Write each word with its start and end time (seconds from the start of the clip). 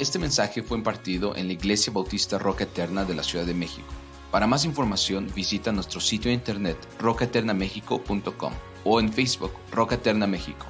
Este 0.00 0.18
mensaje 0.18 0.62
fue 0.62 0.78
impartido 0.78 1.36
en 1.36 1.46
la 1.46 1.52
Iglesia 1.52 1.92
Bautista 1.92 2.38
Roca 2.38 2.64
Eterna 2.64 3.04
de 3.04 3.14
la 3.14 3.22
Ciudad 3.22 3.44
de 3.44 3.52
México. 3.52 3.86
Para 4.30 4.46
más 4.46 4.64
información 4.64 5.26
visita 5.36 5.72
nuestro 5.72 6.00
sitio 6.00 6.30
de 6.30 6.36
internet 6.36 6.78
rocaeternamexico.com 6.98 8.52
o 8.86 8.98
en 8.98 9.12
Facebook 9.12 9.50
Roca 9.70 9.96
Eterna 9.96 10.26
México. 10.26 10.64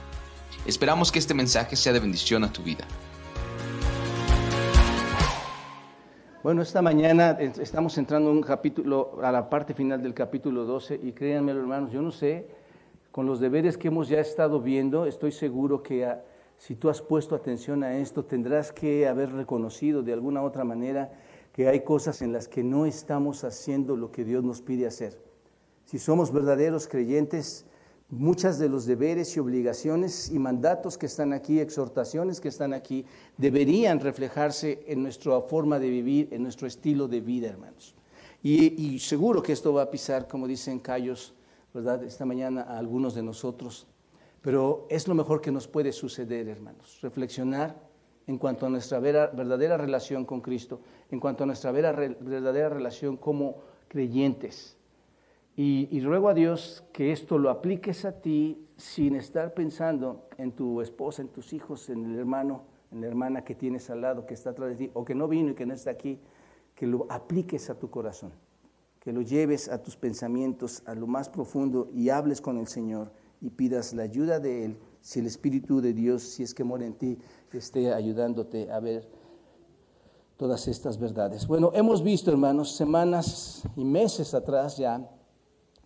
Esperamos 0.67 1.13
que 1.13 1.21
este 1.21 1.33
mensaje 1.33 1.77
sea 1.77 1.93
de 1.93 2.01
bendición 2.01 2.43
a 2.43 2.53
tu 2.53 2.65
vida. 2.65 2.85
Bueno, 6.43 6.63
esta 6.63 6.83
mañana 6.83 7.39
estamos 7.41 7.97
entrando 7.99 8.33
un 8.33 8.43
capítulo, 8.43 9.21
a 9.23 9.31
la 9.31 9.49
parte 9.49 9.75
final 9.75 10.03
del 10.03 10.13
capítulo 10.13 10.65
12 10.65 10.99
y 11.05 11.13
créanme 11.13 11.53
hermanos, 11.53 11.93
yo 11.93 12.03
no 12.03 12.11
sé, 12.11 12.49
con 13.13 13.27
los 13.27 13.39
deberes 13.39 13.79
que 13.79 13.87
hemos 13.87 14.09
ya 14.09 14.19
estado 14.19 14.61
viendo, 14.61 15.07
estoy 15.07 15.31
seguro 15.31 15.85
que 15.85 16.05
si 16.61 16.77
tú 16.77 16.91
has 16.91 17.01
puesto 17.01 17.35
atención 17.35 17.83
a 17.83 17.97
esto, 17.97 18.27
tendrás 18.27 18.71
que 18.71 19.09
haber 19.09 19.33
reconocido 19.33 20.03
de 20.03 20.13
alguna 20.13 20.43
otra 20.43 20.63
manera 20.63 21.11
que 21.55 21.69
hay 21.69 21.81
cosas 21.81 22.21
en 22.21 22.35
las 22.35 22.49
que 22.49 22.63
no 22.63 22.85
estamos 22.85 23.45
haciendo 23.45 23.97
lo 23.97 24.13
que 24.13 24.27
Dios 24.27 24.45
nos 24.45 24.61
pide 24.61 24.87
hacer. 24.87 25.19
Si 25.87 25.99
somos 25.99 26.31
verdaderos 26.31 26.87
creyentes, 26.87 27.65
muchas 28.11 28.59
de 28.59 28.69
los 28.69 28.85
deberes 28.85 29.35
y 29.35 29.41
obligaciones 29.41 30.31
y 30.31 30.39
mandatos 30.39 30.99
que 30.99 31.07
están 31.07 31.33
aquí, 31.33 31.61
exhortaciones 31.61 32.43
que 32.43 32.49
están 32.49 32.75
aquí, 32.75 33.07
deberían 33.39 33.99
reflejarse 33.99 34.85
en 34.87 35.03
nuestra 35.03 35.41
forma 35.41 35.79
de 35.79 35.89
vivir, 35.89 36.29
en 36.31 36.43
nuestro 36.43 36.67
estilo 36.67 37.09
de 37.09 37.23
vida, 37.23 37.49
hermanos. 37.49 37.95
Y, 38.43 38.99
seguro 38.99 39.43
que 39.43 39.55
esto 39.55 39.73
va 39.73 39.85
a 39.85 39.91
pisar, 39.91 40.29
como 40.29 40.47
dicen 40.47 40.79
Callos, 40.79 41.33
¿verdad? 41.73 42.05
Esta 42.05 42.27
mañana 42.27 42.67
a 42.69 42.77
algunos 42.77 43.15
de 43.15 43.23
nosotros. 43.23 43.87
Pero 44.43 44.87
es 44.89 45.07
lo 45.07 45.15
mejor 45.15 45.41
que 45.41 45.53
nos 45.53 45.69
puede 45.69 45.93
suceder, 45.93 46.49
hermanos, 46.49 46.99
reflexionar 47.03 47.77
en 48.27 48.39
cuanto 48.39 48.67
a 48.67 48.71
nuestra 48.71 49.01
verdadera 49.01 49.77
relación 49.77 50.25
con 50.25 50.41
Cristo, 50.41 50.81
en 51.11 51.21
cuanto 51.21 51.45
a 51.45 51.47
nuestra 51.47 51.73
verdadera 51.73 52.69
relación 52.69 53.17
como 53.17 53.57
creyentes. 53.89 54.77
Y, 55.57 56.01
ruego 56.01 56.31
a 56.31 56.35
Dios 56.35 56.85
que 56.93 57.13
esto 57.13 57.37
lo 57.37 57.51
apliques 57.51 58.07
a 58.07 58.13
ti 58.13 58.67
sin 58.79 59.15
estar 59.15 59.53
pensando 59.53 60.27
en 60.39 60.53
tu 60.53 60.81
esposa, 60.81 61.21
en 61.21 61.29
tus 61.29 61.53
hijos, 61.53 61.91
en 61.91 62.13
el 62.13 62.19
hermano, 62.19 62.63
en 62.91 63.03
la 63.03 63.09
hermana 63.09 63.45
que 63.45 63.55
tienes 63.55 63.91
al 63.91 64.01
lado, 64.01 64.25
que 64.25 64.33
está 64.33 64.51
atrás 64.51 64.71
de 64.71 64.77
ti, 64.77 64.91
o 64.95 65.05
que 65.05 65.15
no 65.15 65.29
vino 65.29 65.51
y 65.51 65.55
que 65.55 65.67
no 65.67 65.75
está 65.75 65.91
aquí, 65.91 66.19
que 66.75 66.87
lo 66.87 67.07
apliques 67.11 67.69
a 67.69 67.79
tu 67.79 67.91
corazón, 67.91 68.33
que 69.01 69.13
lo 69.13 69.21
lleves 69.21 69.69
a 69.69 69.83
tus 69.83 69.97
pensamientos, 69.97 70.83
a 70.87 70.95
lo 70.95 71.07
más 71.07 71.29
profundo 71.29 71.91
y 71.93 72.09
hables 72.09 72.41
con 72.41 72.57
el 72.57 72.67
Señor 72.67 73.13
y 73.41 73.51
pidas 73.51 73.93
la 73.93 74.03
ayuda 74.03 74.41
de 74.41 74.65
Él, 74.65 74.79
si 75.01 75.21
el 75.21 75.27
Espíritu 75.27 75.81
de 75.81 75.93
Dios, 75.93 76.23
si 76.23 76.43
es 76.43 76.55
que 76.55 76.65
mora 76.65 76.85
en 76.85 76.95
ti, 76.95 77.19
esté 77.53 77.93
ayudándote 77.93 78.71
a 78.71 78.81
ver 78.81 79.09
todas 80.37 80.69
estas 80.69 80.99
verdades. 80.99 81.47
Bueno, 81.47 81.71
hemos 81.75 82.03
visto, 82.03 82.31
hermanos, 82.31 82.73
semanas 82.77 83.63
y 83.77 83.85
meses 83.85 84.35
atrás 84.35 84.77
ya, 84.77 85.11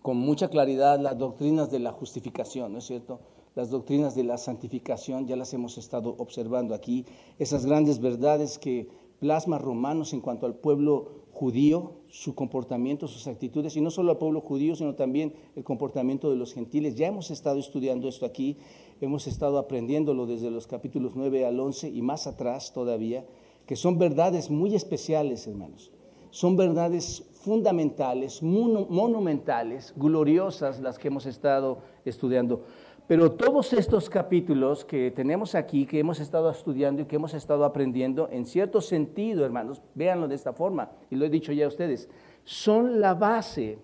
con 0.03 0.17
mucha 0.17 0.49
claridad, 0.49 1.01
las 1.01 1.17
doctrinas 1.19 1.71
de 1.71 1.79
la 1.79 1.93
justificación, 1.93 2.73
¿no 2.73 2.79
es 2.79 2.85
cierto? 2.85 3.21
Las 3.55 3.71
doctrinas 3.71 4.15
de 4.15 4.25
la 4.25 4.37
santificación, 4.37 5.27
ya 5.27 5.37
las 5.37 5.55
hemos 5.55 5.79
estado 5.79 6.15
observando 6.19 6.75
aquí, 6.75 7.07
esas 7.39 7.65
grandes 7.65 8.01
verdades 8.01 8.59
que 8.59 8.89
plasma 9.19 9.59
Romanos 9.59 10.13
en 10.13 10.21
cuanto 10.21 10.47
al 10.47 10.57
pueblo 10.57 11.25
judío, 11.33 11.95
su 12.15 12.37
comportamiento, 12.37 13.09
sus 13.09 13.27
actitudes, 13.27 13.77
y 13.77 13.81
no 13.81 13.91
solo 13.91 14.13
al 14.13 14.19
pueblo 14.19 14.41
judío, 14.41 14.77
sino 14.77 14.95
también 14.95 15.35
el 15.57 15.65
comportamiento 15.65 16.31
de 16.31 16.37
los 16.37 16.55
gentiles. 16.55 16.95
Ya 16.95 17.09
hemos 17.09 17.33
estado 17.33 17.59
estudiando 17.59 18.09
esto 18.09 18.25
aquí, 18.25 18.57
hemos 19.01 19.27
estado 19.27 19.59
aprendiéndolo 19.59 20.25
desde 20.25 20.49
los 20.49 20.69
capítulos 20.69 21.15
9 21.17 21.45
al 21.45 21.59
11 21.59 21.89
y 21.89 22.03
más 22.03 22.29
atrás 22.29 22.73
todavía, 22.73 23.27
que 23.67 23.75
son 23.75 23.99
verdades 23.99 24.49
muy 24.49 24.77
especiales, 24.77 25.49
hermanos. 25.49 25.91
Son 26.31 26.57
verdades 26.57 27.25
fundamentales, 27.33 28.45
monumentales, 28.45 29.93
gloriosas 29.97 30.79
las 30.79 31.01
que 31.01 31.09
hemos 31.09 31.27
estado 31.27 31.81
estudiando. 32.05 32.63
Pero 33.07 33.33
todos 33.33 33.75
estos 33.75 34.09
capítulos 34.09 34.83
que 34.83 35.11
tenemos 35.11 35.55
aquí, 35.55 35.85
que 35.85 35.99
hemos 35.99 36.21
estado 36.21 36.51
estudiando 36.51 37.03
y 37.03 37.05
que 37.05 37.17
hemos 37.17 37.35
estado 37.35 37.67
aprendiendo, 37.67 38.29
en 38.31 38.47
cierto 38.47 38.81
sentido, 38.81 39.45
hermanos, 39.45 39.83
véanlo 39.95 40.27
de 40.27 40.35
esta 40.35 40.55
forma, 40.55 40.91
y 41.11 41.17
lo 41.17 41.27
he 41.27 41.29
dicho 41.29 41.53
ya 41.53 41.67
a 41.67 41.69
ustedes, 41.69 42.09
son 42.45 43.03
la 43.03 43.13
base, 43.13 43.79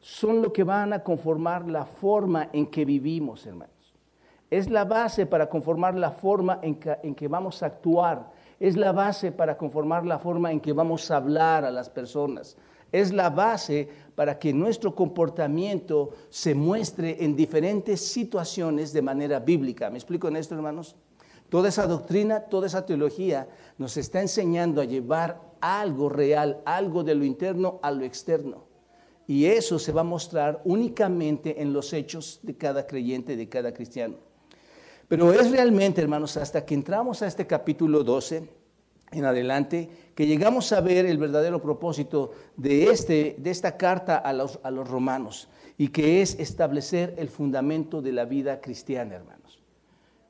son 0.00 0.40
lo 0.40 0.50
que 0.50 0.64
van 0.64 0.94
a 0.94 1.02
conformar 1.02 1.68
la 1.68 1.84
forma 1.84 2.48
en 2.54 2.66
que 2.68 2.86
vivimos, 2.86 3.46
hermanos. 3.46 3.74
Es 4.50 4.70
la 4.70 4.86
base 4.86 5.26
para 5.26 5.50
conformar 5.50 5.94
la 5.94 6.12
forma 6.12 6.58
en 6.62 6.76
que, 6.76 6.96
en 7.02 7.14
que 7.14 7.28
vamos 7.28 7.62
a 7.62 7.66
actuar, 7.66 8.30
es 8.58 8.78
la 8.78 8.92
base 8.92 9.30
para 9.30 9.58
conformar 9.58 10.06
la 10.06 10.18
forma 10.18 10.50
en 10.50 10.60
que 10.60 10.72
vamos 10.72 11.10
a 11.10 11.16
hablar 11.16 11.66
a 11.66 11.70
las 11.70 11.90
personas, 11.90 12.56
es 12.94 13.12
la 13.12 13.28
base 13.28 13.88
para 14.14 14.38
que 14.38 14.52
nuestro 14.52 14.94
comportamiento 14.94 16.12
se 16.30 16.54
muestre 16.54 17.24
en 17.24 17.34
diferentes 17.34 18.00
situaciones 18.00 18.92
de 18.92 19.02
manera 19.02 19.40
bíblica. 19.40 19.90
¿Me 19.90 19.98
explico 19.98 20.28
en 20.28 20.36
esto, 20.36 20.54
hermanos? 20.54 20.94
Toda 21.48 21.70
esa 21.70 21.88
doctrina, 21.88 22.42
toda 22.42 22.68
esa 22.68 22.86
teología 22.86 23.48
nos 23.78 23.96
está 23.96 24.20
enseñando 24.20 24.80
a 24.80 24.84
llevar 24.84 25.40
algo 25.60 26.08
real, 26.08 26.62
algo 26.64 27.02
de 27.02 27.16
lo 27.16 27.24
interno 27.24 27.80
a 27.82 27.90
lo 27.90 28.04
externo. 28.04 28.64
Y 29.26 29.46
eso 29.46 29.80
se 29.80 29.90
va 29.90 30.02
a 30.02 30.04
mostrar 30.04 30.62
únicamente 30.64 31.60
en 31.60 31.72
los 31.72 31.92
hechos 31.92 32.38
de 32.44 32.56
cada 32.56 32.86
creyente, 32.86 33.36
de 33.36 33.48
cada 33.48 33.74
cristiano. 33.74 34.18
Pero 35.08 35.32
es 35.32 35.50
realmente, 35.50 36.00
hermanos, 36.00 36.36
hasta 36.36 36.64
que 36.64 36.74
entramos 36.74 37.22
a 37.22 37.26
este 37.26 37.44
capítulo 37.44 38.04
12, 38.04 38.48
en 39.14 39.24
adelante, 39.24 39.88
que 40.14 40.26
llegamos 40.26 40.72
a 40.72 40.80
ver 40.80 41.06
el 41.06 41.18
verdadero 41.18 41.62
propósito 41.62 42.32
de, 42.56 42.84
este, 42.84 43.36
de 43.38 43.50
esta 43.50 43.76
carta 43.76 44.16
a 44.16 44.32
los, 44.32 44.58
a 44.62 44.70
los 44.70 44.88
romanos, 44.88 45.48
y 45.78 45.88
que 45.88 46.22
es 46.22 46.38
establecer 46.38 47.14
el 47.18 47.28
fundamento 47.28 48.02
de 48.02 48.12
la 48.12 48.24
vida 48.24 48.60
cristiana, 48.60 49.14
hermanos. 49.14 49.60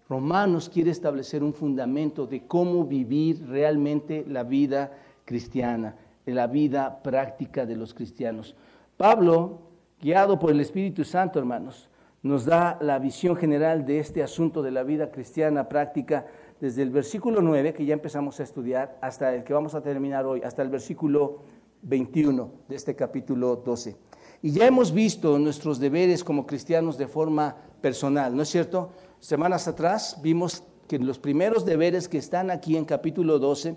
Romanos 0.08 0.68
quiere 0.68 0.90
establecer 0.90 1.42
un 1.42 1.54
fundamento 1.54 2.26
de 2.26 2.46
cómo 2.46 2.84
vivir 2.84 3.46
realmente 3.46 4.24
la 4.28 4.42
vida 4.42 4.92
cristiana, 5.24 5.96
la 6.26 6.46
vida 6.46 7.02
práctica 7.02 7.64
de 7.64 7.76
los 7.76 7.94
cristianos. 7.94 8.54
Pablo, 8.96 9.60
guiado 10.00 10.38
por 10.38 10.50
el 10.50 10.60
Espíritu 10.60 11.04
Santo, 11.04 11.38
hermanos, 11.38 11.88
nos 12.22 12.44
da 12.44 12.78
la 12.80 12.98
visión 12.98 13.36
general 13.36 13.84
de 13.84 13.98
este 13.98 14.22
asunto 14.22 14.62
de 14.62 14.70
la 14.70 14.82
vida 14.82 15.10
cristiana 15.10 15.68
práctica 15.68 16.26
desde 16.60 16.82
el 16.82 16.90
versículo 16.90 17.42
9, 17.42 17.74
que 17.74 17.84
ya 17.84 17.94
empezamos 17.94 18.40
a 18.40 18.42
estudiar, 18.42 18.98
hasta 19.02 19.34
el 19.34 19.44
que 19.44 19.52
vamos 19.52 19.74
a 19.74 19.82
terminar 19.82 20.24
hoy, 20.26 20.42
hasta 20.42 20.62
el 20.62 20.68
versículo 20.68 21.40
21 21.82 22.50
de 22.68 22.76
este 22.76 22.94
capítulo 22.94 23.56
12. 23.56 23.96
Y 24.42 24.52
ya 24.52 24.66
hemos 24.66 24.92
visto 24.92 25.38
nuestros 25.38 25.78
deberes 25.78 26.22
como 26.22 26.46
cristianos 26.46 26.98
de 26.98 27.06
forma 27.06 27.56
personal, 27.80 28.36
¿no 28.36 28.42
es 28.42 28.50
cierto? 28.50 28.90
Semanas 29.18 29.68
atrás 29.68 30.18
vimos 30.22 30.64
que 30.86 30.98
los 30.98 31.18
primeros 31.18 31.64
deberes 31.64 32.08
que 32.08 32.18
están 32.18 32.50
aquí 32.50 32.76
en 32.76 32.84
capítulo 32.84 33.38
12, 33.38 33.76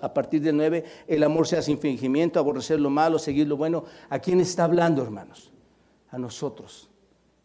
a 0.00 0.12
partir 0.12 0.42
del 0.42 0.56
9, 0.56 0.84
el 1.06 1.22
amor 1.22 1.46
sea 1.46 1.62
sin 1.62 1.78
fingimiento, 1.78 2.38
aborrecer 2.38 2.80
lo 2.80 2.90
malo, 2.90 3.18
seguir 3.18 3.46
lo 3.46 3.56
bueno. 3.56 3.84
¿A 4.08 4.18
quién 4.18 4.40
está 4.40 4.64
hablando, 4.64 5.02
hermanos? 5.02 5.52
A 6.10 6.18
nosotros. 6.18 6.90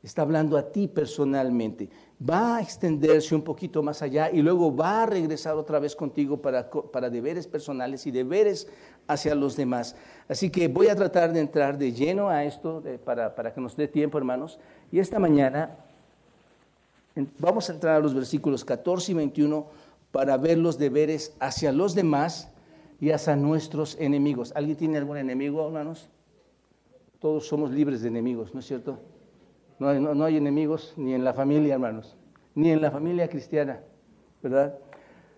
Está 0.01 0.23
hablando 0.23 0.57
a 0.57 0.71
ti 0.71 0.87
personalmente 0.87 1.89
va 2.19 2.57
a 2.57 2.61
extenderse 2.61 3.35
un 3.35 3.41
poquito 3.41 3.83
más 3.83 4.01
allá 4.01 4.31
y 4.31 4.41
luego 4.41 4.75
va 4.75 5.03
a 5.03 5.05
regresar 5.05 5.55
otra 5.55 5.79
vez 5.79 5.95
contigo 5.95 6.41
para, 6.41 6.69
para 6.69 7.09
deberes 7.09 7.47
personales 7.47 8.07
y 8.07 8.11
deberes 8.11 8.67
hacia 9.07 9.35
los 9.35 9.55
demás. 9.55 9.95
Así 10.27 10.49
que 10.49 10.67
voy 10.67 10.87
a 10.87 10.95
tratar 10.95 11.33
de 11.33 11.41
entrar 11.41 11.77
de 11.77 11.91
lleno 11.91 12.29
a 12.29 12.43
esto 12.45 12.81
para, 13.03 13.35
para 13.35 13.53
que 13.53 13.61
nos 13.61 13.75
dé 13.75 13.87
tiempo, 13.87 14.17
hermanos. 14.17 14.59
Y 14.91 14.99
esta 14.99 15.19
mañana 15.19 15.77
vamos 17.37 17.69
a 17.69 17.73
entrar 17.73 17.95
a 17.95 17.99
los 17.99 18.13
versículos 18.13 18.63
14 18.63 19.11
y 19.11 19.15
21 19.15 19.67
para 20.11 20.37
ver 20.37 20.57
los 20.57 20.77
deberes 20.77 21.35
hacia 21.39 21.71
los 21.71 21.95
demás 21.95 22.49
y 23.01 23.11
hacia 23.11 23.35
nuestros 23.35 23.97
enemigos. 23.99 24.53
¿Alguien 24.55 24.77
tiene 24.77 24.97
algún 24.97 25.17
enemigo, 25.17 25.65
hermanos? 25.65 26.07
Todos 27.19 27.47
somos 27.47 27.71
libres 27.71 28.01
de 28.01 28.07
enemigos, 28.07 28.53
¿no 28.53 28.61
es 28.61 28.65
cierto? 28.65 28.99
No 29.77 30.23
hay, 30.23 30.37
enemigos 30.37 30.93
ni 30.95 31.13
en 31.13 31.23
la 31.23 31.33
familia, 31.33 31.73
hermanos, 31.73 32.15
ni 32.53 32.71
en 32.71 32.81
la 32.81 32.91
familia 32.91 33.27
cristiana, 33.27 33.81
¿verdad? 34.41 34.77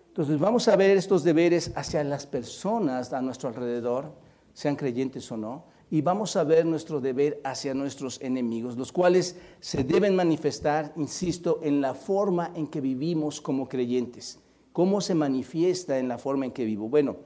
Entonces 0.08 0.38
vamos 0.38 0.68
a 0.68 0.76
ver 0.76 0.96
estos 0.96 1.24
deberes 1.24 1.72
hacia 1.74 2.04
las 2.04 2.26
personas 2.26 3.12
a 3.12 3.20
nuestro 3.20 3.48
alrededor, 3.48 4.12
sean 4.52 4.76
creyentes 4.76 5.30
o 5.32 5.36
no, 5.36 5.64
y 5.90 6.02
vamos 6.02 6.36
a 6.36 6.44
ver 6.44 6.66
nuestro 6.66 7.00
deber 7.00 7.40
hacia 7.44 7.74
nuestros 7.74 8.20
enemigos, 8.20 8.76
los 8.76 8.92
cuales 8.92 9.36
se 9.60 9.82
deben 9.82 10.14
manifestar, 10.14 10.92
insisto, 10.96 11.60
en 11.62 11.80
la 11.80 11.94
forma 11.94 12.52
en 12.54 12.68
que 12.68 12.80
vivimos 12.80 13.40
como 13.40 13.68
creyentes. 13.68 14.38
¿Cómo 14.72 15.00
se 15.00 15.14
manifiesta 15.14 15.98
en 15.98 16.06
la 16.06 16.18
forma 16.18 16.44
en 16.44 16.52
que 16.52 16.64
vivo? 16.64 16.88
Bueno, 16.88 17.16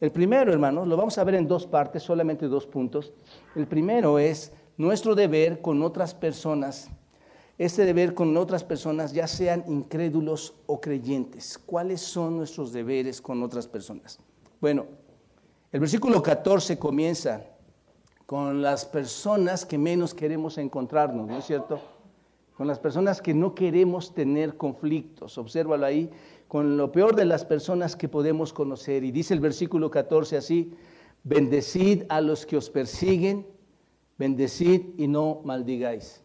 el 0.00 0.12
primero, 0.12 0.52
hermanos, 0.52 0.86
lo 0.86 0.96
vamos 0.96 1.16
a 1.18 1.24
ver 1.24 1.36
en 1.36 1.48
dos 1.48 1.66
partes, 1.66 2.02
solamente 2.02 2.46
dos 2.46 2.66
puntos. 2.66 3.12
El 3.56 3.66
primero 3.66 4.18
es 4.18 4.52
nuestro 4.76 5.14
deber 5.14 5.60
con 5.60 5.82
otras 5.82 6.14
personas 6.14 6.90
este 7.56 7.84
deber 7.84 8.14
con 8.14 8.36
otras 8.36 8.64
personas, 8.64 9.12
ya 9.12 9.28
sean 9.28 9.64
incrédulos 9.68 10.54
o 10.66 10.80
creyentes. 10.80 11.56
¿Cuáles 11.56 12.00
son 12.00 12.36
nuestros 12.38 12.72
deberes 12.72 13.20
con 13.20 13.42
otras 13.44 13.68
personas? 13.68 14.18
Bueno, 14.60 14.86
el 15.70 15.80
versículo 15.80 16.20
14 16.20 16.78
comienza 16.78 17.44
con 18.26 18.60
las 18.60 18.84
personas 18.84 19.64
que 19.64 19.78
menos 19.78 20.14
queremos 20.14 20.58
encontrarnos, 20.58 21.28
¿no 21.28 21.38
es 21.38 21.44
cierto? 21.44 21.80
Con 22.56 22.66
las 22.66 22.80
personas 22.80 23.22
que 23.22 23.34
no 23.34 23.54
queremos 23.54 24.14
tener 24.14 24.56
conflictos. 24.56 25.38
Obsérvalo 25.38 25.86
ahí, 25.86 26.10
con 26.48 26.76
lo 26.76 26.90
peor 26.90 27.14
de 27.14 27.24
las 27.24 27.44
personas 27.44 27.94
que 27.94 28.08
podemos 28.08 28.52
conocer. 28.52 29.04
Y 29.04 29.12
dice 29.12 29.32
el 29.32 29.40
versículo 29.40 29.92
14 29.92 30.36
así, 30.38 30.72
bendecid 31.22 32.02
a 32.08 32.20
los 32.20 32.46
que 32.46 32.56
os 32.56 32.68
persiguen, 32.68 33.46
bendecid 34.18 34.98
y 34.98 35.08
no 35.08 35.40
maldigáis. 35.44 36.20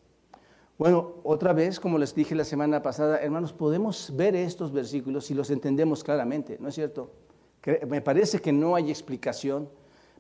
Bueno, 0.78 1.16
otra 1.24 1.52
vez, 1.52 1.80
como 1.80 1.98
les 1.98 2.16
dije 2.16 2.36
la 2.36 2.46
semana 2.46 2.82
pasada, 2.82 3.18
hermanos, 3.18 3.52
podemos 3.52 4.14
ver 4.16 4.36
estos 4.36 4.72
versículos 4.72 5.26
si 5.26 5.34
los 5.34 5.50
entendemos 5.50 6.04
claramente, 6.04 6.58
¿no 6.60 6.70
es 6.70 6.76
cierto? 6.76 7.12
Me 7.88 8.02
parece 8.02 8.40
que 8.40 8.54
no 8.54 8.76
hay 8.76 8.90
explicación, 8.90 9.68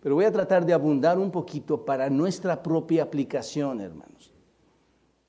pero 0.01 0.15
voy 0.15 0.25
a 0.25 0.31
tratar 0.31 0.65
de 0.65 0.73
abundar 0.73 1.17
un 1.17 1.31
poquito 1.31 1.85
para 1.85 2.09
nuestra 2.09 2.61
propia 2.61 3.03
aplicación, 3.03 3.79
hermanos. 3.79 4.33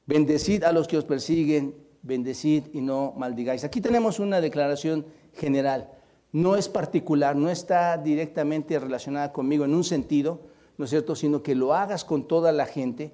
Bendecid 0.07 0.65
a 0.65 0.73
los 0.73 0.89
que 0.89 0.99
os 0.99 1.05
persiguen, 1.05 1.77
bendecid 2.03 2.65
y 2.73 2.81
no 2.81 3.15
maldigáis. 3.17 3.63
Aquí 3.63 3.81
tenemos 3.81 4.19
una 4.19 4.41
declaración 4.41 5.07
general, 5.35 5.93
no 6.33 6.57
es 6.57 6.69
particular, 6.69 7.37
no 7.37 7.51
está 7.51 7.97
directamente 7.97 8.79
relacionada 8.81 9.33
conmigo 9.33 9.65
en 9.65 9.75
un 9.75 9.85
sentido, 9.85 10.50
¿no 10.81 10.87
es 10.87 10.91
cierto?, 10.91 11.15
sino 11.15 11.45
que 11.45 11.55
lo 11.55 11.75
hagas 11.75 12.05
con 12.05 12.27
toda 12.27 12.51
la 12.51 12.67
gente 12.67 13.13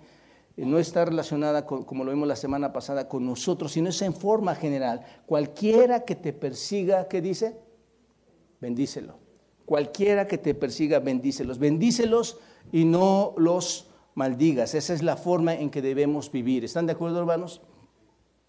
no 0.56 0.78
está 0.78 1.04
relacionada, 1.04 1.66
con, 1.66 1.84
como 1.84 2.02
lo 2.04 2.12
vimos 2.12 2.26
la 2.26 2.36
semana 2.36 2.72
pasada, 2.72 3.08
con 3.08 3.26
nosotros, 3.26 3.72
sino 3.72 3.90
es 3.90 4.00
en 4.00 4.14
forma 4.14 4.54
general. 4.54 5.02
Cualquiera 5.26 6.04
que 6.04 6.14
te 6.14 6.32
persiga, 6.32 7.08
¿qué 7.08 7.20
dice? 7.20 7.58
Bendícelo. 8.60 9.18
Cualquiera 9.66 10.26
que 10.26 10.38
te 10.38 10.54
persiga, 10.54 10.98
bendícelos. 11.00 11.58
Bendícelos 11.58 12.38
y 12.72 12.86
no 12.86 13.34
los 13.36 13.90
maldigas. 14.14 14.74
Esa 14.74 14.94
es 14.94 15.02
la 15.02 15.18
forma 15.18 15.54
en 15.54 15.68
que 15.68 15.82
debemos 15.82 16.32
vivir. 16.32 16.64
¿Están 16.64 16.86
de 16.86 16.92
acuerdo, 16.92 17.18
hermanos? 17.18 17.60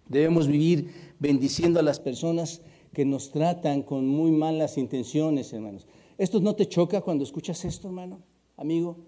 Debemos 0.07 0.47
vivir 0.47 1.15
bendiciendo 1.19 1.81
a 1.81 1.83
las 1.83 1.99
personas 1.99 2.61
que 2.93 3.03
nos 3.03 3.31
tratan 3.31 3.81
con 3.81 4.07
muy 4.07 4.31
malas 4.31 4.77
intenciones, 4.77 5.51
hermanos. 5.51 5.87
¿Esto 6.17 6.39
no 6.39 6.55
te 6.55 6.67
choca 6.67 7.01
cuando 7.01 7.25
escuchas 7.25 7.65
esto, 7.65 7.89
hermano, 7.89 8.21
amigo? 8.55 9.06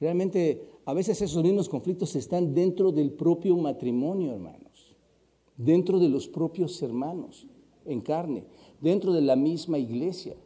Realmente 0.00 0.62
a 0.86 0.94
veces 0.94 1.20
esos 1.20 1.42
mismos 1.42 1.68
conflictos 1.68 2.16
están 2.16 2.54
dentro 2.54 2.90
del 2.90 3.12
propio 3.12 3.56
matrimonio, 3.56 4.32
hermanos, 4.32 4.96
dentro 5.56 5.98
de 5.98 6.08
los 6.08 6.26
propios 6.26 6.80
hermanos 6.82 7.46
en 7.84 8.00
carne, 8.00 8.44
dentro 8.80 9.12
de 9.12 9.20
la 9.20 9.36
misma 9.36 9.78
iglesia. 9.78 10.36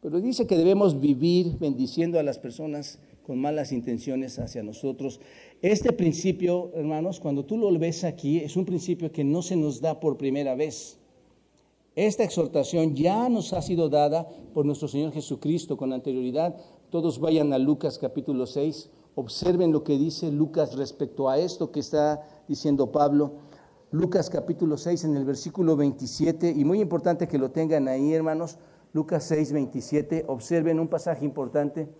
Pero 0.00 0.20
dice 0.20 0.46
que 0.46 0.56
debemos 0.56 1.00
vivir 1.00 1.58
bendiciendo 1.58 2.20
a 2.20 2.22
las 2.22 2.38
personas 2.38 3.00
con 3.28 3.40
malas 3.40 3.72
intenciones 3.72 4.38
hacia 4.38 4.62
nosotros. 4.62 5.20
Este 5.60 5.92
principio, 5.92 6.70
hermanos, 6.74 7.20
cuando 7.20 7.44
tú 7.44 7.58
lo 7.58 7.76
ves 7.78 8.04
aquí, 8.04 8.38
es 8.38 8.56
un 8.56 8.64
principio 8.64 9.10
que 9.10 9.24
no 9.24 9.42
se 9.42 9.56
nos 9.56 9.80
da 9.80 9.98
por 9.98 10.16
primera 10.16 10.54
vez. 10.54 10.98
Esta 11.96 12.22
exhortación 12.22 12.94
ya 12.94 13.28
nos 13.28 13.52
ha 13.52 13.60
sido 13.60 13.88
dada 13.88 14.28
por 14.54 14.64
nuestro 14.64 14.86
Señor 14.86 15.12
Jesucristo 15.12 15.76
con 15.76 15.92
anterioridad. 15.92 16.56
Todos 16.90 17.20
vayan 17.20 17.52
a 17.52 17.58
Lucas 17.58 17.98
capítulo 17.98 18.46
6, 18.46 18.88
observen 19.14 19.72
lo 19.72 19.84
que 19.84 19.98
dice 19.98 20.32
Lucas 20.32 20.74
respecto 20.74 21.28
a 21.28 21.36
esto 21.36 21.70
que 21.70 21.80
está 21.80 22.22
diciendo 22.48 22.90
Pablo. 22.90 23.32
Lucas 23.90 24.30
capítulo 24.30 24.78
6 24.78 25.04
en 25.04 25.14
el 25.14 25.26
versículo 25.26 25.76
27, 25.76 26.50
y 26.50 26.64
muy 26.64 26.80
importante 26.80 27.28
que 27.28 27.36
lo 27.36 27.50
tengan 27.50 27.88
ahí, 27.88 28.14
hermanos. 28.14 28.56
Lucas 28.94 29.24
6, 29.24 29.52
27, 29.52 30.24
observen 30.28 30.80
un 30.80 30.88
pasaje 30.88 31.26
importante. 31.26 31.90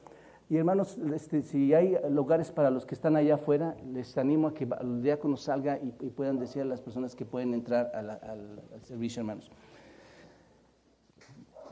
Y 0.48 0.56
hermanos, 0.56 0.96
este, 1.14 1.42
si 1.42 1.74
hay 1.74 1.98
lugares 2.08 2.50
para 2.50 2.70
los 2.70 2.86
que 2.86 2.94
están 2.94 3.14
allá 3.14 3.34
afuera, 3.34 3.76
les 3.92 4.16
animo 4.16 4.48
a 4.48 4.54
que 4.54 4.66
el 4.80 5.02
diácono 5.02 5.36
salga 5.36 5.78
y, 5.78 5.90
puedan 6.08 6.38
decir 6.38 6.62
a 6.62 6.64
las 6.64 6.80
personas 6.80 7.14
que 7.14 7.26
pueden 7.26 7.52
entrar 7.52 7.92
al 7.94 8.82
servicio, 8.84 9.20
hermanos. 9.20 9.50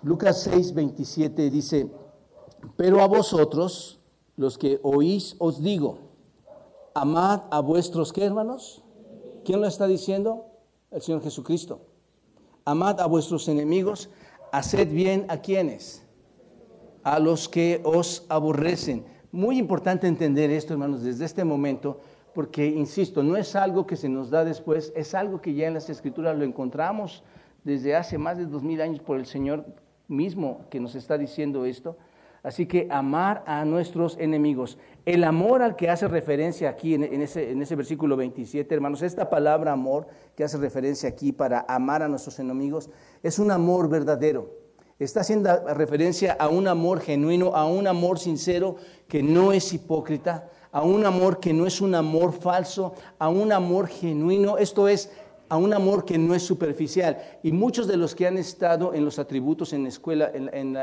Lucas 0.02 0.42
6, 0.42 0.74
27 0.74 1.50
dice, 1.50 1.90
pero 2.76 3.00
a 3.00 3.06
vosotros, 3.06 4.00
los 4.36 4.58
que 4.58 4.80
oís, 4.82 5.36
os 5.38 5.62
digo, 5.62 5.98
amad 6.94 7.42
a 7.50 7.60
vuestros, 7.60 8.12
¿qué 8.12 8.24
hermanos? 8.24 8.82
¿Quién 9.44 9.60
lo 9.60 9.66
está 9.66 9.86
diciendo? 9.86 10.46
El 10.90 11.02
Señor 11.02 11.22
Jesucristo. 11.22 11.80
Amad 12.64 13.00
a 13.00 13.06
vuestros 13.06 13.48
enemigos, 13.48 14.10
haced 14.50 14.90
bien 14.90 15.26
a 15.28 15.38
quienes, 15.38 16.04
a 17.02 17.18
los 17.20 17.48
que 17.48 17.80
os 17.84 18.24
aborrecen. 18.28 19.06
Muy 19.30 19.58
importante 19.58 20.06
entender 20.06 20.50
esto, 20.50 20.72
hermanos, 20.72 21.02
desde 21.02 21.24
este 21.24 21.44
momento, 21.44 22.00
porque, 22.34 22.66
insisto, 22.66 23.22
no 23.22 23.36
es 23.36 23.54
algo 23.54 23.86
que 23.86 23.96
se 23.96 24.08
nos 24.08 24.30
da 24.30 24.44
después, 24.44 24.92
es 24.96 25.14
algo 25.14 25.40
que 25.40 25.54
ya 25.54 25.68
en 25.68 25.74
las 25.74 25.88
Escrituras 25.88 26.36
lo 26.36 26.44
encontramos 26.44 27.22
desde 27.64 27.96
hace 27.96 28.18
más 28.18 28.38
de 28.38 28.46
dos 28.46 28.62
mil 28.62 28.80
años 28.80 29.00
por 29.00 29.18
el 29.18 29.26
Señor 29.26 29.64
mismo 30.08 30.62
que 30.70 30.80
nos 30.80 30.94
está 30.94 31.18
diciendo 31.18 31.64
esto. 31.64 31.96
Así 32.46 32.66
que 32.66 32.86
amar 32.92 33.42
a 33.44 33.64
nuestros 33.64 34.16
enemigos. 34.20 34.78
El 35.04 35.24
amor 35.24 35.62
al 35.62 35.74
que 35.74 35.90
hace 35.90 36.06
referencia 36.06 36.68
aquí 36.68 36.94
en, 36.94 37.20
ese, 37.20 37.74
versículo 37.74 38.16
27, 38.16 38.72
hermanos, 38.72 39.02
esta 39.02 39.28
palabra 39.28 39.72
amor 39.72 40.06
que 40.36 40.44
hace 40.44 40.56
referencia 40.56 41.08
aquí 41.08 41.32
para 41.32 41.66
amar 41.68 42.04
a 42.04 42.08
nuestros 42.08 42.38
enemigos 42.38 42.88
es 43.24 43.40
un 43.40 43.50
amor 43.50 43.88
verdadero. 43.88 44.54
Está 45.00 45.22
haciendo 45.22 45.50
referencia 45.74 46.36
a 46.38 46.46
un 46.46 46.68
amor 46.68 47.00
genuino, 47.00 47.56
a 47.56 47.66
un 47.66 47.88
amor 47.88 48.20
sincero 48.20 48.76
que 49.08 49.24
no 49.24 49.50
es 49.50 49.72
hipócrita, 49.72 50.48
a 50.70 50.82
un 50.82 51.04
amor 51.04 51.40
que 51.40 51.52
no 51.52 51.66
es 51.66 51.80
un 51.80 51.96
amor 51.96 52.32
falso, 52.32 52.94
a 53.18 53.28
un 53.28 53.50
amor 53.50 53.88
genuino. 53.88 54.56
Esto 54.56 54.86
es 54.86 55.10
a 55.48 55.56
un 55.56 55.72
amor 55.72 56.04
que 56.04 56.18
no 56.18 56.34
es 56.34 56.42
superficial. 56.42 57.18
Y 57.42 57.52
muchos 57.52 57.86
de 57.86 57.96
los 57.96 58.14
que 58.14 58.26
han 58.26 58.38
estado 58.38 58.94
en 58.94 59.04
los 59.04 59.18
atributos 59.18 59.72
en 59.72 59.86
escuela, 59.86 60.30
en, 60.32 60.76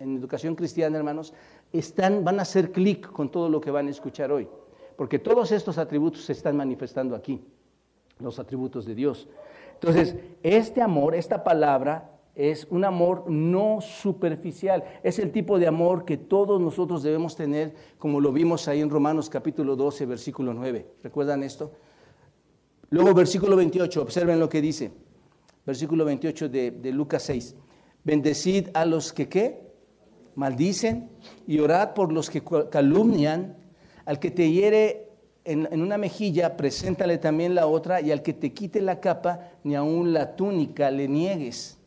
educación 0.00 0.54
cristiana, 0.54 0.98
hermanos, 0.98 1.32
están, 1.72 2.24
van 2.24 2.38
a 2.38 2.42
hacer 2.42 2.72
clic 2.72 3.10
con 3.10 3.30
todo 3.30 3.48
lo 3.48 3.60
que 3.60 3.70
van 3.70 3.88
a 3.88 3.90
escuchar 3.90 4.30
hoy. 4.30 4.48
Porque 4.96 5.18
todos 5.18 5.52
estos 5.52 5.78
atributos 5.78 6.24
se 6.24 6.32
están 6.32 6.56
manifestando 6.56 7.14
aquí, 7.14 7.44
los 8.18 8.38
atributos 8.38 8.86
de 8.86 8.94
Dios. 8.94 9.28
Entonces, 9.74 10.16
este 10.42 10.80
amor, 10.80 11.14
esta 11.14 11.44
palabra, 11.44 12.12
es 12.36 12.66
un 12.70 12.84
amor 12.84 13.28
no 13.28 13.80
superficial. 13.80 14.84
Es 15.02 15.18
el 15.18 15.32
tipo 15.32 15.58
de 15.58 15.66
amor 15.66 16.04
que 16.04 16.18
todos 16.18 16.60
nosotros 16.60 17.02
debemos 17.02 17.34
tener, 17.34 17.74
como 17.98 18.20
lo 18.20 18.30
vimos 18.30 18.68
ahí 18.68 18.82
en 18.82 18.90
Romanos 18.90 19.30
capítulo 19.30 19.74
12, 19.74 20.04
versículo 20.04 20.52
9. 20.52 20.86
¿Recuerdan 21.02 21.42
esto? 21.42 21.72
Luego 22.90 23.14
versículo 23.14 23.56
28, 23.56 24.02
observen 24.02 24.38
lo 24.38 24.48
que 24.48 24.60
dice. 24.60 24.92
Versículo 25.64 26.04
28 26.04 26.48
de, 26.48 26.92
Lucas 26.92 27.24
6. 27.24 27.56
Bendecid 28.04 28.68
a 28.74 28.84
los 28.84 29.12
que 29.12 29.28
qué? 29.28 29.66
Maldicen 30.36 31.10
y 31.46 31.58
orad 31.58 31.94
por 31.94 32.12
los 32.12 32.30
que 32.30 32.42
calumnian. 32.70 33.56
Al 34.04 34.20
que 34.20 34.30
te 34.30 34.48
hiere 34.48 35.08
en, 35.44 35.80
una 35.80 35.98
mejilla, 35.98 36.56
preséntale 36.56 37.18
también 37.18 37.56
la 37.56 37.66
otra, 37.66 38.00
y 38.00 38.12
al 38.12 38.22
que 38.22 38.32
te 38.32 38.52
quite 38.52 38.80
la 38.80 39.00
capa, 39.00 39.50
ni 39.64 39.74
aun 39.74 40.12
la 40.12 40.36
túnica 40.36 40.90
le 40.92 41.08
niegues. 41.08 41.78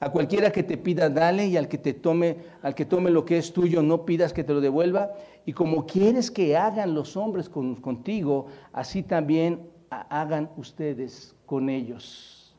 A 0.00 0.10
cualquiera 0.10 0.50
que 0.50 0.62
te 0.62 0.78
pida, 0.78 1.10
dale, 1.10 1.46
y 1.46 1.58
al 1.58 1.68
que 1.68 1.76
te 1.76 1.92
tome, 1.92 2.36
al 2.62 2.74
que 2.74 2.86
tome 2.86 3.10
lo 3.10 3.26
que 3.26 3.36
es 3.36 3.52
tuyo, 3.52 3.82
no 3.82 4.06
pidas 4.06 4.32
que 4.32 4.44
te 4.44 4.54
lo 4.54 4.62
devuelva. 4.62 5.12
Y 5.44 5.52
como 5.52 5.84
quieres 5.86 6.30
que 6.30 6.56
hagan 6.56 6.94
los 6.94 7.16
hombres 7.16 7.50
contigo, 7.50 8.46
así 8.72 9.02
también 9.02 9.60
hagan 9.90 10.50
ustedes 10.56 11.34
con 11.46 11.68
ellos. 11.68 12.56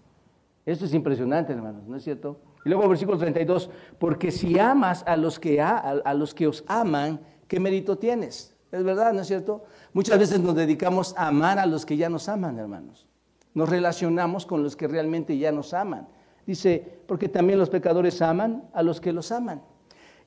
Esto 0.65 0.85
es 0.85 0.93
impresionante, 0.93 1.53
hermanos, 1.53 1.87
¿no 1.87 1.95
es 1.95 2.03
cierto? 2.03 2.39
Y 2.65 2.69
luego 2.69 2.87
versículo 2.87 3.17
32, 3.17 3.69
porque 3.97 4.31
si 4.31 4.59
amas 4.59 5.03
a 5.07 5.15
los 5.15 5.39
que, 5.39 5.61
a, 5.61 6.13
los 6.13 6.33
que 6.33 6.47
os 6.47 6.63
aman, 6.67 7.19
¿qué 7.47 7.59
mérito 7.59 7.97
tienes? 7.97 8.55
Es 8.71 8.83
verdad, 8.83 9.13
¿no 9.13 9.21
es 9.21 9.27
cierto? 9.27 9.63
Muchas 9.93 10.19
veces 10.19 10.39
nos 10.39 10.55
dedicamos 10.55 11.15
a 11.17 11.27
amar 11.27 11.57
a 11.57 11.65
los 11.65 11.85
que 11.85 11.97
ya 11.97 12.09
nos 12.09 12.29
aman, 12.29 12.59
hermanos. 12.59 13.07
Nos 13.53 13.69
relacionamos 13.69 14.45
con 14.45 14.61
los 14.61 14.75
que 14.75 14.87
realmente 14.87 15.37
ya 15.37 15.51
nos 15.51 15.73
aman. 15.73 16.07
Dice, 16.45 16.99
porque 17.07 17.29
también 17.29 17.57
los 17.57 17.69
pecadores 17.69 18.21
aman 18.21 18.69
a 18.73 18.83
los 18.83 19.01
que 19.01 19.13
los 19.13 19.31
aman. 19.31 19.63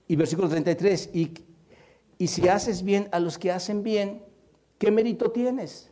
Y 0.08 0.16
versículo 0.16 0.48
33, 0.48 1.10
y, 1.12 1.34
y 2.18 2.26
si 2.26 2.48
haces 2.48 2.82
bien 2.82 3.08
a 3.12 3.20
los 3.20 3.38
que 3.38 3.52
hacen 3.52 3.82
bien, 3.82 4.24
¿qué 4.78 4.90
mérito 4.90 5.30
tienes? 5.30 5.91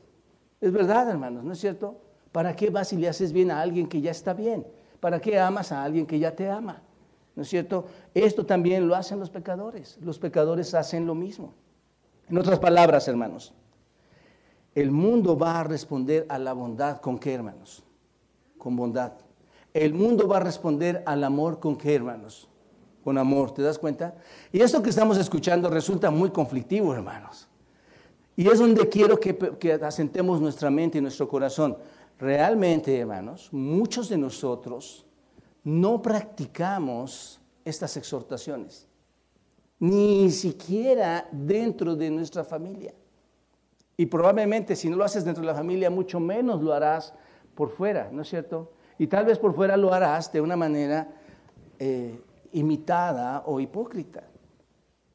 Es 0.61 0.73
verdad, 0.73 1.09
hermanos, 1.09 1.45
¿no 1.45 1.53
es 1.53 1.59
cierto? 1.59 2.01
¿Para 2.33 2.55
qué 2.55 2.71
vas 2.71 2.93
y 2.93 2.97
le 2.97 3.09
haces 3.09 3.33
bien 3.33 3.51
a 3.51 3.61
alguien 3.61 3.89
que 3.89 4.01
ya 4.01 4.11
está 4.11 4.35
bien? 4.35 4.67
¿Para 5.01 5.21
qué 5.21 5.39
amas 5.39 5.73
a 5.73 5.83
alguien 5.83 6.07
que 6.07 6.19
ya 6.19 6.37
te 6.37 6.49
ama? 6.51 6.83
¿No 7.35 7.43
es 7.43 7.49
cierto? 7.49 7.87
Esto 8.15 8.45
también 8.45 8.87
lo 8.87 8.95
hacen 8.95 9.19
los 9.19 9.31
pecadores. 9.31 9.99
Los 10.03 10.19
pecadores 10.19 10.75
hacen 10.75 11.07
lo 11.07 11.15
mismo. 11.15 11.55
En 12.29 12.39
otras 12.39 12.59
palabras, 12.59 13.09
hermanos, 13.09 13.55
El 14.75 14.93
mundo 14.93 15.37
va 15.37 15.61
a 15.61 15.65
responder 15.65 16.27
a 16.29 16.39
la 16.39 16.53
bondad 16.53 17.01
con 17.01 17.19
qué, 17.19 17.35
hermanos? 17.35 17.83
Con 18.57 18.77
bondad. 18.77 19.15
El 19.75 19.95
mundo 19.95 20.29
va 20.29 20.37
a 20.37 20.41
responder 20.41 21.03
al 21.07 21.25
amor 21.25 21.59
con 21.59 21.77
qué, 21.77 21.95
hermanos? 21.97 22.49
Con 23.03 23.19
amor, 23.19 23.53
¿te 23.53 23.63
das 23.63 23.79
cuenta? 23.79 24.15
Y 24.53 24.61
esto 24.61 24.81
que 24.81 24.91
estamos 24.91 25.17
escuchando 25.17 25.69
resulta 25.71 26.11
muy 26.11 26.31
conflictivo, 26.31 26.95
hermanos. 26.95 27.50
Y 28.41 28.49
es 28.49 28.59
donde 28.59 28.89
quiero 28.89 29.21
que, 29.21 29.79
asentemos 29.83 30.41
nuestra 30.41 30.71
mente 30.71 30.97
y 30.97 31.03
nuestro 31.03 31.29
corazón. 31.29 31.77
Realmente, 32.19 32.99
hermanos, 32.99 33.51
muchos 33.53 34.09
de 34.09 34.17
nosotros 34.17 35.05
no 35.63 36.01
practicamos 36.01 37.39
estas 37.67 37.99
exhortaciones, 37.99 38.89
ni 39.79 40.31
siquiera 40.31 41.29
dentro 41.31 41.95
de 41.95 42.11
nuestra 42.11 42.43
familia. 42.43 42.95
Y 43.99 44.07
probablemente 44.07 44.75
si 44.75 44.89
no 44.89 44.97
lo 44.97 45.05
haces 45.05 45.23
dentro 45.23 45.43
de 45.43 45.49
la 45.49 45.55
familia, 45.55 45.91
mucho 45.91 46.19
menos 46.19 46.63
lo 46.63 46.73
harás 46.73 47.13
por 47.55 47.69
fuera, 47.69 48.09
¿no 48.11 48.23
es 48.23 48.31
cierto? 48.31 48.73
Y 48.97 49.07
tal 49.07 49.27
vez 49.27 49.39
por 49.39 49.55
fuera 49.55 49.77
lo 49.77 49.93
harás 49.93 50.33
de 50.33 50.41
una 50.41 50.57
manera 50.57 51.13
eh, 51.79 52.19
imitada 52.53 53.43
o 53.45 53.61
hipócrita. 53.61 54.30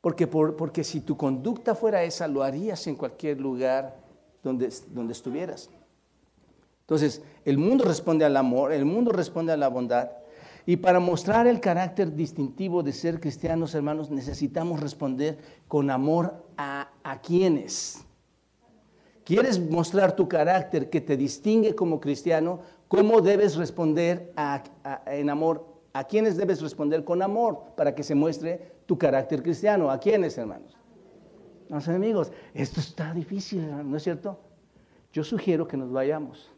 Porque, 0.05 0.27
porque 0.27 0.83
si 0.83 1.01
tu 1.01 1.17
conducta 1.17 1.73
fuera 1.73 2.03
esa, 2.03 2.27
lo 2.27 2.43
harías 2.43 2.85
en 2.85 2.93
cualquier 2.93 3.41
lugar 3.41 3.95
donde, 4.43 4.71
donde 4.91 5.13
estuvieras. 5.13 5.71
Entonces, 6.81 7.23
el 7.43 7.57
mundo 7.57 7.85
responde 7.85 8.23
al 8.23 8.37
amor, 8.37 8.71
el 8.71 8.85
mundo 8.85 9.11
responde 9.11 9.51
a 9.51 9.57
la 9.57 9.67
bondad. 9.67 10.11
Y 10.67 10.77
para 10.77 10.99
mostrar 10.99 11.47
el 11.47 11.59
carácter 11.59 12.15
distintivo 12.15 12.83
de 12.83 12.93
ser 12.93 13.19
cristianos, 13.19 13.73
hermanos, 13.73 14.11
necesitamos 14.11 14.79
responder 14.79 15.39
con 15.67 15.89
amor 15.89 16.45
a, 16.55 16.91
a 17.03 17.19
quienes. 17.21 18.05
¿Quieres 19.23 19.59
mostrar 19.59 20.15
tu 20.15 20.27
carácter 20.27 20.91
que 20.91 21.01
te 21.01 21.17
distingue 21.17 21.73
como 21.73 21.99
cristiano? 21.99 22.59
¿Cómo 22.89 23.21
debes 23.21 23.55
responder 23.55 24.31
en 25.07 25.31
amor? 25.31 25.74
¿A 25.95 26.03
quiénes 26.03 26.35
debes 26.35 26.61
responder 26.61 27.05
con 27.05 27.21
amor 27.21 27.71
para 27.77 27.95
que 27.95 28.03
se 28.03 28.15
muestre 28.15 28.73
tu 28.85 28.97
carácter 28.97 29.41
cristiano? 29.41 29.89
¿A 29.89 29.97
quiénes, 29.97 30.37
hermanos? 30.37 30.75
A 31.69 31.75
los 31.75 31.87
enemigos. 31.87 32.33
Esto 32.53 32.81
está 32.81 33.13
difícil, 33.13 33.65
¿no 33.89 33.95
es 33.95 34.03
cierto? 34.03 34.37
Yo 35.13 35.23
sugiero 35.23 35.65
que 35.65 35.77
nos 35.77 35.93
vayamos. 35.93 36.51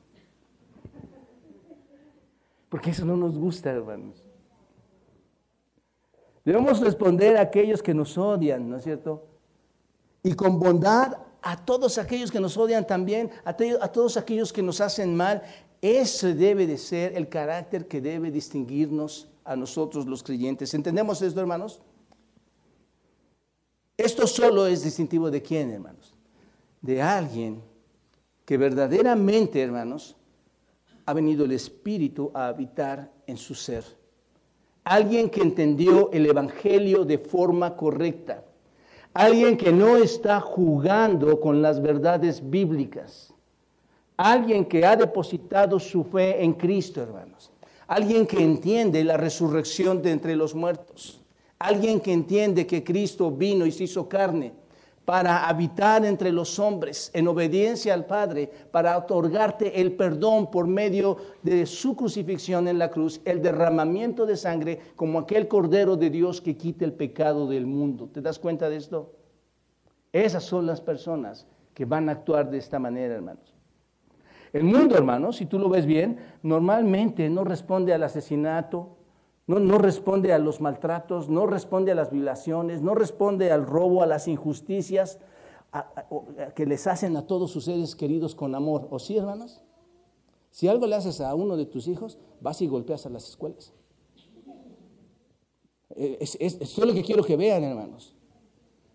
Porque 2.68 2.90
eso 2.90 3.06
no 3.06 3.16
nos 3.16 3.38
gusta, 3.38 3.70
hermanos. 3.70 4.26
Debemos 6.44 6.80
responder 6.80 7.38
a 7.38 7.42
aquellos 7.42 7.84
que 7.84 7.94
nos 7.94 8.18
odian, 8.18 8.68
¿no 8.68 8.78
es 8.78 8.86
cierto? 8.86 9.28
Y 10.24 10.34
con 10.34 10.58
bondad 10.60 11.16
a 11.44 11.64
todos 11.64 12.00
aquellos 12.00 12.32
que 12.32 12.40
nos 12.40 12.58
odian 12.58 12.88
también, 12.88 13.30
a, 13.46 13.54
todos 13.54 14.18
aquellos 14.18 14.52
que 14.52 14.64
nos 14.64 14.82
hacen 14.82 15.16
mal. 15.16 15.44
Ese 15.82 16.34
debe 16.34 16.66
de 16.66 16.78
ser 16.78 17.16
el 17.16 17.30
carácter 17.30 17.88
que 17.88 18.02
debe 18.02 18.32
distinguirnos 18.32 19.28
a 19.44 19.56
nosotros 19.56 20.06
los 20.06 20.24
creyentes. 20.24 20.74
¿Entendemos 20.74 21.22
esto, 21.22 21.40
hermanos? 21.40 21.82
Esto 23.96 24.28
solo 24.28 24.68
es 24.68 24.84
distintivo 24.84 25.32
de 25.32 25.42
quién, 25.42 25.72
hermanos? 25.72 26.14
De 26.82 27.02
alguien 27.02 27.62
que 28.46 28.58
verdaderamente, 28.58 29.62
hermanos, 29.62 30.16
ha 31.06 31.14
venido 31.14 31.46
el 31.46 31.52
Espíritu 31.52 32.32
a 32.34 32.48
habitar 32.48 33.12
en 33.26 33.38
su 33.38 33.56
ser. 33.56 33.84
Alguien 34.84 35.30
que 35.30 35.42
entendió 35.42 36.12
el 36.12 36.26
Evangelio 36.26 37.06
de 37.06 37.18
forma 37.18 37.76
correcta. 37.76 38.44
Alguien 39.14 39.58
que 39.58 39.72
no 39.72 39.98
está 39.98 40.40
jugando 40.42 41.40
con 41.40 41.62
las 41.62 41.82
verdades 41.82 42.48
bíblicas. 42.50 43.34
Alguien 44.18 44.66
que 44.66 44.84
ha 44.84 44.96
depositado 44.96 45.80
su 45.80 46.04
fe 46.04 46.44
en 46.44 46.54
Cristo, 46.54 47.02
hermanos. 47.04 47.52
Alguien 47.88 48.26
que 48.26 48.44
entiende 48.44 49.04
la 49.04 49.16
resurrección 49.16 50.02
de 50.02 50.12
entre 50.12 50.36
los 50.36 50.56
muertos. 50.56 51.22
Alguien 51.60 52.00
que 52.00 52.12
entiende 52.12 52.66
que 52.66 52.84
Cristo 52.84 53.32
vino 53.32 53.66
y 53.66 53.72
se 53.72 53.86
hizo 53.86 54.10
carne 54.10 54.54
para 55.06 55.48
habitar 55.48 56.04
entre 56.04 56.34
los 56.34 56.60
hombres 56.60 57.12
en 57.14 57.30
obediencia 57.30 57.94
al 57.94 58.06
Padre, 58.06 58.52
para 58.72 58.98
otorgarte 58.98 59.80
el 59.80 59.94
perdón 59.94 60.52
por 60.52 60.68
medio 60.68 61.16
de 61.44 61.66
su 61.66 61.96
crucifixión 61.96 62.68
en 62.68 62.78
la 62.78 62.92
cruz, 62.92 63.22
el 63.24 63.42
derramamiento 63.42 64.26
de 64.26 64.36
sangre 64.36 64.82
como 64.98 65.20
aquel 65.20 65.48
Cordero 65.48 65.96
de 65.96 66.10
Dios 66.10 66.42
que 66.42 66.58
quita 66.58 66.84
el 66.84 66.92
pecado 66.92 67.48
del 67.48 67.66
mundo. 67.66 68.10
¿Te 68.12 68.20
das 68.20 68.38
cuenta 68.38 68.70
de 68.70 68.76
esto? 68.76 69.14
Esas 70.12 70.44
son 70.44 70.66
las 70.66 70.82
personas 70.82 71.48
que 71.74 71.86
van 71.86 72.10
a 72.10 72.12
actuar 72.12 72.50
de 72.50 72.58
esta 72.58 72.78
manera, 72.78 73.14
hermanos. 73.16 73.57
El 74.54 74.64
mundo, 74.64 74.96
hermanos, 74.96 75.38
si 75.38 75.46
tú 75.46 75.60
lo 75.60 75.70
ves 75.70 75.86
bien, 75.86 76.18
normalmente 76.44 77.30
no 77.30 77.44
responde 77.44 77.94
al 77.94 78.04
asesinato, 78.04 78.98
no, 79.48 79.78
responde 79.78 80.34
a 80.34 80.40
los 80.40 80.60
maltratos, 80.60 81.30
no 81.30 81.48
responde 81.48 81.94
a 81.94 81.96
las 81.96 82.12
violaciones, 82.12 82.82
no 82.82 82.96
responde 82.96 83.50
al 83.50 83.66
robo, 83.66 84.04
a 84.04 84.06
las 84.06 84.28
injusticias 84.28 85.20
que 86.54 86.66
les 86.66 86.86
hacen 86.86 87.16
a 87.16 87.26
todos 87.26 87.52
sus 87.52 87.64
seres 87.64 87.96
queridos 87.96 88.36
con 88.36 88.56
amor. 88.56 88.88
¿O 88.92 89.00
sí, 89.00 89.18
hermanos? 89.18 89.62
Si 90.52 90.68
algo 90.68 90.86
le 90.86 90.96
haces 90.96 91.22
a 91.22 91.34
uno 91.34 91.56
de 91.56 91.66
tus 91.66 91.88
hijos, 91.88 92.18
vas 92.42 92.62
y 92.62 92.68
golpeas 92.68 93.06
a 93.06 93.10
las 93.10 93.30
escuelas. 93.30 93.74
Eh, 95.96 96.18
es, 96.20 96.38
es, 96.40 96.78
lo 96.78 96.94
que 96.94 97.04
quiero 97.04 97.24
que 97.24 97.38
vean, 97.38 97.64
hermanos. 97.64 98.14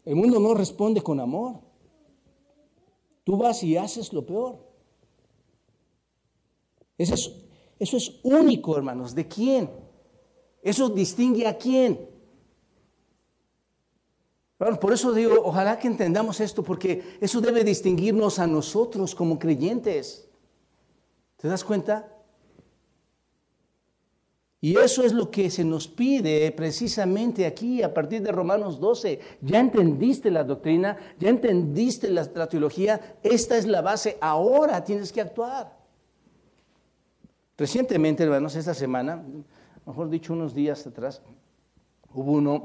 El 0.05 0.17
mundo 0.17 0.39
no 0.39 0.53
responde 0.53 1.01
con 1.01 1.19
amor. 1.19 1.61
Tú 3.25 3.39
vas 3.39 3.63
y 3.63 3.77
haces 3.79 4.13
lo 4.13 4.27
peor. 4.27 4.72
Eso 7.03 7.97
es, 7.97 8.21
único, 8.23 8.77
hermanos. 8.77 9.15
¿De 9.15 9.27
quién? 9.27 9.71
Eso 10.63 10.89
distingue 10.89 11.47
a 11.47 11.57
quién. 11.57 12.09
Por 14.81 14.93
eso 14.93 15.13
digo, 15.13 15.43
ojalá 15.45 15.79
que 15.79 15.89
entendamos 15.89 16.39
esto, 16.39 16.63
porque 16.63 17.19
eso 17.21 17.41
debe 17.41 17.65
distinguirnos 17.65 18.39
a 18.39 18.47
nosotros 18.47 19.15
como 19.15 19.39
creyentes. 19.39 20.29
¿Te 21.37 21.49
das 21.49 21.65
cuenta? 21.65 22.09
Y 24.61 24.79
eso 24.79 25.03
es 25.03 25.13
lo 25.13 25.29
que 25.29 25.51
se 25.51 25.65
nos 25.65 25.89
pide 25.89 26.53
precisamente 26.53 27.45
aquí 27.47 27.83
a 27.83 27.93
partir 27.93 28.23
de 28.23 28.31
Romanos 28.31 28.79
12. 28.79 29.19
Ya 29.41 29.59
entendiste 29.59 30.31
la 30.31 30.45
doctrina, 30.45 30.97
ya 31.19 31.31
entendiste 31.31 32.09
la, 32.09 32.31
la 32.33 32.49
teología, 32.49 33.19
esta 33.25 33.57
es 33.57 33.67
la 33.67 33.83
base, 33.83 34.19
ahora 34.21 34.85
tienes 34.85 35.11
que 35.11 35.21
actuar. 35.21 35.82
Recientemente, 37.63 38.25
hermanos, 38.25 38.57
esta 38.57 38.75
semana, 38.75 39.25
mejor 39.87 40.11
dicho, 40.11 40.33
unos 40.33 40.53
días 40.53 40.85
atrás, 40.85 41.23
hubo 42.13 42.33
uno, 42.33 42.61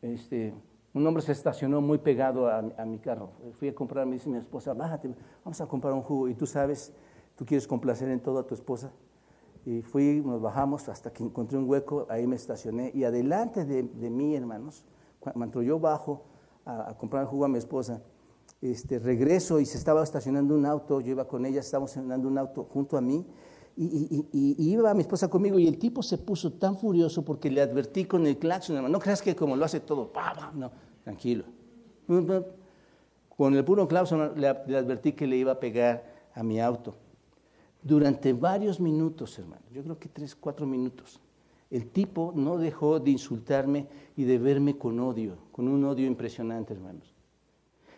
este, 0.00 0.54
un 0.94 1.04
hombre 1.04 1.20
se 1.20 1.32
estacionó 1.32 1.80
muy 1.80 1.98
pegado 1.98 2.46
a, 2.46 2.62
mi 2.84 3.00
carro. 3.00 3.32
Fui 3.58 3.66
a 3.66 3.74
comprar, 3.74 4.06
me 4.06 4.12
dice 4.12 4.30
mi 4.30 4.38
esposa, 4.38 4.72
bájate, 4.72 5.12
vamos 5.44 5.60
a 5.60 5.66
comprar 5.66 5.94
un 5.94 6.02
jugo. 6.02 6.28
Y 6.28 6.34
tú 6.34 6.46
sabes, 6.46 6.92
tú 7.34 7.44
quieres 7.44 7.66
complacer 7.66 8.08
en 8.10 8.20
todo 8.20 8.38
a 8.38 8.46
tu 8.46 8.54
esposa. 8.54 8.92
Y 9.66 9.82
fui, 9.82 10.22
nos 10.24 10.40
bajamos 10.40 10.88
hasta 10.88 11.12
que 11.12 11.24
encontré 11.24 11.58
un 11.58 11.68
hueco, 11.68 12.06
ahí 12.08 12.24
me 12.24 12.36
estacioné. 12.36 12.92
Y 12.94 13.02
adelante 13.02 13.64
de, 13.64 13.82
mí, 13.82 14.36
hermanos, 14.36 14.84
cuando 15.18 15.60
yo 15.60 15.80
bajo 15.80 16.22
a, 16.64 16.96
comprar 16.96 17.24
el 17.24 17.28
jugo 17.28 17.46
a 17.46 17.48
mi 17.48 17.58
esposa, 17.58 18.00
este, 18.62 19.00
regreso 19.00 19.58
y 19.58 19.66
se 19.66 19.76
estaba 19.76 20.04
estacionando 20.04 20.54
un 20.54 20.66
auto, 20.66 21.00
yo 21.00 21.10
iba 21.10 21.26
con 21.26 21.44
ella, 21.44 21.58
estábamos 21.58 21.90
estacionando 21.90 22.28
un 22.28 22.38
auto 22.38 22.62
junto 22.62 22.96
a 22.96 23.00
mí 23.00 23.26
y, 23.80 24.72
iba 24.72 24.92
mi 24.92 25.02
esposa 25.02 25.28
conmigo 25.28 25.56
y 25.58 25.68
el 25.68 25.78
tipo 25.78 26.02
se 26.02 26.18
puso 26.18 26.52
tan 26.54 26.76
furioso 26.76 27.24
porque 27.24 27.48
le 27.48 27.60
advertí 27.60 28.06
con 28.06 28.26
el 28.26 28.36
claxon, 28.36 28.74
hermano. 28.74 28.92
No 28.92 28.98
creas 28.98 29.22
que 29.22 29.36
como 29.36 29.54
lo 29.56 29.64
hace 29.64 29.78
todo, 29.78 30.12
pa, 30.12 30.50
no, 30.54 30.72
tranquilo. 31.04 31.44
Con 33.36 33.54
el 33.54 33.64
puro 33.64 33.86
claxon 33.86 34.32
le, 34.36 34.48
advertí 34.48 35.12
que 35.12 35.28
le 35.28 35.36
iba 35.36 35.52
a 35.52 35.60
pegar 35.60 36.04
a 36.34 36.42
mi 36.42 36.60
auto. 36.60 36.96
Durante 37.80 38.32
varios 38.32 38.80
minutos, 38.80 39.38
hermano, 39.38 39.62
yo 39.72 39.84
creo 39.84 39.98
que 39.98 40.08
tres, 40.08 40.34
cuatro 40.34 40.66
minutos, 40.66 41.20
el 41.70 41.88
tipo 41.90 42.32
no 42.34 42.58
dejó 42.58 42.98
de 42.98 43.12
insultarme 43.12 43.86
y 44.16 44.24
de 44.24 44.38
verme 44.38 44.76
con 44.76 44.98
odio, 44.98 45.36
con 45.52 45.68
un 45.68 45.84
odio 45.84 46.06
impresionante, 46.06 46.74
hermanos. 46.74 47.14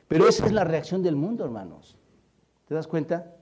Pero 0.09 0.29
esa 0.29 0.45
es 0.45 0.53
la 0.53 0.65
reacción 0.65 1.03
del 1.03 1.17
mundo, 1.17 1.43
hermanos. 1.43 1.97
¿Te 2.69 2.75
das 2.75 2.87
cuenta? 2.87 3.40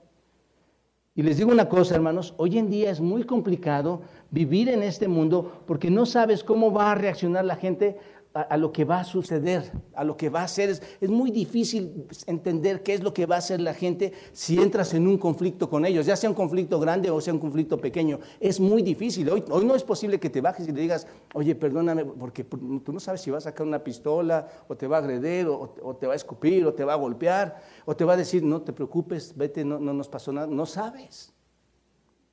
Y 1.19 1.21
les 1.21 1.35
digo 1.35 1.51
una 1.51 1.67
cosa, 1.67 1.95
hermanos, 1.95 2.33
hoy 2.37 2.57
en 2.57 2.69
día 2.69 2.89
es 2.89 3.01
muy 3.01 3.25
complicado 3.25 4.03
vivir 4.31 4.69
en 4.69 4.83
este 4.83 5.09
mundo 5.09 5.63
porque 5.67 5.91
no 5.91 6.05
sabes 6.05 6.45
cómo 6.45 6.71
va 6.71 6.93
a 6.93 6.95
reaccionar 6.95 7.43
la 7.43 7.57
gente 7.57 7.97
a, 8.41 8.57
lo 8.57 8.71
que 8.71 8.85
va 8.85 8.99
a 8.99 9.03
suceder, 9.03 9.71
a 9.93 10.03
lo 10.03 10.15
que 10.15 10.29
va 10.29 10.43
a 10.43 10.47
ser. 10.47 10.69
Es, 10.69 11.09
muy 11.09 11.31
difícil 11.31 12.07
entender 12.25 12.83
qué 12.83 12.93
es 12.93 13.03
lo 13.03 13.13
que 13.13 13.25
va 13.25 13.35
a 13.35 13.39
hacer 13.39 13.59
la 13.59 13.73
gente 13.73 14.13
si 14.31 14.61
entras 14.61 14.93
en 14.93 15.07
un 15.07 15.17
conflicto 15.17 15.69
con 15.69 15.85
ellos, 15.85 16.05
ya 16.05 16.15
sea 16.15 16.29
un 16.29 16.35
conflicto 16.35 16.79
grande 16.79 17.09
o 17.09 17.19
sea 17.19 17.33
un 17.33 17.39
conflicto 17.39 17.79
pequeño. 17.79 18.19
Es 18.39 18.59
muy 18.59 18.81
difícil. 18.81 19.29
Hoy, 19.29 19.43
hoy 19.49 19.65
no 19.65 19.75
es 19.75 19.83
posible 19.83 20.19
que 20.19 20.29
te 20.29 20.41
bajes 20.41 20.67
y 20.67 20.71
le 20.71 20.81
digas, 20.81 21.07
oye, 21.33 21.55
perdóname, 21.55 22.05
porque 22.05 22.43
tú 22.43 22.91
no 22.93 22.99
sabes 22.99 23.21
si 23.21 23.31
va 23.31 23.39
a 23.39 23.41
sacar 23.41 23.65
una 23.65 23.83
pistola 23.83 24.47
o 24.67 24.75
te 24.75 24.87
va 24.87 24.97
a 24.97 24.99
agredir 24.99 25.47
o, 25.47 25.97
te 25.99 26.07
va 26.07 26.13
a 26.13 26.15
escupir 26.15 26.65
o 26.65 26.73
te 26.73 26.83
va 26.83 26.93
a 26.93 26.97
golpear 26.97 27.61
o 27.85 27.95
te 27.95 28.05
va 28.05 28.13
a 28.13 28.17
decir, 28.17 28.43
no 28.43 28.61
te 28.61 28.73
preocupes, 28.73 29.35
vete, 29.35 29.65
no, 29.65 29.79
no 29.79 29.93
nos 29.93 30.07
pasó 30.07 30.31
nada. 30.31 30.47
No 30.47 30.65
sabes. 30.65 31.33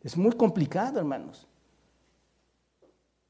Es 0.02 0.16
muy 0.16 0.32
complicado, 0.32 0.98
hermanos. 0.98 1.48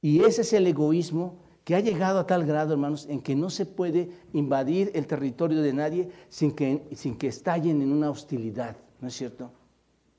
Y 0.02 0.23
ese 0.23 0.42
es 0.42 0.52
el 0.52 0.66
egoísmo 0.66 1.46
que 1.66 1.75
ha 1.75 1.80
llegado 1.80 2.20
a 2.20 2.28
tal 2.28 2.46
grado, 2.46 2.75
hermanos, 2.75 3.08
en 3.11 3.20
que 3.20 3.35
no 3.35 3.50
se 3.50 3.66
puede 3.66 4.08
invadir 4.32 4.92
el 4.94 5.08
territorio 5.08 5.62
de 5.62 5.73
nadie 5.73 6.08
sin 6.28 6.52
que, 6.52 6.87
sin 6.94 7.18
que 7.18 7.26
estallen 7.26 7.82
en 7.82 7.90
una 7.90 8.08
hostilidad, 8.08 8.76
¿no 9.00 9.08
es 9.08 9.14
cierto? 9.14 9.50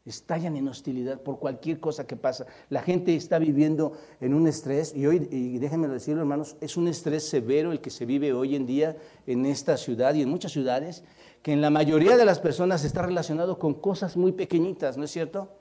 Estallan 0.06 0.58
en 0.58 0.68
hostilidad 0.68 1.22
por 1.22 1.40
cualquier 1.40 1.80
cosa 1.80 2.06
que 2.06 2.18
pasa. 2.18 2.48
La 2.70 2.82
gente 2.82 3.16
está 3.16 3.40
viviendo 3.40 3.94
en 4.20 4.34
un 4.34 4.46
estrés, 4.46 4.94
y 4.94 5.06
hoy, 5.06 5.26
y 5.32 5.58
déjenme 5.58 5.88
decirlo, 5.88 6.20
hermanos, 6.20 6.58
es 6.60 6.76
un 6.76 6.90
estrés 6.90 7.30
severo 7.30 7.72
el 7.72 7.80
que 7.80 7.92
se 7.92 8.06
vive 8.06 8.34
hoy 8.34 8.54
en 8.58 8.66
día 8.66 8.98
en 9.26 9.46
esta 9.46 9.78
ciudad 9.78 10.16
y 10.16 10.24
en 10.24 10.30
muchas 10.30 10.52
ciudades, 10.52 11.06
que 11.44 11.54
en 11.54 11.62
la 11.62 11.70
mayoría 11.70 12.18
de 12.18 12.26
las 12.26 12.42
personas 12.42 12.84
está 12.84 13.04
relacionado 13.04 13.58
con 13.58 13.76
cosas 13.76 14.18
muy 14.18 14.34
pequeñitas, 14.34 14.98
¿no 14.98 15.06
es 15.06 15.12
cierto? 15.12 15.57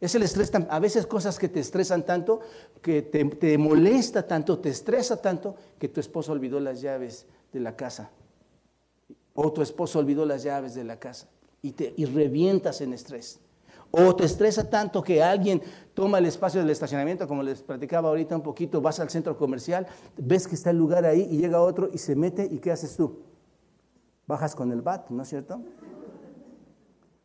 Es 0.00 0.14
el 0.14 0.22
estrés, 0.22 0.52
a 0.68 0.78
veces 0.80 1.06
cosas 1.06 1.38
que 1.38 1.48
te 1.48 1.60
estresan 1.60 2.04
tanto, 2.04 2.40
que 2.82 3.02
te, 3.02 3.58
molesta 3.58 4.26
tanto, 4.26 4.58
te 4.58 4.68
estresa 4.68 5.20
tanto, 5.20 5.56
que 5.78 5.88
tu 5.88 6.00
esposo 6.00 6.32
olvidó 6.32 6.60
las 6.60 6.80
llaves 6.80 7.26
de 7.52 7.60
la 7.60 7.76
casa. 7.76 8.10
O 9.34 9.52
tu 9.52 9.62
esposo 9.62 9.98
olvidó 9.98 10.26
las 10.26 10.42
llaves 10.42 10.74
de 10.74 10.84
la 10.84 10.98
casa 10.98 11.28
y, 11.62 11.72
te, 11.72 11.94
y 11.96 12.04
revientas 12.04 12.80
en 12.80 12.92
estrés. 12.92 13.40
O 13.90 14.14
te 14.16 14.24
estresa 14.24 14.68
tanto 14.68 15.02
que 15.02 15.22
alguien 15.22 15.62
toma 15.94 16.18
el 16.18 16.26
espacio 16.26 16.60
del 16.60 16.70
estacionamiento, 16.70 17.28
como 17.28 17.42
les 17.42 17.62
platicaba 17.62 18.08
ahorita 18.08 18.34
un 18.34 18.42
poquito, 18.42 18.80
vas 18.80 18.98
al 18.98 19.08
centro 19.08 19.36
comercial, 19.36 19.86
ves 20.16 20.48
que 20.48 20.56
está 20.56 20.70
el 20.70 20.78
lugar 20.78 21.04
ahí 21.04 21.28
y 21.30 21.38
llega 21.38 21.60
otro 21.60 21.88
y 21.92 21.98
se 21.98 22.16
mete 22.16 22.44
y 22.44 22.58
¿qué 22.58 22.72
haces 22.72 22.96
tú? 22.96 23.20
Bajas 24.26 24.56
con 24.56 24.72
el 24.72 24.82
bat, 24.82 25.10
¿no 25.10 25.22
es 25.22 25.28
cierto? 25.28 25.60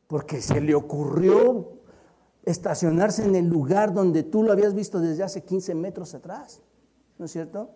Porque 0.07 0.41
se 0.41 0.61
le 0.61 0.75
ocurrió 0.75 1.78
estacionarse 2.43 3.25
en 3.25 3.35
el 3.35 3.47
lugar 3.47 3.93
donde 3.93 4.23
tú 4.23 4.43
lo 4.43 4.51
habías 4.51 4.73
visto 4.73 4.99
desde 4.99 5.23
hace 5.23 5.43
15 5.43 5.75
metros 5.75 6.13
atrás, 6.15 6.61
¿no 7.17 7.25
es 7.25 7.31
cierto? 7.31 7.69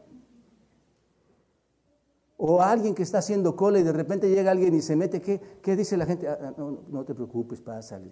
O 2.38 2.62
alguien 2.62 2.96
que 2.96 3.04
está 3.04 3.20
haciendo 3.20 3.56
cola 3.56 3.80
y 3.80 3.84
de 3.84 3.94
repente 3.94 4.30
llega 4.30 4.52
alguien 4.52 4.74
y 4.74 4.82
se 4.82 4.96
mete, 4.96 5.22
¿qué, 5.22 5.40
qué 5.62 5.76
dice 5.76 5.96
la 5.96 6.06
gente? 6.06 6.28
Ah, 6.28 6.38
ah, 6.42 6.54
no, 6.58 7.06
te 7.06 7.14
preocupes, 7.14 7.62
pásale. 7.62 8.12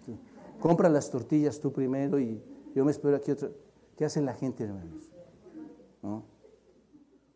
Compra 0.60 0.88
las 0.88 1.10
tortillas 1.10 1.60
tú 1.60 1.74
primero 1.74 2.20
y 2.20 2.42
yo 2.76 2.86
me 2.86 2.92
espero 2.92 3.18
aquí 3.18 3.32
otro. 3.32 3.52
¿Qué 3.98 4.06
hace 4.06 4.22
la 4.22 4.34
gente, 4.34 4.64
hermanos? 4.64 5.12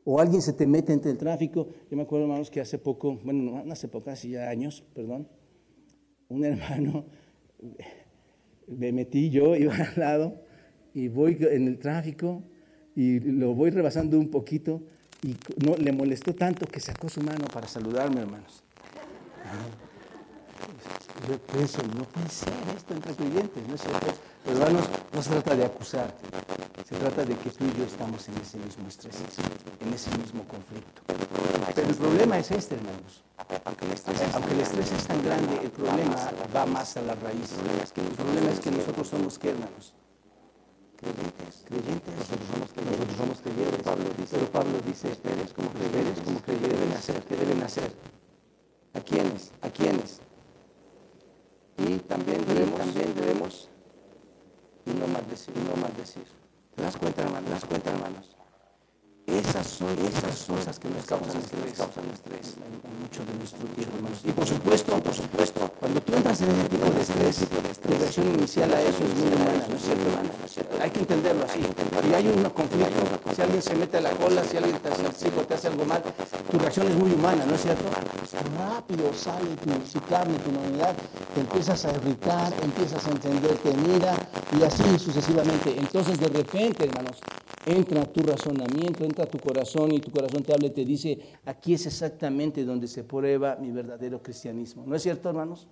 O 0.03 0.19
alguien 0.19 0.41
se 0.41 0.53
te 0.53 0.67
mete 0.67 0.93
entre 0.93 1.11
el 1.11 1.17
tráfico. 1.17 1.67
Yo 1.89 1.97
me 1.97 2.03
acuerdo, 2.03 2.25
hermanos, 2.25 2.49
que 2.49 2.61
hace 2.61 2.77
poco, 2.77 3.17
bueno, 3.23 3.63
no 3.65 3.73
hace 3.73 3.87
poco, 3.87 4.11
hace 4.11 4.29
ya 4.29 4.49
años, 4.49 4.83
perdón, 4.93 5.27
un 6.29 6.45
hermano 6.45 7.05
me 8.67 8.91
metí 8.91 9.29
yo, 9.29 9.55
iba 9.55 9.75
al 9.75 9.93
lado 9.95 10.41
y 10.93 11.07
voy 11.07 11.37
en 11.39 11.67
el 11.67 11.77
tráfico 11.79 12.43
y 12.95 13.19
lo 13.19 13.53
voy 13.53 13.69
rebasando 13.71 14.17
un 14.19 14.29
poquito 14.29 14.81
y 15.21 15.35
no, 15.65 15.75
le 15.77 15.91
molestó 15.91 16.35
tanto 16.35 16.65
que 16.65 16.79
sacó 16.79 17.09
su 17.09 17.21
mano 17.21 17.45
para 17.51 17.67
saludarme, 17.67 18.21
hermanos. 18.21 18.63
Yo 21.23 21.39
pienso, 21.39 21.81
no 21.95 22.03
puede 22.03 22.29
ser 22.29 22.53
esto 22.75 22.93
entre 22.93 23.15
creyentes, 23.15 23.67
¿no 23.67 23.75
es 23.75 23.81
cierto? 23.81 24.13
hermanos, 24.45 24.85
no 25.11 25.23
se 25.23 25.29
trata 25.31 25.55
de 25.55 25.65
acusarte, 25.65 26.23
se 26.87 26.95
trata 26.97 27.25
de 27.25 27.35
que 27.35 27.49
tú 27.49 27.65
y 27.65 27.79
yo 27.79 27.85
estamos 27.85 28.27
en 28.29 28.37
ese 28.37 28.57
mismo 28.57 28.87
estrés, 28.87 29.15
en 29.79 29.93
ese 29.93 30.15
mismo 30.17 30.43
conflicto. 30.47 31.01
Pero 31.73 31.87
el 31.87 31.95
problema 31.95 32.37
es 32.37 32.51
este, 32.51 32.75
hermanos. 32.75 33.23
Aunque 33.65 33.85
el 33.85 34.61
estrés, 34.61 34.91
es 34.91 35.07
tan 35.07 35.23
grande, 35.23 35.59
el 35.63 35.71
problema 35.71 36.15
va 36.55 36.65
más 36.65 36.95
a 36.97 37.01
la 37.01 37.15
raíz. 37.15 37.51
El 37.95 38.15
problema 38.15 38.51
es 38.51 38.59
que 38.59 38.71
nosotros 38.71 39.07
somos 39.07 39.39
qué, 39.39 39.49
hermanos? 39.49 39.93
Creyentes. 40.95 41.63
Creyentes. 41.65 42.15
Nosotros 42.17 42.47
somos 42.51 42.71
creyentes. 42.71 42.99
Nosotros 42.99 43.17
somos 43.17 43.41
creyentes. 43.41 43.83
Pablo 43.83 44.05
dice, 44.17 44.37
pero 44.37 44.51
Pablo 44.51 44.77
dice, 44.85 45.07
ustedes 45.11 45.53
como 45.53 45.69
creyentes, 45.69 46.23
como 46.23 46.39
creyentes 46.39 46.79
deben 46.79 46.93
hacer. 46.93 47.23
¿Qué 47.23 47.35
deben 47.35 47.63
hacer? 47.63 47.91
¿A 48.93 49.01
quiénes? 49.01 49.51
¿A 49.61 49.69
quiénes? 49.69 50.21
Y 51.77 51.97
también 51.99 52.45
debemos, 52.45 52.79
también 52.79 53.15
debemos 53.15 53.69
no 54.85 55.07
maldecir, 55.07 55.55
no 55.57 55.75
maldecir. 55.81 56.25
¿Te 56.75 56.81
das 56.81 56.97
cuenta, 56.97 57.23
hermanos? 57.23 57.45
¿Te 57.45 57.51
das 57.51 57.65
cuenta, 57.65 57.91
hermanos? 57.91 58.34
Esas 59.27 59.67
son 59.67 59.89
esas 59.99 60.45
cosas 60.45 60.79
que 60.79 60.89
nos 60.89 61.05
causan 61.05 61.41
estrés, 61.41 61.77
causan 61.77 62.05
estrés 62.13 62.55
mucho 63.05 63.25
de 63.25 63.37
nuestro 63.37 63.65
tiempo, 63.75 63.97
hermanos. 63.97 64.19
Y 64.23 64.31
por 64.31 64.47
supuesto, 64.47 64.97
por 64.99 65.13
supuesto, 65.13 65.71
cuando 65.79 66.01
tú 66.01 66.13
entras 66.15 66.41
en 66.41 66.49
ese 66.49 66.69
tipo 66.69 66.85
de 66.89 67.01
estrés, 67.01 67.47
la 67.89 67.97
reacción 67.97 68.27
inicial 68.33 68.73
a 68.73 68.81
eso 68.81 69.03
es 69.03 69.13
muy 69.15 69.33
humana, 69.33 69.65
¿no 69.69 69.75
es 69.75 69.81
cierto, 69.81 70.05
hermano? 70.09 70.29
Hay 70.81 70.89
que 70.89 70.99
entenderlo 70.99 71.45
así. 71.45 71.59
Y 71.59 72.13
hay 72.13 72.27
un 72.27 72.43
conflicto, 72.49 73.01
si 73.35 73.41
alguien 73.41 73.61
se 73.61 73.75
mete 73.75 73.97
a 73.97 74.01
la 74.01 74.11
cola, 74.11 74.43
si 74.43 74.57
alguien 74.57 74.77
te 74.79 74.89
hace, 74.89 75.03
te 75.03 75.53
hace 75.53 75.67
algo 75.67 75.85
mal, 75.85 76.01
tu 76.51 76.59
reacción 76.59 76.87
es 76.87 76.95
muy 76.95 77.11
humana, 77.11 77.45
¿no 77.45 77.55
es 77.55 77.61
cierto? 77.61 77.83
Rápido 78.57 79.13
sale 79.13 79.55
tu 79.57 79.69
ciclable, 79.87 80.37
tu 80.39 80.49
humanidad, 80.49 80.95
te 81.33 81.41
empiezas 81.41 81.85
a 81.85 81.91
irritar, 81.91 82.53
empiezas 82.61 83.05
a 83.07 83.11
entender, 83.11 83.57
te 83.57 83.73
mira 83.73 84.15
y 84.57 84.63
así 84.63 84.99
sucesivamente. 84.99 85.75
Entonces, 85.77 86.19
de 86.19 86.27
repente, 86.27 86.85
hermanos, 86.85 87.17
entra 87.65 88.05
tu 88.05 88.21
razonamiento, 88.21 89.03
entra 89.15 89.25
tu 89.25 89.39
corazón 89.39 89.93
y 89.93 89.99
tu 90.01 90.11
corazón 90.11 90.43
te 90.43 90.51
habla 90.51 90.67
y 90.67 90.71
te 90.71 90.83
dice, 90.83 91.17
aquí 91.45 91.73
es 91.73 91.85
exactamente 91.85 92.65
donde 92.65 92.85
se 92.85 93.05
prueba 93.05 93.55
mi 93.55 93.71
verdadero 93.71 94.21
cristianismo. 94.21 94.83
¿No 94.85 94.93
es 94.93 95.03
cierto, 95.03 95.29
hermanos? 95.29 95.69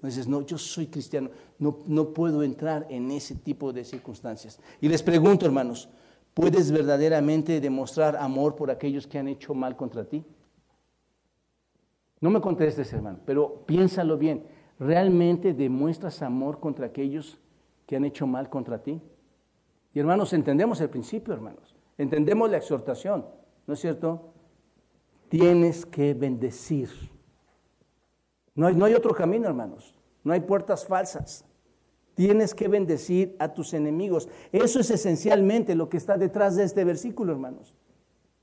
No 0.00 0.08
no, 0.26 0.44
yo 0.44 0.58
soy 0.58 0.88
cristiano, 0.88 1.30
no, 1.60 1.78
no 1.86 2.12
puedo 2.12 2.42
entrar 2.42 2.88
en 2.90 3.12
ese 3.12 3.36
tipo 3.36 3.72
de 3.72 3.84
circunstancias. 3.84 4.58
Y 4.80 4.88
les 4.88 5.00
pregunto, 5.00 5.46
hermanos, 5.46 5.88
¿puedes 6.34 6.72
verdaderamente 6.72 7.60
demostrar 7.60 8.16
amor 8.16 8.56
por 8.56 8.68
aquellos 8.72 9.06
que 9.06 9.20
han 9.20 9.28
hecho 9.28 9.54
mal 9.54 9.76
contra 9.76 10.04
ti? 10.04 10.24
No 12.20 12.30
me 12.30 12.40
contestes, 12.40 12.92
hermano, 12.92 13.20
pero 13.24 13.64
piénsalo 13.64 14.18
bien. 14.18 14.44
¿Realmente 14.80 15.54
demuestras 15.54 16.20
amor 16.20 16.58
contra 16.58 16.86
aquellos 16.86 17.38
que 17.86 17.94
han 17.94 18.04
hecho 18.04 18.26
mal 18.26 18.50
contra 18.50 18.82
ti? 18.82 19.00
Y 19.94 20.00
hermanos, 20.00 20.32
entendemos 20.32 20.80
el 20.80 20.90
principio, 20.90 21.32
hermanos. 21.32 21.76
Entendemos 21.98 22.50
la 22.50 22.56
exhortación, 22.56 23.26
¿no 23.66 23.74
es 23.74 23.80
cierto? 23.80 24.32
Tienes 25.28 25.86
que 25.86 26.14
bendecir. 26.14 26.90
No 28.54 28.66
hay, 28.66 28.74
no 28.74 28.84
hay 28.84 28.94
otro 28.94 29.14
camino, 29.14 29.48
hermanos. 29.48 29.98
No 30.24 30.32
hay 30.32 30.40
puertas 30.40 30.86
falsas. 30.86 31.44
Tienes 32.14 32.54
que 32.54 32.68
bendecir 32.68 33.36
a 33.38 33.54
tus 33.54 33.72
enemigos. 33.72 34.28
Eso 34.52 34.80
es 34.80 34.90
esencialmente 34.90 35.74
lo 35.74 35.88
que 35.88 35.96
está 35.96 36.18
detrás 36.18 36.56
de 36.56 36.64
este 36.64 36.84
versículo, 36.84 37.32
hermanos. 37.32 37.76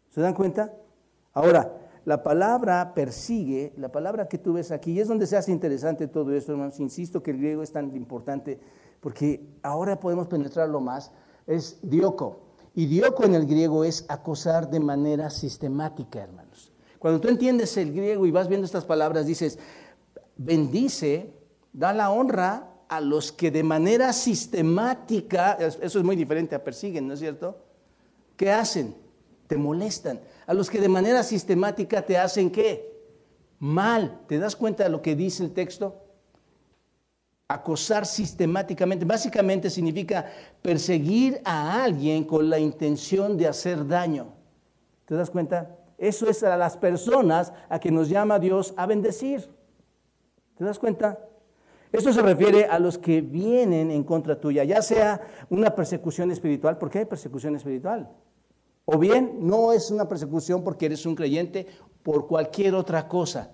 ¿Se 0.10 0.22
dan 0.22 0.34
cuenta? 0.34 0.74
Ahora, 1.34 1.78
la 2.06 2.24
palabra 2.24 2.94
persigue, 2.96 3.74
la 3.78 3.92
palabra 3.92 4.28
que 4.28 4.40
tú 4.40 4.54
ves 4.54 4.72
aquí, 4.72 4.94
y 4.94 5.00
es 5.00 5.08
donde 5.08 5.28
se 5.28 5.38
hace 5.38 5.52
interesante 5.52 6.08
todo 6.08 6.34
esto, 6.34 6.54
hermanos. 6.54 6.80
Insisto 6.80 7.22
que 7.22 7.32
el 7.32 7.38
griego 7.38 7.62
es 7.62 7.72
tan 7.72 7.96
importante 7.96 8.60
porque 9.00 9.46
ahora 9.62 10.00
podemos 10.00 10.28
penetrarlo 10.28 10.82
más 10.82 11.12
es 11.48 11.80
dioco. 11.82 12.49
Y 12.80 12.86
dioco 12.86 13.26
en 13.26 13.36
el 13.36 13.46
griego 13.46 13.84
es 13.84 14.06
acosar 14.08 14.70
de 14.70 14.80
manera 14.80 15.30
sistemática, 15.30 16.22
hermanos. 16.24 16.72
Cuando 16.98 17.20
tú 17.20 17.28
entiendes 17.28 17.76
el 17.76 17.92
griego 17.92 18.26
y 18.26 18.32
vas 18.32 18.48
viendo 18.48 18.64
estas 18.64 18.86
palabras, 18.86 19.26
dices, 19.26 19.60
bendice, 20.38 21.34
da 21.74 21.92
la 21.92 22.10
honra 22.10 22.72
a 22.88 23.02
los 23.02 23.34
que 23.34 23.52
de 23.52 23.64
manera 23.64 24.14
sistemática, 24.14 25.58
eso 25.60 26.00
es 26.00 26.06
muy 26.06 26.16
diferente 26.16 26.56
a 26.56 26.64
persiguen, 26.64 27.06
¿no 27.06 27.16
es 27.16 27.20
cierto? 27.20 27.58
¿Qué 28.38 28.50
hacen? 28.50 28.96
Te 29.48 29.58
molestan. 29.58 30.22
A 30.48 30.54
los 30.54 30.70
que 30.70 30.80
de 30.80 30.88
manera 30.88 31.22
sistemática 31.24 32.06
te 32.06 32.18
hacen 32.18 32.50
qué? 32.50 32.98
Mal. 33.60 34.22
¿Te 34.26 34.40
das 34.40 34.56
cuenta 34.56 34.86
de 34.86 34.90
lo 34.90 35.02
que 35.02 35.18
dice 35.18 35.44
el 35.44 35.52
texto? 35.52 36.02
Acosar 37.50 38.06
sistemáticamente, 38.06 39.06
básicamente 39.06 39.72
significa 39.72 40.24
perseguir 40.62 41.42
a 41.44 41.84
alguien 41.84 42.24
con 42.24 42.48
la 42.48 42.60
intención 42.60 43.36
de 43.38 43.48
hacer 43.48 43.88
daño. 43.88 44.28
¿Te 45.06 45.16
das 45.16 45.32
cuenta? 45.32 45.76
Eso 45.98 46.30
es 46.30 46.44
a 46.44 46.56
las 46.56 46.78
personas 46.78 47.52
a 47.68 47.80
que 47.80 47.92
nos 47.92 48.08
llama 48.08 48.38
Dios 48.38 48.76
a 48.78 48.86
bendecir. 48.86 49.50
¿Te 50.58 50.64
das 50.64 50.78
cuenta? 50.78 51.20
Eso 51.92 52.14
se 52.14 52.22
refiere 52.22 52.66
a 52.66 52.78
los 52.78 53.00
que 53.00 53.22
vienen 53.22 53.90
en 53.90 54.04
contra 54.04 54.40
tuya, 54.40 54.64
ya 54.64 54.84
sea 54.84 55.20
una 55.50 55.74
persecución 55.74 56.30
espiritual, 56.30 56.78
porque 56.78 57.00
hay 57.00 57.06
persecución 57.06 57.56
espiritual, 57.56 58.12
O 58.86 59.00
bien 59.00 59.40
no 59.42 59.74
es 59.74 59.90
una 59.90 60.08
persecución 60.08 60.64
porque 60.64 60.86
eres 60.86 61.04
un 61.08 61.16
creyente, 61.16 61.66
por 62.04 62.28
cualquier 62.28 62.76
otra 62.76 63.08
cosa. 63.08 63.50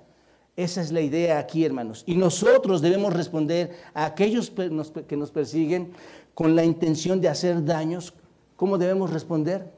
Esa 0.55 0.81
es 0.81 0.91
la 0.91 1.01
idea 1.01 1.37
aquí, 1.37 1.65
hermanos. 1.65 2.03
Y 2.05 2.15
nosotros 2.15 2.81
debemos 2.81 3.13
responder 3.13 3.75
a 3.93 4.05
aquellos 4.05 4.49
que 4.51 5.17
nos 5.17 5.31
persiguen 5.31 5.91
con 6.33 6.55
la 6.55 6.63
intención 6.63 7.19
de 7.19 7.27
hacer 7.27 7.63
daños. 7.65 8.13
¿Cómo 8.55 8.77
debemos 8.77 9.11
responder? 9.11 9.71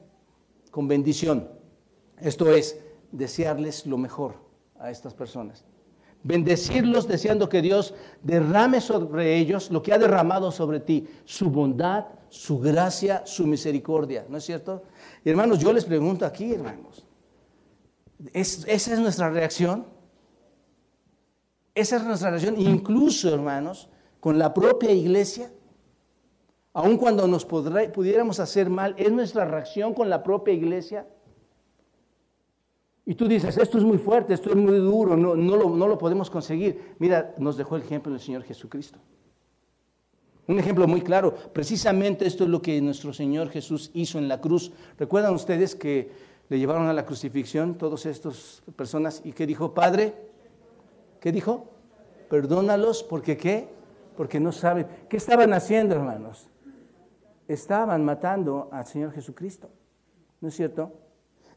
Con 0.69 0.87
bendición. 0.87 1.49
Esto 2.19 2.51
es, 2.51 2.79
desearles 3.11 3.85
lo 3.85 3.97
mejor 3.97 4.35
a 4.79 4.91
estas 4.91 5.13
personas. 5.13 5.65
Bendecirlos 6.23 7.07
deseando 7.07 7.49
que 7.49 7.61
Dios 7.61 7.93
derrame 8.21 8.81
sobre 8.81 9.37
ellos 9.37 9.71
lo 9.71 9.81
que 9.81 9.93
ha 9.93 9.97
derramado 9.97 10.51
sobre 10.51 10.79
ti, 10.79 11.07
su 11.25 11.49
bondad, 11.49 12.05
su 12.29 12.59
gracia, 12.59 13.23
su 13.25 13.47
misericordia. 13.47 14.25
¿No 14.29 14.37
es 14.37 14.43
cierto? 14.43 14.83
Hermanos, 15.23 15.59
yo 15.59 15.73
les 15.73 15.85
pregunto 15.85 16.25
aquí, 16.25 16.53
hermanos, 16.53 17.05
¿esa 18.33 18.93
es 18.93 18.99
nuestra 18.99 19.29
reacción? 19.29 19.96
Esa 21.77 21.97
es 21.97 22.03
nuestra 22.05 22.31
reacción, 22.31 22.59
incluso, 22.59 23.31
hermanos, 23.31 23.87
con 24.19 24.39
la 24.39 24.51
propia 24.51 24.91
iglesia. 24.91 25.51
Aun 26.73 26.97
cuando 26.97 27.27
nos 27.27 27.45
pudiéramos 27.45 28.39
hacer 28.39 28.67
mal, 28.67 28.95
¿es 28.97 29.11
nuestra 29.11 29.45
reacción 29.45 29.93
con 29.93 30.09
la 30.09 30.23
propia 30.23 30.55
iglesia? 30.55 31.07
Y 33.05 33.13
tú 33.13 33.27
dices, 33.27 33.59
esto 33.59 33.77
es 33.77 33.83
muy 33.83 33.99
fuerte, 33.99 34.33
esto 34.33 34.49
es 34.49 34.55
muy 34.55 34.77
duro, 34.77 35.15
no, 35.15 35.35
no, 35.35 35.55
lo, 35.55 35.69
no 35.69 35.87
lo 35.87 35.99
podemos 35.99 36.31
conseguir. 36.31 36.95
Mira, 36.97 37.35
nos 37.37 37.57
dejó 37.57 37.75
el 37.75 37.83
ejemplo 37.83 38.11
del 38.11 38.21
Señor 38.21 38.41
Jesucristo. 38.41 38.97
Un 40.47 40.57
ejemplo 40.57 40.87
muy 40.87 41.01
claro, 41.01 41.35
precisamente 41.53 42.25
esto 42.25 42.45
es 42.45 42.49
lo 42.49 42.59
que 42.59 42.81
nuestro 42.81 43.13
Señor 43.13 43.49
Jesús 43.49 43.91
hizo 43.93 44.17
en 44.17 44.27
la 44.27 44.41
cruz. 44.41 44.71
¿Recuerdan 44.97 45.35
ustedes 45.35 45.75
que 45.75 46.09
le 46.49 46.57
llevaron 46.57 46.87
a 46.87 46.93
la 46.93 47.05
crucifixión 47.05 47.75
todas 47.77 48.07
estas 48.07 48.63
personas 48.75 49.21
y 49.23 49.33
que 49.33 49.45
dijo, 49.45 49.75
Padre, 49.75 50.26
¿qué 51.19 51.31
dijo? 51.31 51.65
Perdónalos 52.29 53.03
porque 53.03 53.37
qué? 53.37 53.69
Porque 54.15 54.39
no 54.39 54.51
saben. 54.51 54.87
¿Qué 55.09 55.17
estaban 55.17 55.53
haciendo, 55.53 55.95
hermanos? 55.95 56.49
Estaban 57.47 58.03
matando 58.03 58.69
al 58.71 58.85
Señor 58.85 59.11
Jesucristo. 59.11 59.69
¿No 60.41 60.49
es 60.49 60.55
cierto? 60.55 60.91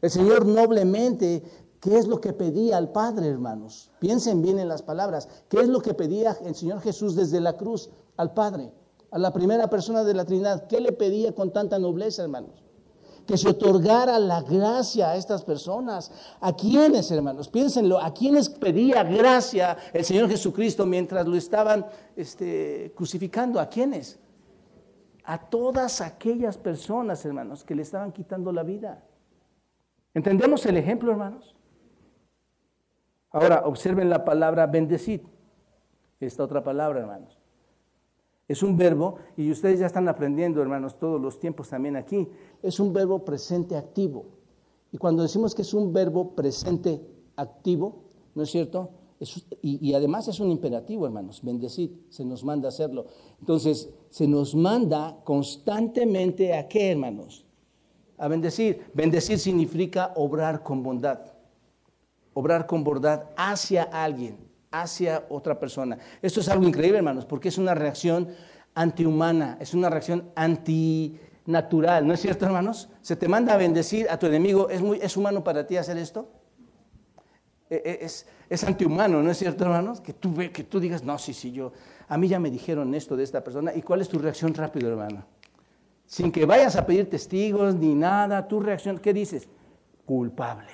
El 0.01 0.11
Señor 0.11 0.47
noblemente, 0.47 1.43
¿qué 1.81 1.99
es 1.99 2.07
lo 2.07 2.21
que 2.21 2.33
pedía 2.33 2.77
al 2.77 2.93
Padre, 2.93 3.29
hermanos? 3.29 3.91
Piensen 3.99 4.43
bien 4.43 4.59
en 4.59 4.69
las 4.69 4.83
palabras. 4.83 5.29
¿Qué 5.49 5.61
es 5.61 5.69
lo 5.69 5.81
que 5.81 5.95
pedía 5.95 6.37
el 6.45 6.55
Señor 6.55 6.81
Jesús 6.81 7.17
desde 7.17 7.41
la 7.41 7.57
cruz 7.57 7.91
al 8.17 8.33
Padre? 8.33 8.73
a 9.11 9.19
la 9.19 9.33
primera 9.33 9.69
persona 9.69 10.05
de 10.05 10.15
la 10.15 10.25
Trinidad. 10.25 10.67
¿Qué 10.67 10.81
le 10.81 10.93
pedía 10.93 11.35
con 11.35 11.53
tanta 11.53 11.79
nobleza, 11.79 12.23
hermanos? 12.23 12.63
Que 13.31 13.39
se 13.39 13.49
otorgara 13.49 14.19
la 14.19 14.43
gracia 14.43 15.11
a 15.11 15.15
estas 15.15 15.45
personas. 15.45 16.11
¿A 16.41 16.53
quiénes, 16.53 17.13
hermanos? 17.13 17.49
Piénsenlo, 17.49 18.01
¿a 18.01 18.13
quiénes 18.13 18.49
pedía 18.49 19.05
gracia 19.05 19.77
el 19.93 20.05
Señor 20.05 20.29
Jesucristo 20.29 20.85
mientras 20.85 21.29
lo 21.29 21.37
estaban 21.37 21.87
este, 22.17 22.93
crucificando? 22.97 23.61
¿A 23.61 23.69
quiénes? 23.69 24.19
A 25.23 25.39
todas 25.49 26.01
aquellas 26.01 26.59
personas, 26.59 27.25
hermanos, 27.25 27.63
que 27.63 27.77
le 27.77 27.83
estaban 27.83 28.11
quitando 28.11 28.51
la 28.51 28.65
vida. 28.65 29.05
¿Entendemos 30.13 30.67
el 30.67 30.77
ejemplo, 30.77 31.13
hermanos? 31.13 31.55
Ahora, 33.31 33.63
observen 33.65 34.11
la 34.11 34.25
palabra 34.25 34.67
bendecid. 34.67 35.21
Esta 36.19 36.43
otra 36.43 36.65
palabra, 36.65 36.99
hermanos. 36.99 37.40
Es 38.51 38.65
un 38.65 38.77
verbo, 38.77 39.15
y 39.37 39.49
ustedes 39.53 39.79
ya 39.79 39.87
están 39.87 40.09
aprendiendo, 40.09 40.61
hermanos, 40.61 40.99
todos 40.99 41.21
los 41.21 41.39
tiempos 41.39 41.69
también 41.69 41.95
aquí, 41.95 42.27
es 42.65 42.81
un 42.81 42.93
verbo 42.93 43.25
presente 43.25 43.77
activo. 43.77 44.27
Y 44.91 44.99
cuando 44.99 45.23
decimos 45.23 45.55
que 45.55 45.63
es 45.63 45.73
un 45.73 45.93
verbo 45.93 46.35
presente 46.35 47.01
activo, 47.37 48.07
¿no 48.35 48.43
es 48.43 48.51
cierto? 48.51 48.91
y, 49.63 49.95
además 49.95 50.27
es 50.27 50.41
un 50.41 50.51
imperativo, 50.51 51.07
hermanos, 51.07 51.43
bendecid, 51.45 51.93
se 52.09 52.25
nos 52.25 52.43
manda 52.43 52.71
hacerlo. 52.71 53.07
Entonces, 53.39 53.89
se 54.09 54.27
nos 54.27 54.57
manda 54.57 55.21
constantemente 55.23 56.53
a 56.53 56.67
qué, 56.67 56.91
hermanos? 56.91 57.47
A 58.19 58.27
bendecir. 58.27 58.83
Bendecir 58.95 59.39
significa 59.39 60.13
obrar 60.17 60.65
con 60.65 60.83
bondad. 60.83 61.21
Obrar 62.33 62.67
con 62.67 62.83
bondad 62.83 63.27
hacia 63.37 63.85
alguien 63.85 64.50
hacia 64.71 65.25
otra 65.29 65.59
persona. 65.59 65.99
Esto 66.23 66.41
es 66.41 66.49
algo 66.49 66.67
increíble, 66.67 66.99
hermanos, 66.99 67.25
porque 67.25 67.49
es 67.49 67.59
una 67.59 67.75
reacción 67.75 68.29
antihumana, 68.75 69.57
es 69.61 69.75
una 69.75 69.91
reacción 69.91 70.31
antinatural, 70.37 72.07
¿no 72.07 72.15
es 72.15 72.21
cierto, 72.21 72.47
hermanos? 72.47 72.89
Se 73.01 73.17
te 73.17 73.29
manda 73.29 73.55
a 73.55 73.57
bendecir 73.57 74.09
a 74.11 74.19
tu 74.19 74.27
enemigo, 74.27 74.69
¿es, 74.71 74.81
muy, 74.81 75.01
humano 75.17 75.43
para 75.43 75.67
ti 75.67 75.77
hacer 75.77 75.99
esto? 75.99 76.29
E, 77.69 77.77
e, 77.85 78.05
es, 78.05 78.27
es 78.49 78.65
antihumano, 78.65 79.23
¿no 79.23 79.31
es 79.31 79.39
cierto, 79.39 79.65
hermanos? 79.65 80.01
Que 80.01 80.13
tú, 80.13 80.35
que 80.35 80.65
tú 80.65 80.79
digas, 80.79 81.03
no, 81.03 81.19
sí, 81.19 81.35
sí, 81.35 81.53
yo, 81.53 81.73
a 82.09 82.17
mí 82.17 82.29
ya 82.29 82.39
me 82.39 82.51
dijeron 82.51 82.95
esto 82.95 83.17
de 83.17 83.25
esta 83.25 83.43
persona. 83.43 83.73
¿Y 83.75 83.83
cuál 83.83 84.01
es 84.01 84.09
tu 84.09 84.19
reacción 84.19 84.55
rápido, 84.55 84.89
hermano? 84.89 85.25
Sin 86.07 86.33
que 86.33 86.45
vayas 86.45 86.75
a 86.75 86.85
pedir 86.85 87.09
testigos 87.09 87.75
ni 87.77 87.95
nada, 87.95 88.47
tu 88.49 88.61
reacción, 88.61 88.99
¿qué 88.99 89.13
dices? 89.15 89.49
Culpable. 90.05 90.73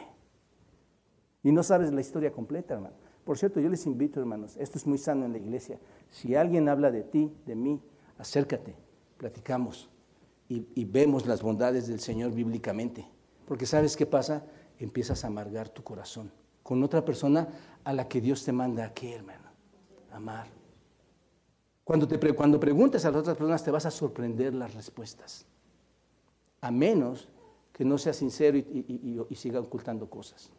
Y 1.42 1.52
no 1.52 1.62
sabes 1.62 1.92
la 1.92 2.00
historia 2.00 2.32
completa, 2.32 2.74
hermano. 2.74 3.05
Por 3.26 3.36
cierto, 3.36 3.58
yo 3.58 3.68
les 3.68 3.84
invito, 3.86 4.20
hermanos, 4.20 4.56
esto 4.56 4.78
es 4.78 4.86
muy 4.86 4.98
sano 4.98 5.24
en 5.24 5.32
la 5.32 5.38
iglesia. 5.38 5.80
Si 6.10 6.36
alguien 6.36 6.68
habla 6.68 6.92
de 6.92 7.02
ti, 7.02 7.32
de 7.44 7.56
mí, 7.56 7.82
acércate, 8.18 8.76
platicamos 9.18 9.90
y, 10.48 10.84
vemos 10.84 11.26
las 11.26 11.42
bondades 11.42 11.88
del 11.88 11.98
Señor 11.98 12.30
bíblicamente. 12.30 13.04
Porque 13.44 13.66
sabes 13.66 13.96
qué 13.96 14.06
pasa? 14.06 14.46
Empiezas 14.78 15.24
a 15.24 15.26
amargar 15.26 15.68
tu 15.68 15.82
corazón 15.82 16.30
con 16.62 16.80
otra 16.84 17.04
persona 17.04 17.48
a 17.82 17.92
la 17.92 18.06
que 18.06 18.20
Dios 18.20 18.44
te 18.44 18.52
manda 18.52 18.84
a 18.84 18.94
qué, 18.94 19.16
hermano? 19.16 19.50
Amar. 20.12 20.46
Cuando, 21.82 22.06
te, 22.06 22.32
cuando 22.32 22.60
preguntes 22.60 23.04
a 23.06 23.10
las 23.10 23.22
otras 23.22 23.36
personas 23.36 23.64
te 23.64 23.72
vas 23.72 23.86
a 23.86 23.90
sorprender 23.90 24.54
las 24.54 24.72
respuestas. 24.72 25.46
A 26.60 26.70
menos 26.70 27.28
que 27.72 27.84
no 27.84 27.98
sea 27.98 28.12
sincero 28.12 28.56
y 28.56 29.34
siga 29.34 29.58
ocultando 29.58 30.08
cosas. 30.08 30.52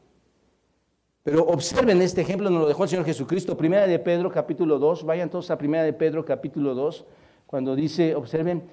Pero 1.28 1.44
observen 1.44 2.02
este 2.02 2.22
ejemplo, 2.22 2.50
nos 2.50 2.62
lo 2.62 2.68
dejó 2.70 2.84
el 2.84 2.90
Señor 2.90 3.04
Jesucristo. 3.04 3.58
Primera 3.58 3.86
de 3.86 4.00
Pedro, 4.00 4.32
capítulo 4.32 4.80
2. 4.80 5.04
Vayan 5.04 5.30
todos 5.30 5.52
a 5.52 5.58
Primera 5.58 5.84
de 5.84 5.92
Pedro, 5.92 6.24
capítulo 6.24 6.74
2, 6.74 7.04
cuando 7.46 7.76
dice, 7.76 8.16
observen, 8.16 8.64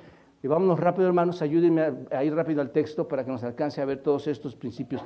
y 0.41 0.47
vámonos 0.47 0.79
rápido, 0.79 1.09
hermanos, 1.09 1.43
ayúdenme 1.43 1.83
a, 2.13 2.23
ir 2.23 2.33
rápido 2.33 2.61
al 2.61 2.71
texto 2.71 3.09
para 3.09 3.25
que 3.25 3.33
nos 3.33 3.43
alcance 3.43 3.81
a 3.81 3.85
ver 3.85 4.05
todos 4.05 4.29
estos 4.29 4.55
principios. 4.55 5.03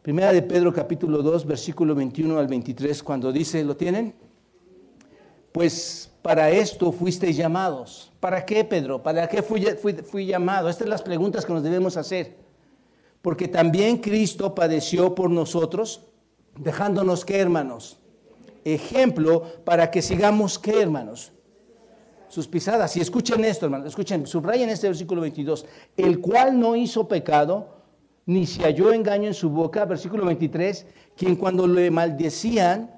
Primera 0.00 0.32
de 0.32 0.42
Pedro, 0.42 0.72
capítulo 0.72 1.24
2, 1.24 1.44
versículo 1.44 1.92
21 1.92 2.38
al 2.38 2.46
23, 2.46 3.02
cuando 3.02 3.32
dice, 3.32 3.64
¿lo 3.64 3.76
tienen? 3.76 4.14
Pues 5.50 6.12
para 6.22 6.50
esto 6.50 6.92
fuisteis 6.92 7.36
llamados. 7.36 8.12
¿Para 8.20 8.46
qué, 8.46 8.62
Pedro? 8.62 9.02
¿Para 9.02 9.26
qué 9.26 9.42
fui, 9.42 9.60
fui 10.04 10.24
llamado? 10.24 10.68
Estas 10.68 10.84
son 10.84 10.90
las 10.90 11.02
preguntas 11.02 11.44
que 11.44 11.52
nos 11.52 11.64
debemos 11.64 11.96
hacer. 11.96 12.36
Porque 13.22 13.48
también 13.48 13.96
Cristo 13.96 14.54
padeció 14.54 15.16
por 15.16 15.30
nosotros 15.30 16.06
dejándonos 16.62 17.24
qué, 17.24 17.40
hermanos? 17.40 17.98
Ejemplo 18.64 19.42
para 19.64 19.90
que 19.90 20.02
sigamos 20.02 20.58
qué, 20.58 20.82
hermanos? 20.82 21.32
Sus 22.28 22.46
pisadas. 22.46 22.96
Y 22.96 23.00
escuchen 23.00 23.44
esto, 23.44 23.66
hermanos, 23.66 23.88
escuchen, 23.88 24.26
subrayen 24.26 24.68
este 24.68 24.86
versículo 24.86 25.22
22. 25.22 25.66
El 25.96 26.20
cual 26.20 26.58
no 26.60 26.76
hizo 26.76 27.08
pecado, 27.08 27.80
ni 28.26 28.46
se 28.46 28.62
halló 28.62 28.92
engaño 28.92 29.26
en 29.26 29.34
su 29.34 29.50
boca, 29.50 29.84
versículo 29.86 30.26
23, 30.26 30.86
quien 31.16 31.34
cuando 31.34 31.66
le 31.66 31.90
maldecían, 31.90 32.90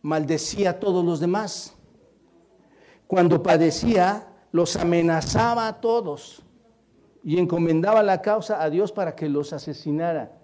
maldecía 0.00 0.70
a 0.70 0.80
todos 0.80 1.04
los 1.04 1.20
demás. 1.20 1.74
Cuando 3.06 3.42
padecía, 3.42 4.28
los 4.52 4.76
amenazaba 4.76 5.68
a 5.68 5.80
todos 5.80 6.42
y 7.24 7.38
encomendaba 7.38 8.02
la 8.02 8.22
causa 8.22 8.62
a 8.62 8.70
Dios 8.70 8.92
para 8.92 9.14
que 9.14 9.28
los 9.28 9.52
asesinara. 9.52 10.41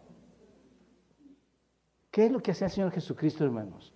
¿Qué 2.19 2.27
es 2.27 2.33
lo 2.33 2.41
que 2.41 2.51
hacía 2.51 2.67
el 2.67 2.73
Señor 2.73 2.91
Jesucristo, 2.91 3.45
hermanos? 3.45 3.95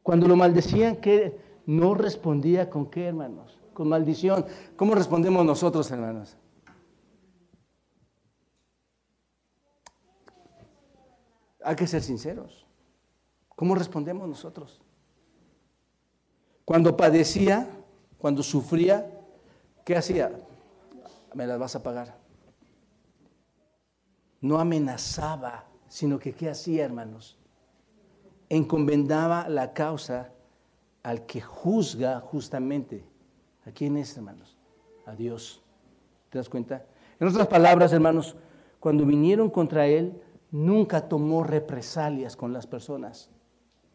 Cuando 0.00 0.28
lo 0.28 0.36
maldecían, 0.36 0.94
¿qué? 0.98 1.36
No 1.66 1.92
respondía 1.92 2.70
con 2.70 2.88
qué, 2.88 3.06
hermanos? 3.08 3.58
Con 3.72 3.88
maldición. 3.88 4.46
¿Cómo 4.76 4.94
respondemos 4.94 5.44
nosotros, 5.44 5.90
hermanos? 5.90 6.36
Hay 11.64 11.74
que 11.74 11.88
ser 11.88 12.00
sinceros. 12.00 12.64
¿Cómo 13.56 13.74
respondemos 13.74 14.28
nosotros? 14.28 14.80
Cuando 16.64 16.96
padecía, 16.96 17.68
cuando 18.18 18.44
sufría, 18.44 19.10
¿qué 19.84 19.96
hacía? 19.96 20.30
Me 21.34 21.44
las 21.44 21.58
vas 21.58 21.74
a 21.74 21.82
pagar. 21.82 22.16
No 24.40 24.60
amenazaba 24.60 25.73
sino 25.94 26.18
que 26.18 26.32
¿qué 26.32 26.50
hacía, 26.50 26.84
hermanos? 26.84 27.38
Encomendaba 28.48 29.48
la 29.48 29.72
causa 29.74 30.32
al 31.04 31.24
que 31.24 31.40
juzga 31.40 32.18
justamente. 32.18 33.04
¿A 33.64 33.70
quién 33.70 33.96
es, 33.96 34.16
hermanos? 34.16 34.56
A 35.06 35.14
Dios. 35.14 35.62
¿Te 36.30 36.38
das 36.38 36.48
cuenta? 36.48 36.84
En 37.20 37.28
otras 37.28 37.46
palabras, 37.46 37.92
hermanos, 37.92 38.34
cuando 38.80 39.06
vinieron 39.06 39.50
contra 39.50 39.86
él, 39.86 40.20
nunca 40.50 41.08
tomó 41.08 41.44
represalias 41.44 42.34
con 42.34 42.52
las 42.52 42.66
personas. 42.66 43.30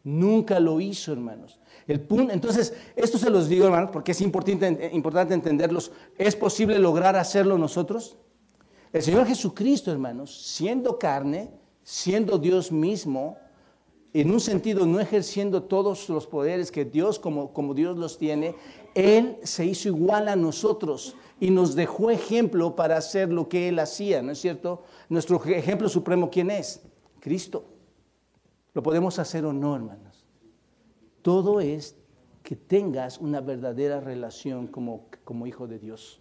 Nunca 0.02 0.58
lo 0.58 0.80
hizo, 0.80 1.12
hermanos. 1.12 1.60
Entonces, 1.86 2.72
esto 2.96 3.18
se 3.18 3.28
los 3.28 3.46
digo, 3.46 3.66
hermanos, 3.66 3.90
porque 3.92 4.12
es 4.12 4.22
importante, 4.22 4.90
importante 4.94 5.34
entenderlos. 5.34 5.92
¿Es 6.16 6.34
posible 6.34 6.78
lograr 6.78 7.16
hacerlo 7.16 7.58
nosotros? 7.58 8.16
El 8.90 9.02
Señor 9.02 9.26
Jesucristo, 9.26 9.92
hermanos, 9.92 10.34
siendo 10.34 10.98
carne, 10.98 11.59
siendo 11.82 12.38
Dios 12.38 12.72
mismo, 12.72 13.38
en 14.12 14.30
un 14.30 14.40
sentido 14.40 14.86
no 14.86 14.98
ejerciendo 15.00 15.62
todos 15.62 16.08
los 16.08 16.26
poderes 16.26 16.72
que 16.72 16.84
Dios, 16.84 17.18
como, 17.18 17.52
como 17.52 17.74
Dios 17.74 17.96
los 17.96 18.18
tiene, 18.18 18.56
Él 18.94 19.36
se 19.44 19.64
hizo 19.64 19.88
igual 19.88 20.28
a 20.28 20.36
nosotros 20.36 21.14
y 21.38 21.50
nos 21.50 21.74
dejó 21.74 22.10
ejemplo 22.10 22.74
para 22.74 22.96
hacer 22.96 23.30
lo 23.32 23.48
que 23.48 23.68
Él 23.68 23.78
hacía, 23.78 24.20
¿no 24.20 24.32
es 24.32 24.40
cierto? 24.40 24.82
Nuestro 25.08 25.42
ejemplo 25.44 25.88
supremo, 25.88 26.28
¿quién 26.30 26.50
es? 26.50 26.82
Cristo. 27.20 27.64
¿Lo 28.74 28.82
podemos 28.82 29.18
hacer 29.18 29.44
o 29.44 29.52
no, 29.52 29.74
hermanos? 29.76 30.24
Todo 31.22 31.60
es 31.60 31.96
que 32.42 32.56
tengas 32.56 33.18
una 33.18 33.40
verdadera 33.40 34.00
relación 34.00 34.66
como, 34.66 35.06
como 35.24 35.46
hijo 35.46 35.66
de 35.66 35.78
Dios. 35.78 36.20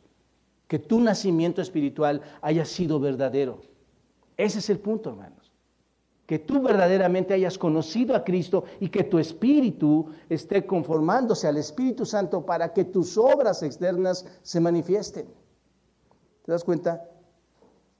Que 0.67 0.77
tu 0.77 0.99
nacimiento 0.99 1.61
espiritual 1.61 2.21
haya 2.41 2.65
sido 2.65 2.99
verdadero. 2.99 3.61
Ese 4.37 4.59
es 4.59 4.69
el 4.69 4.79
punto, 4.79 5.09
hermano 5.09 5.38
que 6.29 6.37
tú 6.37 6.61
verdaderamente 6.61 7.33
hayas 7.33 7.57
conocido 7.57 8.15
a 8.15 8.23
Cristo 8.23 8.63
y 8.79 8.89
que 8.89 9.03
tu 9.03 9.17
espíritu 9.17 10.09
esté 10.29 10.63
conformándose 10.63 11.47
al 11.47 11.57
Espíritu 11.57 12.05
Santo 12.05 12.45
para 12.45 12.71
que 12.71 12.85
tus 12.85 13.17
obras 13.17 13.63
externas 13.63 14.27
se 14.43 14.59
manifiesten. 14.59 15.25
¿Te 16.45 16.51
das 16.51 16.63
cuenta? 16.63 17.03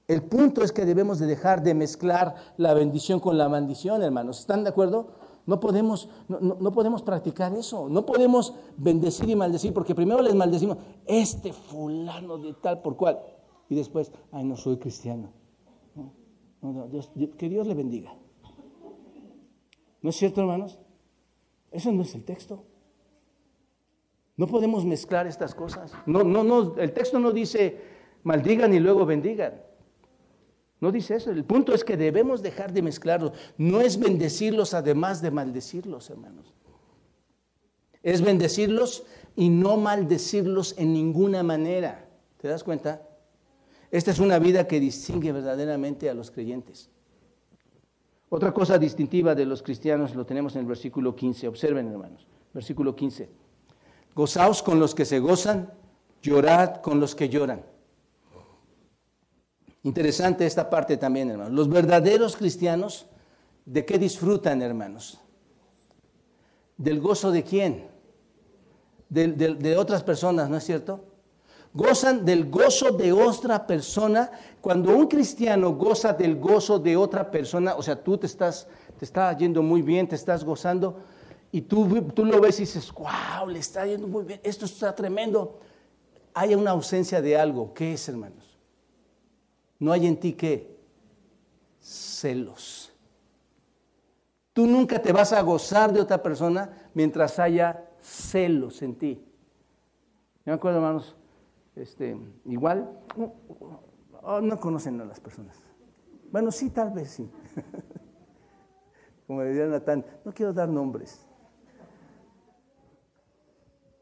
El 0.06 0.22
punto 0.22 0.62
es 0.62 0.70
que 0.70 0.86
debemos 0.86 1.18
de 1.18 1.26
dejar 1.26 1.64
de 1.64 1.74
mezclar 1.74 2.36
la 2.56 2.72
bendición 2.72 3.18
con 3.18 3.36
la 3.36 3.48
maldición, 3.48 4.00
hermanos. 4.00 4.38
¿Están 4.38 4.62
de 4.62 4.70
acuerdo? 4.70 5.08
No 5.46 5.58
podemos, 5.58 6.08
no, 6.28 6.70
podemos 6.70 7.02
practicar 7.02 7.52
eso. 7.54 7.88
No 7.88 8.06
podemos 8.06 8.54
bendecir 8.76 9.28
y 9.28 9.34
maldecir, 9.34 9.74
porque 9.74 9.96
primero 9.96 10.22
les 10.22 10.36
maldecimos, 10.36 10.78
este 11.04 11.52
fulano 11.52 12.38
de 12.38 12.54
tal 12.54 12.80
por 12.80 12.96
cual. 12.96 13.18
Y 13.68 13.74
después, 13.74 14.12
ay, 14.30 14.44
no 14.44 14.56
soy 14.56 14.76
cristiano. 14.76 15.32
que 17.36 17.48
Dios 17.48 17.66
le 17.66 17.74
bendiga. 17.74 18.19
¿No 20.02 20.10
es 20.10 20.16
cierto, 20.16 20.40
hermanos? 20.40 20.78
Eso 21.70 21.92
no 21.92 22.02
es 22.02 22.14
el 22.14 22.24
texto. 22.24 22.64
No 24.36 24.46
podemos 24.46 24.84
mezclar 24.84 25.26
estas 25.26 25.54
cosas. 25.54 25.92
No, 26.06 26.24
no, 26.24 26.42
no, 26.42 26.76
el 26.78 26.92
texto 26.92 27.18
no 27.18 27.30
dice 27.30 27.80
maldigan 28.22 28.72
y 28.72 28.80
luego 28.80 29.04
bendigan. 29.04 29.60
No 30.80 30.90
dice 30.90 31.16
eso. 31.16 31.30
El 31.30 31.44
punto 31.44 31.74
es 31.74 31.84
que 31.84 31.96
debemos 31.96 32.42
dejar 32.42 32.72
de 32.72 32.82
mezclarlos. 32.82 33.32
No 33.58 33.82
es 33.82 33.98
bendecirlos 33.98 34.72
además 34.72 35.20
de 35.20 35.30
maldecirlos, 35.30 36.08
hermanos. 36.08 36.54
Es 38.02 38.22
bendecirlos 38.22 39.04
y 39.36 39.50
no 39.50 39.76
maldecirlos 39.76 40.74
en 40.78 40.94
ninguna 40.94 41.42
manera. 41.42 42.08
¿Te 42.38 42.48
das 42.48 42.64
cuenta? 42.64 43.06
Esta 43.90 44.10
es 44.10 44.18
una 44.20 44.38
vida 44.38 44.66
que 44.66 44.80
distingue 44.80 45.32
verdaderamente 45.32 46.08
a 46.08 46.14
los 46.14 46.30
creyentes. 46.30 46.88
Otra 48.32 48.54
cosa 48.54 48.78
distintiva 48.78 49.34
de 49.34 49.44
los 49.44 49.60
cristianos 49.60 50.14
lo 50.14 50.24
tenemos 50.24 50.54
en 50.54 50.60
el 50.60 50.66
versículo 50.66 51.16
15. 51.16 51.48
Observen, 51.48 51.88
hermanos. 51.88 52.26
Versículo 52.54 52.94
15. 52.94 53.28
Gozaos 54.14 54.62
con 54.62 54.78
los 54.78 54.94
que 54.94 55.04
se 55.04 55.18
gozan, 55.18 55.72
llorad 56.22 56.76
con 56.76 57.00
los 57.00 57.16
que 57.16 57.28
lloran. 57.28 57.64
Interesante 59.82 60.46
esta 60.46 60.70
parte 60.70 60.96
también, 60.96 61.30
hermanos. 61.30 61.52
Los 61.52 61.68
verdaderos 61.68 62.36
cristianos, 62.36 63.06
¿de 63.64 63.84
qué 63.84 63.98
disfrutan, 63.98 64.62
hermanos? 64.62 65.18
¿Del 66.76 67.00
gozo 67.00 67.32
de 67.32 67.42
quién? 67.42 67.88
De, 69.08 69.26
de 69.28 69.76
otras 69.76 70.04
personas, 70.04 70.48
¿no 70.48 70.56
es 70.56 70.64
cierto? 70.64 71.04
Gozan 71.72 72.24
del 72.24 72.50
gozo 72.50 72.90
de 72.92 73.12
otra 73.12 73.66
persona. 73.66 74.30
Cuando 74.60 74.96
un 74.96 75.06
cristiano 75.06 75.72
goza 75.72 76.12
del 76.12 76.36
gozo 76.36 76.78
de 76.78 76.96
otra 76.96 77.30
persona, 77.30 77.74
o 77.74 77.82
sea, 77.82 78.02
tú 78.02 78.18
te 78.18 78.26
estás, 78.26 78.66
te 78.98 79.04
está 79.04 79.36
yendo 79.36 79.62
muy 79.62 79.82
bien, 79.82 80.08
te 80.08 80.16
estás 80.16 80.44
gozando, 80.44 81.00
y 81.52 81.62
tú, 81.62 82.02
tú 82.14 82.24
lo 82.24 82.40
ves 82.40 82.58
y 82.58 82.62
dices, 82.62 82.92
wow, 82.92 83.48
le 83.48 83.58
está 83.58 83.86
yendo 83.86 84.06
muy 84.06 84.24
bien, 84.24 84.40
esto 84.42 84.66
está 84.66 84.94
tremendo. 84.94 85.60
Hay 86.32 86.54
una 86.54 86.70
ausencia 86.70 87.20
de 87.20 87.36
algo. 87.36 87.74
¿Qué 87.74 87.94
es, 87.94 88.08
hermanos? 88.08 88.56
No 89.78 89.90
hay 89.92 90.06
en 90.06 90.20
ti 90.20 90.34
qué? 90.34 90.78
Celos. 91.80 92.92
Tú 94.52 94.66
nunca 94.66 95.00
te 95.00 95.12
vas 95.12 95.32
a 95.32 95.40
gozar 95.40 95.92
de 95.92 96.00
otra 96.00 96.22
persona 96.22 96.70
mientras 96.94 97.38
haya 97.38 97.88
celos 98.00 98.82
en 98.82 98.94
ti. 98.94 99.24
me 100.44 100.52
acuerdo, 100.52 100.78
hermanos, 100.78 101.16
este, 101.76 102.16
igual, 102.44 103.00
oh, 104.22 104.40
no, 104.40 104.58
conocen 104.58 105.00
a 105.00 105.04
las 105.04 105.20
personas. 105.20 105.60
Bueno, 106.30 106.50
sí, 106.50 106.70
tal 106.70 106.90
vez 106.90 107.10
sí. 107.10 107.30
Como 109.26 109.42
diría 109.42 109.66
Natán, 109.66 110.04
no 110.24 110.32
quiero 110.32 110.52
dar 110.52 110.68
nombres. 110.68 111.26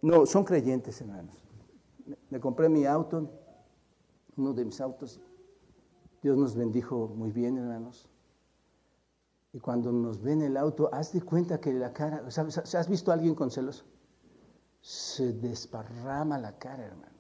No, 0.00 0.26
son 0.26 0.44
creyentes, 0.44 1.00
hermanos. 1.00 1.36
Me 2.30 2.40
compré 2.40 2.68
mi 2.68 2.86
auto, 2.86 3.30
uno 4.36 4.54
de 4.54 4.64
mis 4.64 4.80
autos. 4.80 5.20
Dios 6.22 6.36
nos 6.36 6.54
bendijo 6.54 7.08
muy 7.08 7.30
bien, 7.30 7.58
hermanos. 7.58 8.08
Y 9.52 9.60
cuando 9.60 9.92
nos 9.92 10.22
ven 10.22 10.42
el 10.42 10.56
auto, 10.56 10.88
haz 10.92 11.12
de 11.12 11.22
cuenta 11.22 11.60
que 11.60 11.72
la 11.72 11.92
cara, 11.92 12.24
¿has 12.26 12.88
visto 12.88 13.10
a 13.10 13.14
alguien 13.14 13.34
con 13.34 13.50
celos? 13.50 13.84
Se 14.80 15.32
desparrama 15.32 16.38
la 16.38 16.58
cara, 16.58 16.86
hermano. 16.86 17.17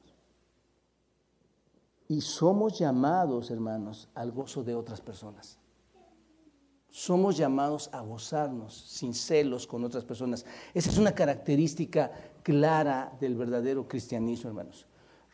Y 2.08 2.22
somos 2.22 2.78
llamados, 2.78 3.50
hermanos, 3.50 4.08
al 4.14 4.32
gozo 4.32 4.64
de 4.64 4.74
otras 4.74 5.02
personas. 5.02 5.58
Somos 6.88 7.36
llamados 7.36 7.90
a 7.92 8.00
gozarnos 8.00 8.74
sin 8.74 9.12
celos 9.12 9.66
con 9.66 9.84
otras 9.84 10.04
personas. 10.04 10.46
Esa 10.72 10.88
es 10.88 10.96
una 10.96 11.14
característica 11.14 12.10
clara 12.42 13.14
del 13.20 13.36
verdadero 13.36 13.86
cristianismo, 13.86 14.48
hermanos. 14.48 14.86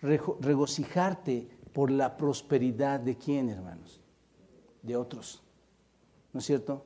Regocijarte 0.03 1.49
por 1.73 1.93
la 1.93 2.17
prosperidad 2.17 2.99
de 2.99 3.17
quién, 3.17 3.49
hermanos? 3.49 4.01
De 4.83 4.97
otros. 4.97 5.45
¿No 6.33 6.41
es 6.41 6.47
cierto? 6.47 6.85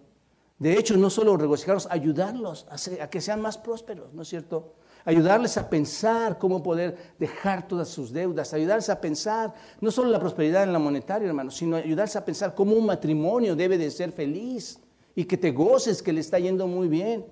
De 0.59 0.79
hecho, 0.79 0.99
no 0.99 1.09
solo 1.09 1.37
regocijarnos, 1.39 1.89
ayudarlos 1.91 2.67
a, 2.69 3.05
a 3.05 3.09
que 3.09 3.23
sean 3.23 3.41
más 3.41 3.57
prósperos, 3.57 4.13
¿no 4.13 4.21
es 4.21 4.29
cierto? 4.29 4.75
Ayudarles 5.05 5.57
a 5.57 5.69
pensar 5.69 6.39
cómo 6.39 6.63
poder 6.63 7.15
dejar 7.19 7.67
todas 7.67 7.89
sus 7.89 8.13
deudas, 8.13 8.53
ayudarles 8.55 8.91
a 8.91 9.01
pensar 9.01 9.55
no 9.81 9.91
solo 9.91 10.11
la 10.11 10.21
prosperidad 10.21 10.63
en 10.63 10.73
la 10.73 10.79
monetaria, 10.79 11.29
hermano, 11.29 11.51
sino 11.51 11.77
ayudarles 11.77 12.17
a 12.17 12.25
pensar 12.25 12.55
cómo 12.55 12.75
un 12.75 12.87
matrimonio 12.87 13.57
debe 13.57 13.79
de 13.79 13.91
ser 13.91 14.13
feliz 14.13 14.81
y 15.15 15.25
que 15.25 15.37
te 15.37 15.51
goces, 15.51 16.03
que 16.03 16.13
le 16.13 16.21
está 16.21 16.39
yendo 16.39 16.67
muy 16.67 16.89
bien. 16.89 17.25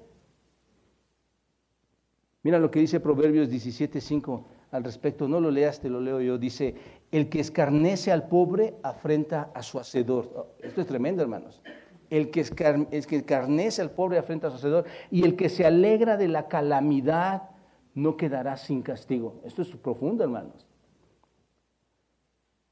Mira 2.42 2.58
lo 2.58 2.70
que 2.70 2.80
dice 2.80 3.00
Proverbios 3.00 3.48
17:5 3.48 4.44
al 4.70 4.84
respecto, 4.84 5.28
no 5.28 5.40
lo 5.40 5.50
leas, 5.50 5.80
te 5.80 5.88
lo 5.88 6.00
leo 6.00 6.20
yo. 6.20 6.38
Dice, 6.38 6.74
el 7.10 7.28
que 7.28 7.40
escarnece 7.40 8.12
al 8.12 8.28
pobre 8.28 8.74
afrenta 8.82 9.50
a 9.54 9.62
su 9.62 9.78
hacedor. 9.78 10.30
Oh, 10.34 10.46
esto 10.60 10.80
es 10.80 10.86
tremendo, 10.86 11.22
hermanos. 11.22 11.62
El 12.10 12.30
que, 12.30 12.40
escarnece 12.40 13.82
al 13.82 13.90
pobre 13.90 14.18
afrenta 14.18 14.48
a 14.48 14.50
su 14.50 14.56
hacedor 14.56 14.84
y 15.10 15.24
el 15.24 15.34
que 15.34 15.48
se 15.48 15.64
alegra 15.64 16.16
de 16.16 16.28
la 16.28 16.46
calamidad 16.46 17.50
no 17.96 18.16
quedará 18.16 18.56
sin 18.58 18.82
castigo. 18.82 19.40
Esto 19.42 19.62
es 19.62 19.68
profundo, 19.68 20.22
hermanos. 20.22 20.66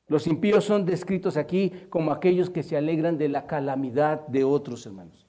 Los 0.07 0.27
impíos 0.27 0.65
son 0.65 0.85
descritos 0.85 1.39
aquí 1.39 1.73
como 1.89 2.13
aquellos 2.13 2.51
que 2.51 2.63
se 2.63 2.77
alegran 2.77 3.17
de 3.17 3.31
la 3.31 3.47
calamidad 3.47 4.27
de 4.29 4.45
otros, 4.45 4.85
hermanos. 4.85 5.27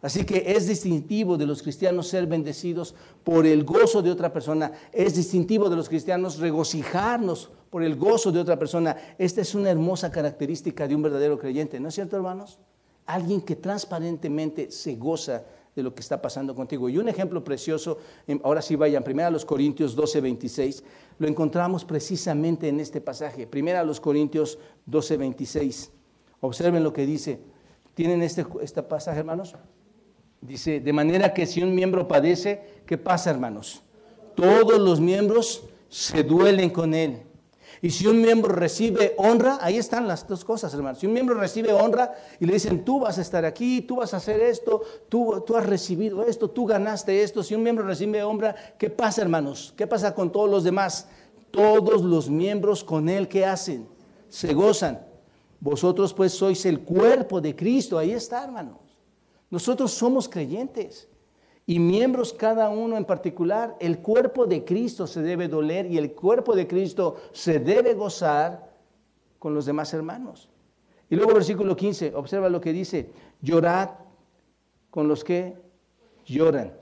Así 0.00 0.24
que 0.24 0.44
es 0.46 0.66
distintivo 0.66 1.36
de 1.36 1.44
los 1.44 1.62
cristianos 1.62 2.08
ser 2.08 2.26
bendecidos 2.26 2.94
por 3.22 3.46
el 3.46 3.64
gozo 3.64 4.00
de 4.00 4.10
otra 4.10 4.32
persona. 4.32 4.72
Es 4.92 5.14
distintivo 5.14 5.68
de 5.68 5.76
los 5.76 5.90
cristianos 5.90 6.38
regocijarnos 6.38 7.50
por 7.68 7.82
el 7.82 7.96
gozo 7.96 8.32
de 8.32 8.40
otra 8.40 8.58
persona. 8.58 8.96
Esta 9.18 9.42
es 9.42 9.54
una 9.54 9.70
hermosa 9.70 10.10
característica 10.10 10.88
de 10.88 10.94
un 10.94 11.02
verdadero 11.02 11.38
creyente, 11.38 11.78
¿no 11.80 11.88
es 11.88 11.94
cierto, 11.94 12.16
hermanos? 12.16 12.58
Alguien 13.04 13.42
que 13.42 13.56
transparentemente 13.56 14.70
se 14.70 14.94
goza 14.96 15.44
de 15.78 15.84
lo 15.84 15.94
que 15.94 16.00
está 16.00 16.20
pasando 16.20 16.54
contigo. 16.54 16.88
Y 16.88 16.98
un 16.98 17.08
ejemplo 17.08 17.42
precioso, 17.44 17.98
ahora 18.42 18.60
sí 18.60 18.74
vayan, 18.74 19.04
primero 19.04 19.28
a 19.28 19.30
los 19.30 19.44
Corintios 19.44 19.94
12, 19.94 20.20
26, 20.20 20.84
lo 21.18 21.28
encontramos 21.28 21.84
precisamente 21.84 22.68
en 22.68 22.80
este 22.80 23.00
pasaje. 23.00 23.46
Primero 23.46 23.78
a 23.78 23.84
los 23.84 24.00
Corintios 24.00 24.58
12, 24.86 25.16
26. 25.16 25.92
Observen 26.40 26.82
lo 26.82 26.92
que 26.92 27.06
dice. 27.06 27.38
¿Tienen 27.94 28.22
este, 28.22 28.44
este 28.60 28.82
pasaje, 28.82 29.20
hermanos? 29.20 29.54
Dice, 30.40 30.80
de 30.80 30.92
manera 30.92 31.32
que 31.32 31.46
si 31.46 31.62
un 31.62 31.74
miembro 31.74 32.08
padece, 32.08 32.82
¿qué 32.84 32.98
pasa, 32.98 33.30
hermanos? 33.30 33.82
Todos 34.34 34.80
los 34.80 35.00
miembros 35.00 35.64
se 35.88 36.24
duelen 36.24 36.70
con 36.70 36.92
él. 36.92 37.22
Y 37.80 37.90
si 37.90 38.06
un 38.06 38.20
miembro 38.20 38.52
recibe 38.52 39.14
honra, 39.18 39.58
ahí 39.60 39.76
están 39.76 40.08
las 40.08 40.26
dos 40.26 40.44
cosas, 40.44 40.74
hermanos. 40.74 40.98
Si 40.98 41.06
un 41.06 41.12
miembro 41.12 41.36
recibe 41.36 41.72
honra 41.72 42.14
y 42.40 42.46
le 42.46 42.54
dicen, 42.54 42.84
tú 42.84 43.00
vas 43.00 43.18
a 43.18 43.20
estar 43.20 43.44
aquí, 43.44 43.82
tú 43.82 43.96
vas 43.96 44.14
a 44.14 44.16
hacer 44.16 44.40
esto, 44.40 44.82
tú, 45.08 45.42
tú 45.46 45.56
has 45.56 45.64
recibido 45.64 46.24
esto, 46.24 46.50
tú 46.50 46.66
ganaste 46.66 47.22
esto. 47.22 47.42
Si 47.42 47.54
un 47.54 47.62
miembro 47.62 47.86
recibe 47.86 48.22
honra, 48.22 48.54
¿qué 48.78 48.90
pasa, 48.90 49.22
hermanos? 49.22 49.72
¿Qué 49.76 49.86
pasa 49.86 50.14
con 50.14 50.32
todos 50.32 50.50
los 50.50 50.64
demás? 50.64 51.08
Todos 51.50 52.02
los 52.02 52.28
miembros 52.28 52.82
con 52.82 53.08
él, 53.08 53.28
¿qué 53.28 53.46
hacen? 53.46 53.88
Se 54.28 54.52
gozan. 54.54 55.06
Vosotros 55.60 56.12
pues 56.14 56.32
sois 56.32 56.66
el 56.66 56.80
cuerpo 56.80 57.40
de 57.40 57.54
Cristo. 57.54 57.98
Ahí 57.98 58.12
está, 58.12 58.44
hermanos. 58.44 58.78
Nosotros 59.50 59.92
somos 59.92 60.28
creyentes 60.28 61.08
y 61.68 61.80
miembros 61.80 62.32
cada 62.32 62.70
uno 62.70 62.96
en 62.96 63.04
particular. 63.04 63.76
El 63.78 63.98
cuerpo 63.98 64.46
de 64.46 64.64
Cristo 64.64 65.06
se 65.06 65.20
debe 65.20 65.48
doler 65.48 65.84
y 65.84 65.98
el 65.98 66.12
cuerpo 66.12 66.56
de 66.56 66.66
Cristo 66.66 67.16
se 67.32 67.58
debe 67.60 67.92
gozar 67.92 68.70
con 69.38 69.54
los 69.54 69.66
demás 69.66 69.92
hermanos. 69.92 70.48
Y 71.10 71.16
luego 71.16 71.34
versículo 71.34 71.76
15, 71.76 72.14
observa 72.14 72.48
lo 72.48 72.62
que 72.62 72.72
dice, 72.72 73.10
llorad 73.42 73.90
con 74.90 75.08
los 75.08 75.22
que 75.22 75.58
lloran. 76.24 76.72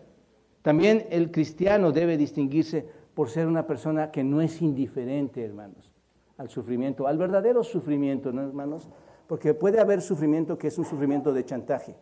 También 0.62 1.08
el 1.10 1.32
cristiano 1.32 1.90
debe 1.90 2.16
distinguirse 2.16 2.88
por 3.12 3.28
ser 3.28 3.48
una 3.48 3.66
persona 3.66 4.12
que 4.12 4.22
no 4.22 4.40
es 4.40 4.62
indiferente, 4.62 5.44
hermanos, 5.44 5.90
al 6.38 6.48
sufrimiento, 6.48 7.08
al 7.08 7.18
verdadero 7.18 7.64
sufrimiento, 7.64 8.30
¿no, 8.30 8.42
hermanos? 8.42 8.88
Porque 9.26 9.52
puede 9.52 9.80
haber 9.80 10.00
sufrimiento 10.00 10.56
que 10.56 10.68
es 10.68 10.78
un 10.78 10.84
sufrimiento 10.84 11.32
de 11.32 11.44
chantaje. 11.44 11.96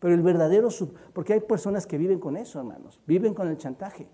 Pero 0.00 0.14
el 0.14 0.22
verdadero, 0.22 0.68
porque 1.12 1.34
hay 1.34 1.40
personas 1.40 1.86
que 1.86 1.98
viven 1.98 2.18
con 2.18 2.36
eso, 2.36 2.58
hermanos, 2.58 3.00
viven 3.06 3.34
con 3.34 3.48
el 3.48 3.58
chantaje 3.58 4.08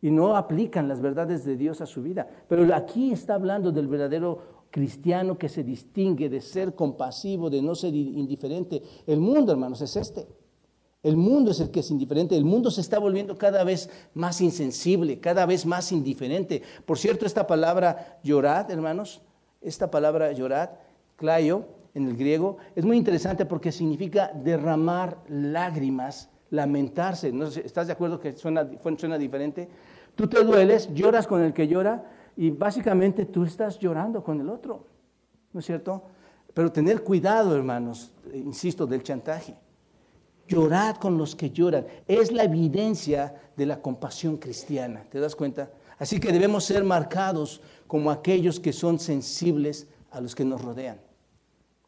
y 0.00 0.10
no 0.10 0.36
aplican 0.36 0.86
las 0.86 1.00
verdades 1.00 1.44
de 1.44 1.56
Dios 1.56 1.80
a 1.80 1.86
su 1.86 2.02
vida. 2.02 2.28
Pero 2.48 2.72
aquí 2.74 3.12
está 3.12 3.34
hablando 3.34 3.72
del 3.72 3.88
verdadero 3.88 4.66
cristiano 4.70 5.36
que 5.36 5.48
se 5.48 5.64
distingue 5.64 6.28
de 6.28 6.40
ser 6.40 6.74
compasivo, 6.74 7.50
de 7.50 7.62
no 7.62 7.74
ser 7.74 7.94
indiferente. 7.94 8.82
El 9.06 9.20
mundo, 9.20 9.52
hermanos, 9.52 9.80
es 9.80 9.96
este. 9.96 10.26
El 11.02 11.16
mundo 11.16 11.50
es 11.50 11.60
el 11.60 11.70
que 11.70 11.80
es 11.80 11.90
indiferente. 11.90 12.36
El 12.36 12.44
mundo 12.44 12.70
se 12.70 12.80
está 12.80 12.98
volviendo 12.98 13.36
cada 13.36 13.62
vez 13.62 13.90
más 14.14 14.40
insensible, 14.40 15.20
cada 15.20 15.44
vez 15.44 15.66
más 15.66 15.92
indiferente. 15.92 16.62
Por 16.86 16.98
cierto, 16.98 17.26
esta 17.26 17.46
palabra 17.46 18.18
llorad, 18.22 18.70
hermanos, 18.70 19.22
esta 19.60 19.90
palabra 19.90 20.32
llorad, 20.32 20.70
clayo, 21.16 21.66
en 21.94 22.08
el 22.08 22.16
griego, 22.16 22.56
es 22.74 22.84
muy 22.84 22.96
interesante 22.96 23.46
porque 23.46 23.70
significa 23.70 24.32
derramar 24.34 25.18
lágrimas, 25.28 26.28
lamentarse. 26.50 27.32
¿Estás 27.64 27.86
de 27.86 27.92
acuerdo 27.92 28.18
que 28.18 28.32
suena, 28.32 28.68
suena 28.98 29.16
diferente? 29.16 29.68
Tú 30.14 30.26
te 30.26 30.42
dueles, 30.42 30.92
lloras 30.92 31.26
con 31.26 31.42
el 31.42 31.52
que 31.52 31.68
llora 31.68 32.04
y 32.36 32.50
básicamente 32.50 33.26
tú 33.26 33.44
estás 33.44 33.78
llorando 33.78 34.22
con 34.22 34.40
el 34.40 34.48
otro, 34.48 34.86
¿no 35.52 35.60
es 35.60 35.66
cierto? 35.66 36.02
Pero 36.52 36.70
tener 36.70 37.02
cuidado, 37.02 37.54
hermanos, 37.54 38.12
insisto, 38.32 38.86
del 38.86 39.02
chantaje. 39.02 39.56
Llorad 40.46 40.96
con 40.96 41.16
los 41.16 41.34
que 41.34 41.50
lloran. 41.50 41.86
Es 42.06 42.30
la 42.30 42.44
evidencia 42.44 43.34
de 43.56 43.66
la 43.66 43.80
compasión 43.80 44.36
cristiana, 44.36 45.04
¿te 45.10 45.18
das 45.18 45.34
cuenta? 45.34 45.70
Así 45.98 46.20
que 46.20 46.32
debemos 46.32 46.64
ser 46.64 46.84
marcados 46.84 47.60
como 47.86 48.10
aquellos 48.10 48.60
que 48.60 48.72
son 48.72 48.98
sensibles 48.98 49.86
a 50.10 50.20
los 50.20 50.34
que 50.34 50.44
nos 50.44 50.60
rodean. 50.60 51.00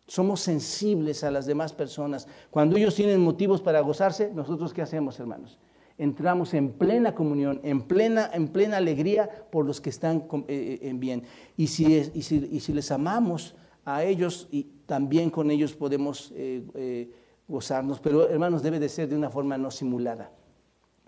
Somos 0.07 0.41
sensibles 0.41 1.25
a 1.25 1.33
las 1.33 1.47
demás 1.47 1.73
personas. 1.73 2.29
Cuando 2.51 2.77
ellos 2.77 2.95
tienen 2.95 3.21
motivos 3.21 3.61
para 3.61 3.81
gozarse, 3.81 4.31
nosotros 4.33 4.73
qué 4.73 4.83
hacemos, 4.83 5.19
hermanos? 5.19 5.59
Entramos 5.99 6.55
en 6.55 6.73
plena 6.73 7.15
comunión, 7.15 7.61
en 7.65 7.83
plena, 7.83 8.31
en 8.33 8.49
plena 8.49 8.77
alegría 8.77 9.29
por 9.51 9.67
los 9.67 9.81
que 9.81 9.91
están 9.91 10.19
eh, 10.47 10.79
eh, 10.81 10.89
en 10.89 11.01
bien. 11.01 11.25
Y 11.57 11.67
si, 11.67 12.73
les 12.73 12.91
amamos 12.93 13.57
a 13.85 14.05
ellos, 14.05 14.47
y 14.53 14.65
también 14.87 15.29
con 15.29 15.51
ellos 15.51 15.75
podemos 15.75 16.33
eh, 16.37 17.11
gozarnos. 17.49 17.99
Pero, 17.99 18.29
hermanos, 18.29 18.63
debe 18.63 18.79
de 18.79 18.89
ser 18.89 19.09
de 19.09 19.17
una 19.17 19.31
forma 19.31 19.59
no 19.59 19.73
simulada. 19.73 20.31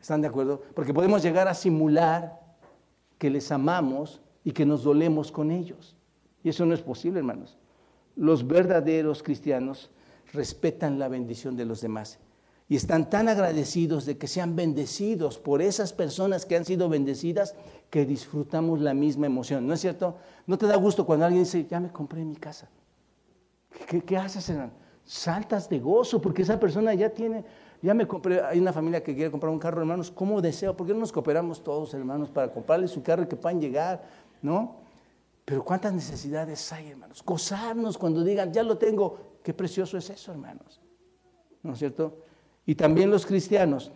¿Están 0.01 0.23
de 0.23 0.29
acuerdo? 0.29 0.63
Porque 0.75 0.95
podemos 0.95 1.23
llegar 1.23 1.47
a 1.47 1.55
simular 1.55 2.41
que 3.19 3.31
les 3.31 3.53
amamos 3.53 4.21
y 4.43 4.51
que 4.51 4.67
nos 4.67 4.83
dolemos 4.83 5.31
con 5.31 5.53
ellos. 5.53 5.95
Y 6.43 6.49
eso 6.49 6.67
no 6.67 6.75
es 6.75 6.81
posible, 6.81 7.21
hermanos 7.21 7.59
los 8.19 8.47
verdaderos 8.47 9.23
cristianos 9.23 9.91
respetan 10.33 10.99
la 10.99 11.09
bendición 11.09 11.57
de 11.57 11.65
los 11.65 11.81
demás 11.81 12.19
y 12.69 12.77
están 12.77 13.09
tan 13.09 13.29
agradecidos 13.29 14.05
de 14.05 14.19
que 14.19 14.27
sean 14.27 14.55
bendecidos 14.55 15.39
por 15.39 15.63
esas 15.63 15.93
personas 15.93 16.45
que 16.45 16.57
han 16.57 16.67
sido 16.67 16.89
bendecidas 16.89 17.55
que 17.89 18.05
disfrutamos 18.05 18.81
la 18.81 18.93
misma 18.93 19.27
emoción. 19.27 19.67
¿No 19.67 19.73
es 19.73 19.81
cierto? 19.81 20.17
¿No 20.47 20.59
te 20.59 20.67
da 20.67 20.77
gusto 20.77 21.07
cuando 21.07 21.25
alguien 21.25 21.45
dice, 21.45 21.67
ya 21.67 21.81
me 21.81 21.91
compré 21.91 22.23
mi 22.25 22.37
casa? 22.37 22.69
¿Qué, 23.87 24.17
haces? 24.19 24.53
Saltas 25.05 25.71
de 25.71 25.79
gozo 25.79 26.21
porque 26.21 26.43
esa 26.43 26.61
persona 26.61 26.93
ya 26.93 27.09
tiene, 27.09 27.43
ya 27.81 27.95
me 27.95 28.07
compré, 28.07 28.43
hay 28.43 28.59
una 28.59 28.73
familia 28.73 29.03
que 29.03 29.15
quiere 29.15 29.31
comprar 29.31 29.51
un 29.51 29.59
carro, 29.59 29.81
hermanos, 29.81 30.11
¿cómo 30.11 30.43
deseo? 30.43 30.77
¿Por 30.77 30.87
qué 30.87 30.93
no 30.93 30.99
nos 30.99 31.13
cooperamos 31.13 31.65
todos, 31.65 31.95
hermanos, 31.95 32.29
para 32.29 32.53
comprarle 32.53 32.89
su 32.89 33.03
carro 33.03 33.23
y 33.23 33.27
que 33.27 33.37
puedan 33.37 33.61
llegar? 33.61 34.03
¿No? 34.43 34.88
Pero 35.49 35.65
cuántas 35.65 35.95
necesidades 35.95 36.71
hay, 36.75 36.91
hermanos. 36.91 37.23
Gozarnos 37.25 37.97
cuando 37.97 38.23
digan, 38.23 38.53
ya 38.53 38.63
lo 38.63 38.77
tengo. 38.77 39.39
Qué 39.43 39.55
precioso 39.55 39.97
es 39.97 40.11
eso, 40.11 40.31
hermanos. 40.31 40.79
¿No 41.63 41.73
es 41.73 41.79
cierto? 41.79 42.19
Y 42.67 42.75
también 42.75 43.11
los 43.11 43.25
cristianos 43.25 43.91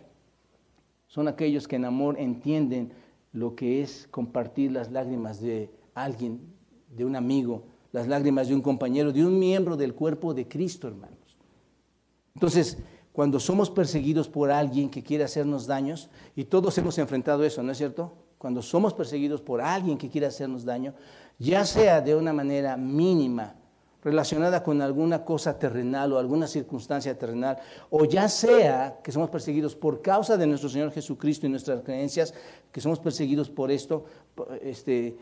son 1.05 1.27
aquellos 1.27 1.67
que 1.67 1.75
en 1.75 1.85
amor 1.85 2.19
entienden 2.19 2.91
lo 3.33 3.55
que 3.55 3.83
es 3.83 4.07
compartir 4.09 4.71
las 4.71 4.91
lágrimas 4.91 5.41
de 5.41 5.69
alguien, 5.93 6.41
de 6.89 7.05
un 7.05 7.15
amigo, 7.15 7.65
las 7.91 8.07
lágrimas 8.07 8.47
de 8.47 8.55
un 8.55 8.63
compañero, 8.63 9.11
de 9.11 9.23
un 9.23 9.37
miembro 9.37 9.77
del 9.77 9.93
cuerpo 9.93 10.33
de 10.33 10.47
Cristo, 10.47 10.87
hermanos. 10.87 11.37
Entonces, 12.33 12.79
cuando 13.11 13.39
somos 13.39 13.69
perseguidos 13.69 14.27
por 14.27 14.49
alguien 14.49 14.89
que 14.89 15.03
quiere 15.03 15.23
hacernos 15.23 15.67
daños, 15.67 16.09
y 16.35 16.45
todos 16.45 16.75
hemos 16.79 16.97
enfrentado 16.97 17.43
eso, 17.43 17.61
¿no 17.61 17.73
es 17.73 17.77
cierto? 17.77 18.11
Cuando 18.39 18.63
somos 18.63 18.93
perseguidos 18.93 19.39
por 19.39 19.61
alguien 19.61 19.99
que 19.99 20.09
quiere 20.09 20.25
hacernos 20.25 20.65
daño, 20.65 20.95
ya 21.39 21.65
sea 21.65 22.01
de 22.01 22.15
una 22.15 22.33
manera 22.33 22.77
mínima, 22.77 23.55
relacionada 24.03 24.63
con 24.63 24.81
alguna 24.81 25.23
cosa 25.23 25.57
terrenal 25.57 26.11
o 26.11 26.19
alguna 26.19 26.45
circunstancia 26.45 27.17
terrenal, 27.17 27.57
o 27.89 28.05
ya 28.05 28.27
sea 28.27 28.99
que 29.01 29.11
somos 29.11 29.29
perseguidos 29.29 29.75
por 29.75 30.01
causa 30.01 30.35
de 30.35 30.45
nuestro 30.45 30.69
Señor 30.69 30.91
Jesucristo 30.91 31.45
y 31.45 31.49
nuestras 31.49 31.81
creencias, 31.81 32.33
que 32.71 32.81
somos 32.81 32.99
perseguidos 32.99 33.49
por 33.49 33.71
esto, 33.71 34.05
este, 34.61 35.17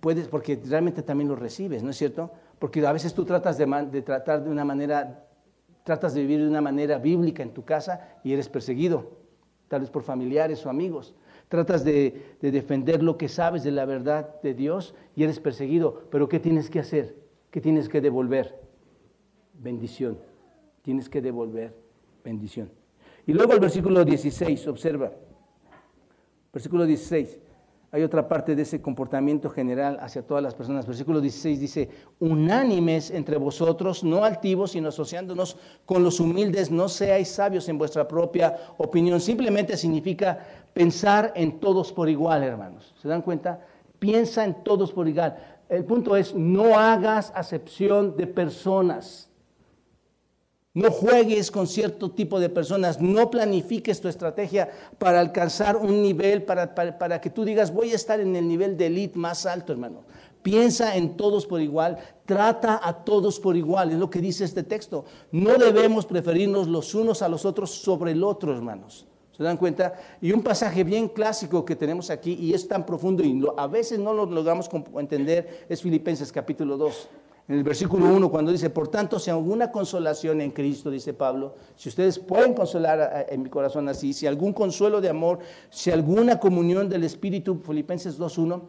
puedes, 0.00 0.28
porque 0.28 0.58
realmente 0.66 1.02
también 1.02 1.28
lo 1.28 1.36
recibes, 1.36 1.82
¿no 1.82 1.90
es 1.90 1.98
cierto? 1.98 2.30
Porque 2.58 2.84
a 2.86 2.92
veces 2.92 3.12
tú 3.12 3.24
tratas 3.24 3.58
de, 3.58 4.02
tratar 4.02 4.42
de 4.42 4.50
una 4.50 4.64
manera, 4.64 5.26
tratas 5.84 6.14
de 6.14 6.22
vivir 6.22 6.40
de 6.40 6.48
una 6.48 6.62
manera 6.62 6.98
bíblica 6.98 7.42
en 7.42 7.52
tu 7.52 7.64
casa 7.64 8.16
y 8.24 8.32
eres 8.32 8.48
perseguido, 8.48 9.10
tal 9.68 9.82
vez 9.82 9.90
por 9.90 10.02
familiares 10.02 10.64
o 10.64 10.70
amigos 10.70 11.14
tratas 11.52 11.84
de, 11.84 12.38
defender 12.40 13.02
lo 13.02 13.18
que 13.18 13.28
sabes 13.28 13.62
de 13.62 13.72
la 13.72 13.84
verdad 13.84 14.40
de 14.40 14.54
Dios 14.54 14.94
y 15.14 15.22
eres 15.22 15.38
perseguido. 15.38 16.08
Pero 16.10 16.26
¿qué 16.26 16.40
tienes 16.40 16.70
que 16.70 16.78
hacer? 16.80 17.14
¿Qué 17.50 17.60
tienes 17.60 17.90
que 17.90 18.00
devolver? 18.00 18.58
Bendición. 19.52 20.16
Tienes 20.80 21.10
que 21.10 21.20
devolver 21.20 21.76
bendición. 22.24 22.70
Y 23.26 23.34
luego 23.34 23.52
el 23.52 23.60
versículo 23.60 24.02
16, 24.02 24.66
observa. 24.66 25.12
Versículo 26.54 26.86
16 26.86 27.38
hay 27.94 28.02
otra 28.02 28.26
parte 28.26 28.56
de 28.56 28.62
ese 28.62 28.80
comportamiento 28.80 29.50
general 29.50 29.98
hacia 30.00 30.22
todas 30.22 30.42
las 30.42 30.54
personas. 30.54 30.86
Versículo 30.86 31.20
16 31.20 31.60
dice, 31.60 31.90
unánimes 32.20 33.10
entre 33.10 33.36
vosotros, 33.36 34.02
no 34.02 34.24
altivos, 34.24 34.72
sino 34.72 34.88
asociándonos 34.88 35.58
con 35.84 36.02
los 36.02 36.18
humildes, 36.18 36.70
no 36.70 36.88
seáis 36.88 37.28
sabios 37.28 37.68
en 37.68 37.76
vuestra 37.76 38.08
propia 38.08 38.56
opinión. 38.78 39.20
Simplemente 39.20 39.76
significa 39.76 40.38
pensar 40.72 41.34
en 41.36 41.60
todos 41.60 41.92
por 41.92 42.08
igual, 42.08 42.42
hermanos. 42.42 42.94
¿Se 43.02 43.08
dan 43.08 43.20
cuenta? 43.20 43.60
Piensa 43.98 44.42
en 44.42 44.64
todos 44.64 44.90
por 44.90 45.06
igual. 45.06 45.36
El 45.68 45.84
punto 45.84 46.16
es, 46.16 46.34
no 46.34 46.78
hagas 46.78 47.30
acepción 47.36 48.16
de 48.16 48.26
personas. 48.26 49.28
No 50.74 50.90
juegues 50.90 51.50
con 51.50 51.66
cierto 51.66 52.12
tipo 52.12 52.40
de 52.40 52.48
personas, 52.48 52.98
no 52.98 53.30
planifiques 53.30 54.00
tu 54.00 54.08
estrategia 54.08 54.70
para 54.98 55.20
alcanzar 55.20 55.76
un 55.76 56.00
nivel, 56.00 56.44
para, 56.44 56.74
para, 56.74 57.20
que 57.20 57.28
tú 57.28 57.44
digas, 57.44 57.74
voy 57.74 57.92
a 57.92 57.96
estar 57.96 58.20
en 58.20 58.34
el 58.36 58.48
nivel 58.48 58.78
de 58.78 58.86
elite 58.86 59.18
más 59.18 59.44
alto, 59.44 59.72
hermano. 59.72 60.00
Piensa 60.42 60.96
en 60.96 61.14
todos 61.18 61.46
por 61.46 61.60
igual, 61.60 61.98
trata 62.24 62.80
a 62.82 63.04
todos 63.04 63.38
por 63.38 63.54
igual, 63.54 63.90
es 63.90 63.98
lo 63.98 64.08
que 64.08 64.20
dice 64.20 64.44
este 64.44 64.62
texto. 64.62 65.04
No 65.30 65.58
debemos 65.58 66.06
preferirnos 66.06 66.68
los 66.68 66.94
unos 66.94 67.20
a 67.20 67.28
los 67.28 67.44
otros 67.44 67.70
sobre 67.70 68.12
el 68.12 68.24
otro, 68.24 68.54
hermanos. 68.54 69.06
¿Se 69.36 69.42
dan 69.42 69.58
cuenta? 69.58 69.92
Y 70.22 70.32
un 70.32 70.42
pasaje 70.42 70.84
bien 70.84 71.08
clásico 71.08 71.66
que 71.66 71.76
tenemos 71.76 72.08
aquí, 72.08 72.32
y 72.32 72.54
es 72.54 72.66
tan 72.66 72.86
profundo 72.86 73.22
y 73.22 73.44
a 73.58 73.66
veces 73.66 73.98
no 73.98 74.14
lo 74.14 74.24
logramos 74.24 74.70
entender, 74.96 75.66
es 75.68 75.82
Filipenses 75.82 76.32
capítulo 76.32 76.78
2 76.78 77.08
en 77.48 77.56
el 77.56 77.64
versículo 77.64 78.06
1, 78.06 78.30
cuando 78.30 78.52
dice, 78.52 78.70
por 78.70 78.88
tanto, 78.88 79.18
si 79.18 79.28
alguna 79.28 79.72
consolación 79.72 80.40
en 80.40 80.52
Cristo, 80.52 80.90
dice 80.90 81.12
Pablo, 81.12 81.56
si 81.74 81.88
ustedes 81.88 82.18
pueden 82.18 82.54
consolar 82.54 83.26
en 83.28 83.42
mi 83.42 83.50
corazón 83.50 83.88
así, 83.88 84.12
si 84.12 84.28
algún 84.28 84.52
consuelo 84.52 85.00
de 85.00 85.08
amor, 85.08 85.40
si 85.68 85.90
alguna 85.90 86.38
comunión 86.38 86.88
del 86.88 87.02
Espíritu, 87.02 87.60
Filipenses 87.66 88.18
2.1, 88.18 88.62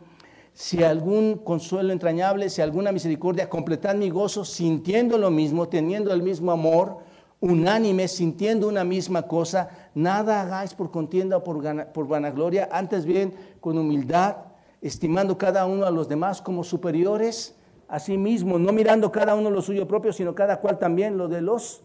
si 0.53 0.83
algún 0.83 1.37
consuelo 1.37 1.93
entrañable, 1.93 2.49
si 2.49 2.61
alguna 2.61 2.91
misericordia, 2.91 3.47
completad 3.47 3.95
mi 3.95 4.09
gozo 4.09 4.43
sintiendo 4.43 5.19
lo 5.19 5.29
mismo, 5.29 5.67
teniendo 5.69 6.11
el 6.11 6.23
mismo 6.23 6.51
amor, 6.51 6.97
unánime, 7.41 8.07
sintiendo 8.07 8.67
una 8.67 8.83
misma 8.83 9.23
cosa, 9.23 9.69
nada 9.93 10.41
hagáis 10.41 10.73
por 10.73 10.89
contienda 10.89 11.37
o 11.37 11.43
por, 11.43 11.87
por 11.91 12.07
vanagloria, 12.07 12.69
antes 12.71 13.05
bien 13.05 13.35
con 13.59 13.77
humildad, 13.77 14.37
estimando 14.81 15.37
cada 15.37 15.67
uno 15.67 15.85
a 15.85 15.91
los 15.91 16.09
demás 16.09 16.41
como 16.41 16.63
superiores 16.63 17.55
a 17.93 17.99
sí 17.99 18.17
mismo, 18.17 18.57
no 18.57 18.73
mirando 18.73 19.11
cada 19.11 19.35
uno 19.35 19.51
lo 19.51 19.61
suyo 19.61 19.87
propio, 19.87 20.11
sino 20.11 20.33
cada 20.33 20.59
cual 20.59 20.79
también 20.79 21.15
lo 21.15 21.27
de 21.27 21.41
los 21.41 21.83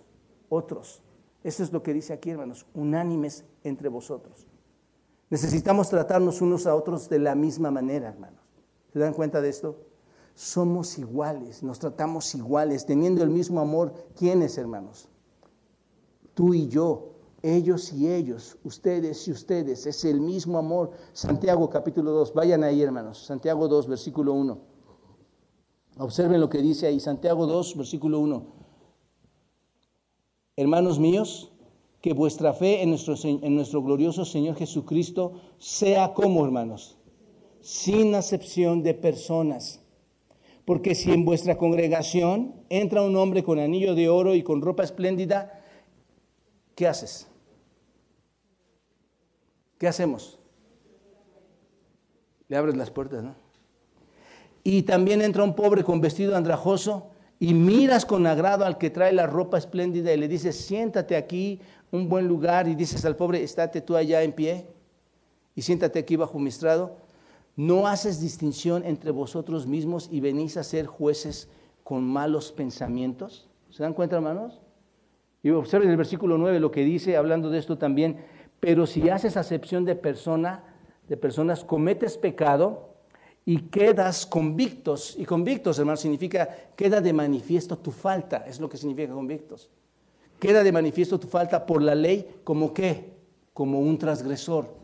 otros. 0.48 1.02
Eso 1.44 1.62
es 1.62 1.70
lo 1.70 1.82
que 1.82 1.92
dice 1.92 2.14
aquí, 2.14 2.30
hermanos, 2.30 2.64
unánimes 2.72 3.44
entre 3.62 3.90
vosotros. 3.90 4.46
Necesitamos 5.28 5.90
tratarnos 5.90 6.40
unos 6.40 6.66
a 6.66 6.74
otros 6.74 7.10
de 7.10 7.18
la 7.18 7.34
misma 7.34 7.70
manera, 7.70 8.08
hermanos. 8.08 8.40
¿Se 8.90 8.98
dan 8.98 9.12
cuenta 9.12 9.42
de 9.42 9.50
esto? 9.50 9.76
Somos 10.34 10.98
iguales, 10.98 11.62
nos 11.62 11.78
tratamos 11.78 12.34
iguales, 12.34 12.86
teniendo 12.86 13.22
el 13.22 13.28
mismo 13.28 13.60
amor. 13.60 13.92
¿Quiénes, 14.16 14.56
hermanos? 14.56 15.10
Tú 16.32 16.54
y 16.54 16.68
yo, 16.68 17.16
ellos 17.42 17.92
y 17.92 18.10
ellos, 18.10 18.56
ustedes 18.64 19.28
y 19.28 19.32
ustedes, 19.32 19.84
es 19.84 20.06
el 20.06 20.22
mismo 20.22 20.56
amor. 20.56 20.92
Santiago 21.12 21.68
capítulo 21.68 22.12
2, 22.12 22.32
vayan 22.32 22.64
ahí, 22.64 22.80
hermanos. 22.80 23.26
Santiago 23.26 23.68
2, 23.68 23.88
versículo 23.88 24.32
1. 24.32 24.77
Observen 25.98 26.40
lo 26.40 26.48
que 26.48 26.62
dice 26.62 26.86
ahí, 26.86 27.00
Santiago 27.00 27.46
2, 27.46 27.76
versículo 27.76 28.20
1. 28.20 28.46
Hermanos 30.54 31.00
míos, 31.00 31.52
que 32.00 32.12
vuestra 32.12 32.54
fe 32.54 32.82
en 32.82 32.90
nuestro, 32.90 33.16
en 33.24 33.54
nuestro 33.56 33.82
glorioso 33.82 34.24
Señor 34.24 34.54
Jesucristo 34.54 35.32
sea 35.58 36.14
como, 36.14 36.44
hermanos, 36.44 36.96
sin 37.60 38.14
acepción 38.14 38.84
de 38.84 38.94
personas. 38.94 39.80
Porque 40.64 40.94
si 40.94 41.10
en 41.10 41.24
vuestra 41.24 41.56
congregación 41.58 42.54
entra 42.68 43.02
un 43.02 43.16
hombre 43.16 43.42
con 43.42 43.58
anillo 43.58 43.96
de 43.96 44.08
oro 44.08 44.36
y 44.36 44.44
con 44.44 44.62
ropa 44.62 44.84
espléndida, 44.84 45.64
¿qué 46.76 46.86
haces? 46.86 47.26
¿Qué 49.78 49.88
hacemos? 49.88 50.38
Le 52.46 52.56
abres 52.56 52.76
las 52.76 52.90
puertas, 52.90 53.24
¿no? 53.24 53.47
Y 54.68 54.82
también 54.82 55.22
entra 55.22 55.44
un 55.44 55.54
pobre 55.54 55.82
con 55.82 56.02
vestido 56.02 56.36
andrajoso 56.36 57.06
y 57.40 57.54
miras 57.54 58.04
con 58.04 58.26
agrado 58.26 58.66
al 58.66 58.76
que 58.76 58.90
trae 58.90 59.14
la 59.14 59.26
ropa 59.26 59.56
espléndida 59.56 60.12
y 60.12 60.18
le 60.18 60.28
dices, 60.28 60.56
siéntate 60.56 61.16
aquí, 61.16 61.58
un 61.90 62.10
buen 62.10 62.28
lugar, 62.28 62.68
y 62.68 62.74
dices 62.74 63.02
al 63.06 63.16
pobre, 63.16 63.42
estate 63.42 63.80
tú 63.80 63.96
allá 63.96 64.22
en 64.22 64.32
pie 64.32 64.66
y 65.54 65.62
siéntate 65.62 65.98
aquí 65.98 66.16
bajo 66.16 66.38
mi 66.38 66.50
estrado 66.50 66.96
no 67.56 67.88
haces 67.88 68.20
distinción 68.20 68.84
entre 68.84 69.10
vosotros 69.10 69.66
mismos 69.66 70.08
y 70.12 70.20
venís 70.20 70.56
a 70.56 70.62
ser 70.62 70.86
jueces 70.86 71.48
con 71.82 72.04
malos 72.04 72.52
pensamientos. 72.52 73.48
¿Se 73.70 73.82
dan 73.82 73.94
cuenta, 73.94 74.16
hermanos? 74.16 74.60
Y 75.42 75.50
observen 75.50 75.88
el 75.88 75.96
versículo 75.96 76.38
9 76.38 76.60
lo 76.60 76.70
que 76.70 76.84
dice, 76.84 77.16
hablando 77.16 77.48
de 77.50 77.58
esto 77.58 77.78
también, 77.78 78.18
pero 78.60 78.86
si 78.86 79.08
haces 79.08 79.36
acepción 79.36 79.84
de 79.84 79.96
persona, 79.96 80.62
de 81.08 81.16
personas, 81.16 81.64
cometes 81.64 82.18
pecado 82.18 82.87
y 83.48 83.60
quedas 83.70 84.26
convictos. 84.26 85.14
Y 85.16 85.24
convictos, 85.24 85.78
hermanos, 85.78 86.00
significa 86.00 86.46
queda 86.76 87.00
de 87.00 87.14
manifiesto 87.14 87.78
tu 87.78 87.90
falta, 87.90 88.44
es 88.46 88.60
lo 88.60 88.68
que 88.68 88.76
significa 88.76 89.14
convictos. 89.14 89.70
Queda 90.38 90.62
de 90.62 90.70
manifiesto 90.70 91.18
tu 91.18 91.28
falta 91.28 91.64
por 91.64 91.80
la 91.80 91.94
ley 91.94 92.40
como 92.44 92.74
qué? 92.74 93.16
Como 93.54 93.80
un 93.80 93.96
transgresor. 93.96 94.76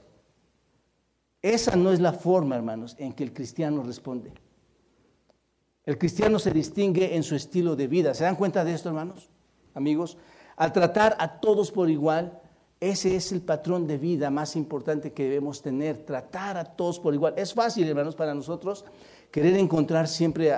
Esa 1.42 1.76
no 1.76 1.92
es 1.92 2.00
la 2.00 2.14
forma, 2.14 2.56
hermanos, 2.56 2.96
en 2.98 3.12
que 3.12 3.22
el 3.24 3.34
cristiano 3.34 3.82
responde. 3.82 4.32
El 5.84 5.98
cristiano 5.98 6.38
se 6.38 6.50
distingue 6.50 7.16
en 7.16 7.22
su 7.22 7.34
estilo 7.34 7.76
de 7.76 7.86
vida. 7.86 8.14
¿Se 8.14 8.24
dan 8.24 8.34
cuenta 8.34 8.64
de 8.64 8.72
esto, 8.72 8.88
hermanos? 8.88 9.28
Amigos, 9.74 10.16
al 10.56 10.72
tratar 10.72 11.16
a 11.18 11.38
todos 11.38 11.70
por 11.70 11.90
igual, 11.90 12.40
ese 12.80 13.16
es 13.16 13.32
el 13.32 13.40
patrón 13.40 13.86
de 13.86 13.98
vida 13.98 14.30
más 14.30 14.56
importante 14.56 15.12
que 15.12 15.24
debemos 15.24 15.62
tener, 15.62 16.04
tratar 16.04 16.56
a 16.56 16.64
todos 16.64 17.00
por 17.00 17.14
igual. 17.14 17.34
Es 17.36 17.54
fácil, 17.54 17.88
hermanos, 17.88 18.14
para 18.14 18.34
nosotros 18.34 18.84
querer 19.30 19.56
encontrar 19.56 20.06
siempre 20.06 20.52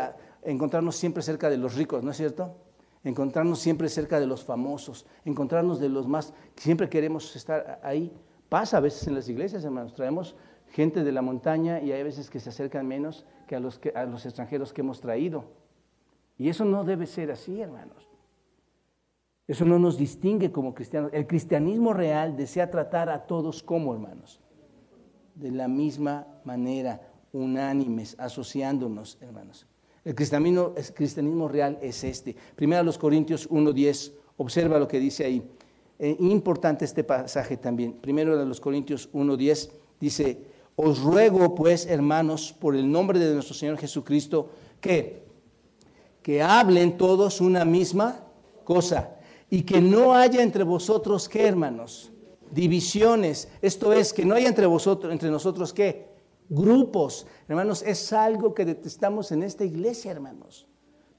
encontrarnos 0.47 0.97
siempre 0.97 1.23
cerca 1.23 1.51
de 1.51 1.59
los 1.59 1.75
ricos, 1.75 2.03
¿no 2.03 2.13
es 2.13 2.17
cierto? 2.17 2.57
Encontrarnos 3.05 3.59
siempre 3.59 3.89
cerca 3.89 4.19
de 4.19 4.27
los 4.27 4.45
famosos, 4.45 5.07
encontrarnos 5.25 5.81
de 5.81 5.89
los 5.89 6.07
más, 6.07 6.33
siempre 6.57 6.89
queremos 6.89 7.35
estar 7.37 7.81
ahí. 7.83 8.13
Pasa 8.49 8.79
a 8.79 8.81
veces 8.81 9.07
en 9.09 9.15
las 9.15 9.29
iglesias, 9.29 9.65
hermanos, 9.65 9.95
traemos 9.95 10.37
gente 10.71 11.05
de 11.05 11.13
la 11.13 11.23
montaña 11.23 11.81
y 11.81 11.93
hay 11.93 12.03
veces 12.03 12.31
que 12.31 12.41
se 12.41 12.51
acercan 12.51 12.87
menos 12.87 13.27
a 13.43 13.47
que, 13.47 13.93
a 13.95 14.05
los 14.05 14.25
extranjeros 14.25 14.73
que 14.73 14.81
hemos 14.81 15.01
traído. 15.01 15.45
Y 16.39 16.49
eso 16.49 16.65
no 16.65 16.85
debe 16.85 17.07
ser 17.07 17.31
así, 17.31 17.61
hermanos. 17.61 18.09
Eso 19.49 19.65
no 19.65 19.79
nos 19.79 19.97
distingue 19.97 20.51
como 20.51 20.75
cristianos. 20.75 21.11
El 21.13 21.27
cristianismo 21.27 21.93
real 21.93 22.37
desea 22.37 22.71
tratar 22.71 23.09
a 23.09 23.27
todos 23.27 23.63
como 23.63 23.95
hermanos, 23.95 24.41
de 25.37 25.53
la 25.53 25.69
misma 25.69 26.27
manera, 26.45 27.01
unánimes, 27.33 28.17
asociándonos, 28.19 29.19
hermanos. 29.21 29.67
El 30.05 30.15
cristianismo, 30.15 30.73
el 30.77 30.95
cristianismo 30.95 31.49
real 31.49 31.79
es 31.81 32.03
este. 32.03 32.35
Primero 32.57 32.83
los 32.83 32.99
Corintios 32.99 33.49
1.10, 33.49 34.13
observa 34.39 34.79
lo 34.79 34.89
que 34.89 34.99
dice 34.99 35.25
ahí. 35.25 35.49
Eh, 35.99 36.17
importante 36.21 36.85
este 36.85 37.05
pasaje 37.05 37.57
también. 37.57 37.95
Primero 37.95 38.45
los 38.45 38.61
Corintios 38.61 39.13
1.10 39.13 39.71
dice, 40.01 40.39
os 40.75 41.03
ruego 41.03 41.55
pues, 41.55 41.87
hermanos, 41.87 42.53
por 42.53 42.75
el 42.75 42.91
nombre 42.91 43.19
de 43.19 43.33
nuestro 43.33 43.55
Señor 43.55 43.79
Jesucristo, 43.79 44.51
que, 44.81 45.23
que 46.23 46.43
hablen 46.43 46.97
todos 46.99 47.41
una 47.41 47.65
misma 47.65 48.21
cosa 48.65 49.16
y 49.51 49.63
que 49.63 49.81
no 49.81 50.15
haya 50.15 50.43
entre 50.43 50.65
vosotros, 50.65 51.29
¿qué 51.29 51.47
hermanos? 51.47 52.13
Divisiones. 52.51 53.49
Esto 53.63 53.93
es, 53.93 54.13
que 54.13 54.25
no 54.25 54.35
haya 54.35 54.49
entre 54.49 54.67
vosotros, 54.67 55.13
entre 55.13 55.31
nosotros, 55.31 55.73
¿qué? 55.73 56.09
Grupos. 56.49 57.27
Hermanos, 57.49 57.83
es 57.83 58.13
algo 58.13 58.55
que 58.55 58.65
detestamos 58.65 59.33
en 59.33 59.43
esta 59.43 59.65
iglesia, 59.65 60.11
hermanos. 60.11 60.67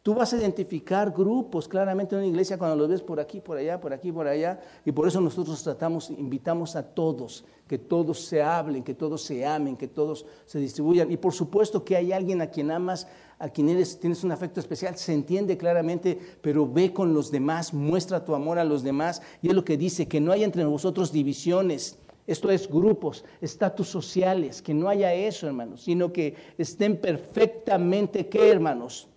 Tú 0.07 0.13
vas 0.13 0.31
a 0.31 0.37
identificar 0.37 1.11
grupos 1.11 1.67
claramente 1.67 2.15
en 2.15 2.19
una 2.19 2.29
iglesia 2.29 2.57
cuando 2.57 2.77
los 2.77 2.87
ves 2.87 3.01
por 3.01 3.19
aquí, 3.19 3.41
por 3.41 3.57
allá, 3.57 3.81
por 3.81 3.91
aquí, 3.91 4.09
por 4.09 4.25
allá. 4.25 4.57
Y 4.85 4.93
por 4.93 5.05
eso 5.05 5.19
nosotros 5.19 5.61
tratamos, 5.61 6.09
invitamos 6.09 6.77
a 6.77 6.83
todos, 6.83 7.43
que 7.67 7.77
todos 7.77 8.21
se 8.25 8.41
hablen, 8.41 8.83
que 8.83 8.93
todos 8.93 9.21
se 9.23 9.45
amen, 9.45 9.75
que 9.75 9.89
todos 9.89 10.25
se 10.45 10.59
distribuyan. 10.59 11.11
Y 11.11 11.17
por 11.17 11.33
supuesto 11.33 11.83
que 11.83 11.97
hay 11.97 12.13
alguien 12.13 12.41
a 12.41 12.47
quien 12.47 12.71
amas, 12.71 13.05
a 13.39 13.49
quien 13.49 13.69
eres, 13.69 13.99
tienes 13.99 14.23
un 14.23 14.31
afecto 14.31 14.59
especial, 14.59 14.97
se 14.97 15.13
entiende 15.13 15.57
claramente, 15.57 16.17
pero 16.41 16.67
ve 16.67 16.91
con 16.91 17.13
los 17.13 17.31
demás, 17.31 17.73
muestra 17.73 18.25
tu 18.25 18.33
amor 18.33 18.59
a 18.59 18.63
los 18.63 18.83
demás. 18.83 19.21
Y 19.41 19.49
es 19.49 19.53
lo 19.53 19.63
que 19.63 19.77
dice, 19.77 20.07
que 20.07 20.19
no 20.19 20.31
haya 20.31 20.45
entre 20.45 20.65
vosotros 20.65 21.11
divisiones. 21.11 21.99
Esto 22.25 22.51
es 22.51 22.67
grupos, 22.67 23.23
estatus 23.39 23.87
sociales, 23.87 24.61
que 24.61 24.73
no 24.73 24.89
haya 24.89 25.13
eso, 25.13 25.47
hermanos, 25.47 25.83
sino 25.83 26.11
que 26.11 26.35
estén 26.57 26.97
perfectamente, 26.97 28.27
¿qué, 28.27 28.49
hermanos? 28.49 29.07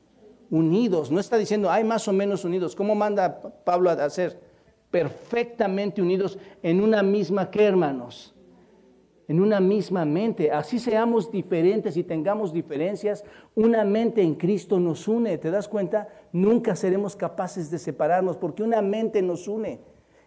unidos. 0.51 1.11
No 1.11 1.21
está 1.21 1.39
diciendo, 1.39 1.71
hay 1.71 1.85
más 1.85 2.07
o 2.09 2.13
menos 2.13 2.45
unidos. 2.45 2.75
¿Cómo 2.75 2.95
manda 2.95 3.41
Pablo 3.65 3.91
a 3.91 3.93
hacer? 4.05 4.41
Perfectamente 4.91 6.03
unidos 6.03 6.39
en 6.63 6.81
una 6.81 7.03
misma 7.03 7.51
que, 7.51 7.65
hermanos. 7.65 8.35
En 9.31 9.41
una 9.41 9.61
misma 9.61 10.05
mente. 10.05 10.51
Así 10.51 10.81
seamos 10.81 11.31
diferentes 11.31 11.97
y 11.97 12.03
tengamos 12.03 12.53
diferencias. 12.53 13.23
Una 13.55 13.85
mente 13.85 14.23
en 14.23 14.35
Cristo 14.35 14.81
nos 14.81 15.07
une. 15.07 15.39
¿Te 15.39 15.53
das 15.53 15.69
cuenta? 15.69 16.09
Nunca 16.33 16.75
seremos 16.75 17.15
capaces 17.15 17.71
de 17.71 17.79
separarnos 17.79 18.37
porque 18.37 18.65
una 18.65 18.83
mente 18.83 19.23
nos 19.23 19.47
une. 19.47 19.83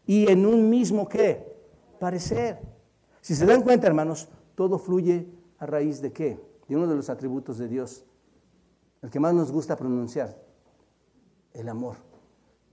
Y 0.06 0.32
en 0.32 0.46
un 0.46 0.70
mismo 0.70 1.10
qué? 1.10 1.54
Parecer. 2.00 2.62
Si 3.20 3.36
se 3.36 3.46
dan 3.46 3.64
cuenta, 3.64 3.88
hermanos, 3.88 4.30
todo 4.56 4.80
fluye 4.80 5.28
a 5.58 5.66
raíz 5.66 6.02
de 6.02 6.14
qué? 6.14 6.40
De 6.70 6.78
uno 6.78 6.88
de 6.88 6.96
los 6.96 7.10
atributos 7.10 7.58
de 7.58 7.68
Dios, 7.68 8.06
el 9.02 9.10
que 9.10 9.20
más 9.20 9.34
nos 9.34 9.52
gusta 9.52 9.76
pronunciar, 9.76 10.42
el 11.52 11.68
amor. 11.68 11.98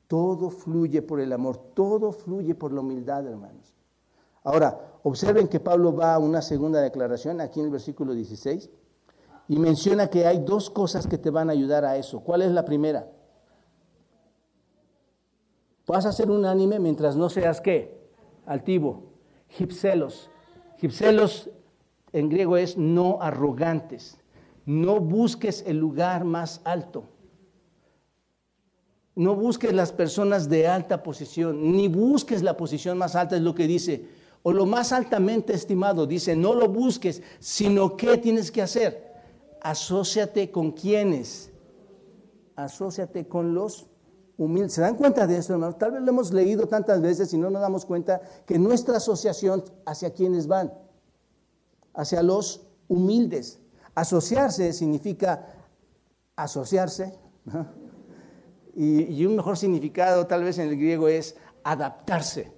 Todo 0.07 0.49
fluye 0.49 1.03
por 1.03 1.19
el 1.19 1.33
amor, 1.33 1.57
todo 1.75 2.13
fluye 2.13 2.55
por 2.55 2.73
la 2.73 2.83
humildad, 2.83 3.27
hermanos. 3.27 3.75
Ahora, 4.45 4.90
observen 5.03 5.49
que 5.49 5.61
Pablo 5.61 5.95
va 5.95 6.15
a 6.15 6.19
una 6.19 6.43
segunda 6.43 6.81
declaración 6.81 7.41
aquí 7.41 7.61
en 7.61 7.67
el 7.67 7.73
versículo 7.73 8.15
16 8.15 8.71
y 9.49 9.59
menciona 9.59 10.09
que 10.09 10.27
hay 10.27 10.39
dos 10.39 10.71
cosas 10.71 11.07
que 11.07 11.19
te 11.19 11.31
van 11.31 11.49
a 11.49 11.53
ayudar 11.53 11.85
a 11.85 11.97
eso. 11.97 12.21
¿Cuál 12.21 12.43
es 12.43 12.53
la 12.53 12.65
primera? 12.65 13.11
Vas 15.87 16.07
a 16.07 16.13
ser 16.13 16.31
unánime 16.31 16.79
mientras 16.79 17.17
no 17.17 17.29
seas 17.29 17.61
qué? 17.61 18.01
Altivo. 18.47 19.11
Gipselos. 19.49 20.31
Gipselos 20.77 21.51
en 22.13 22.29
griego 22.29 22.57
es 22.57 22.77
no 22.77 23.21
arrogantes. 23.21 24.19
No 24.67 25.01
busques 25.01 25.65
el 25.67 25.79
lugar 25.79 26.25
más 26.25 26.61
alto. 26.65 27.05
No 29.17 29.35
busques 29.35 29.73
las 29.73 29.91
personas 29.93 30.49
de 30.49 30.69
alta 30.69 31.03
posición, 31.03 31.73
ni 31.73 31.89
busques 31.89 32.43
la 32.43 32.57
posición 32.57 32.97
más 32.97 33.17
alta, 33.17 33.37
es 33.37 33.43
lo 33.43 33.55
que 33.55 33.67
dice. 33.67 34.09
O 34.43 34.53
lo 34.53 34.67
más 34.67 34.93
altamente 34.93 35.53
estimado, 35.53 36.07
dice, 36.07 36.35
no 36.35 36.55
lo 36.55 36.69
busques, 36.69 37.23
sino 37.41 37.97
¿qué 37.97 38.17
tienes 38.17 38.51
que 38.51 38.63
hacer? 38.63 39.11
asóciate 39.61 40.51
con 40.51 40.73
quienes. 40.73 41.51
Asóciate 42.57 43.27
con 43.29 43.55
los 43.55 43.87
humildes. 44.37 44.75
¿Se 44.75 44.81
dan 44.81 44.97
cuenta 44.97 45.27
de 45.27 45.37
esto, 45.37 45.55
hermanos? 45.55 45.79
Tal 45.79 45.93
vez 45.93 46.03
lo 46.03 46.11
hemos 46.11 46.33
leído 46.33 46.67
tantas 46.67 47.01
veces 47.01 47.33
y 47.33 47.39
no 47.39 47.51
nos 47.51 47.63
damos 47.63 47.85
cuenta 47.85 48.21
que 48.47 48.59
nuestra 48.59 48.97
asociación 48.97 49.65
hacia 49.87 50.13
quienes 50.13 50.47
van, 50.47 50.73
hacia 51.95 52.23
los 52.23 52.67
humildes. 52.89 53.61
Asociarse 53.95 54.73
significa 54.73 55.47
asociarse. 56.37 57.19
Y, 58.73 59.27
un 59.27 59.35
mejor 59.35 59.59
significado 59.59 60.29
tal 60.29 60.45
vez 60.45 60.59
en 60.59 60.69
el 60.69 60.77
griego 60.77 61.09
es 61.09 61.37
adaptarse. 61.65 62.53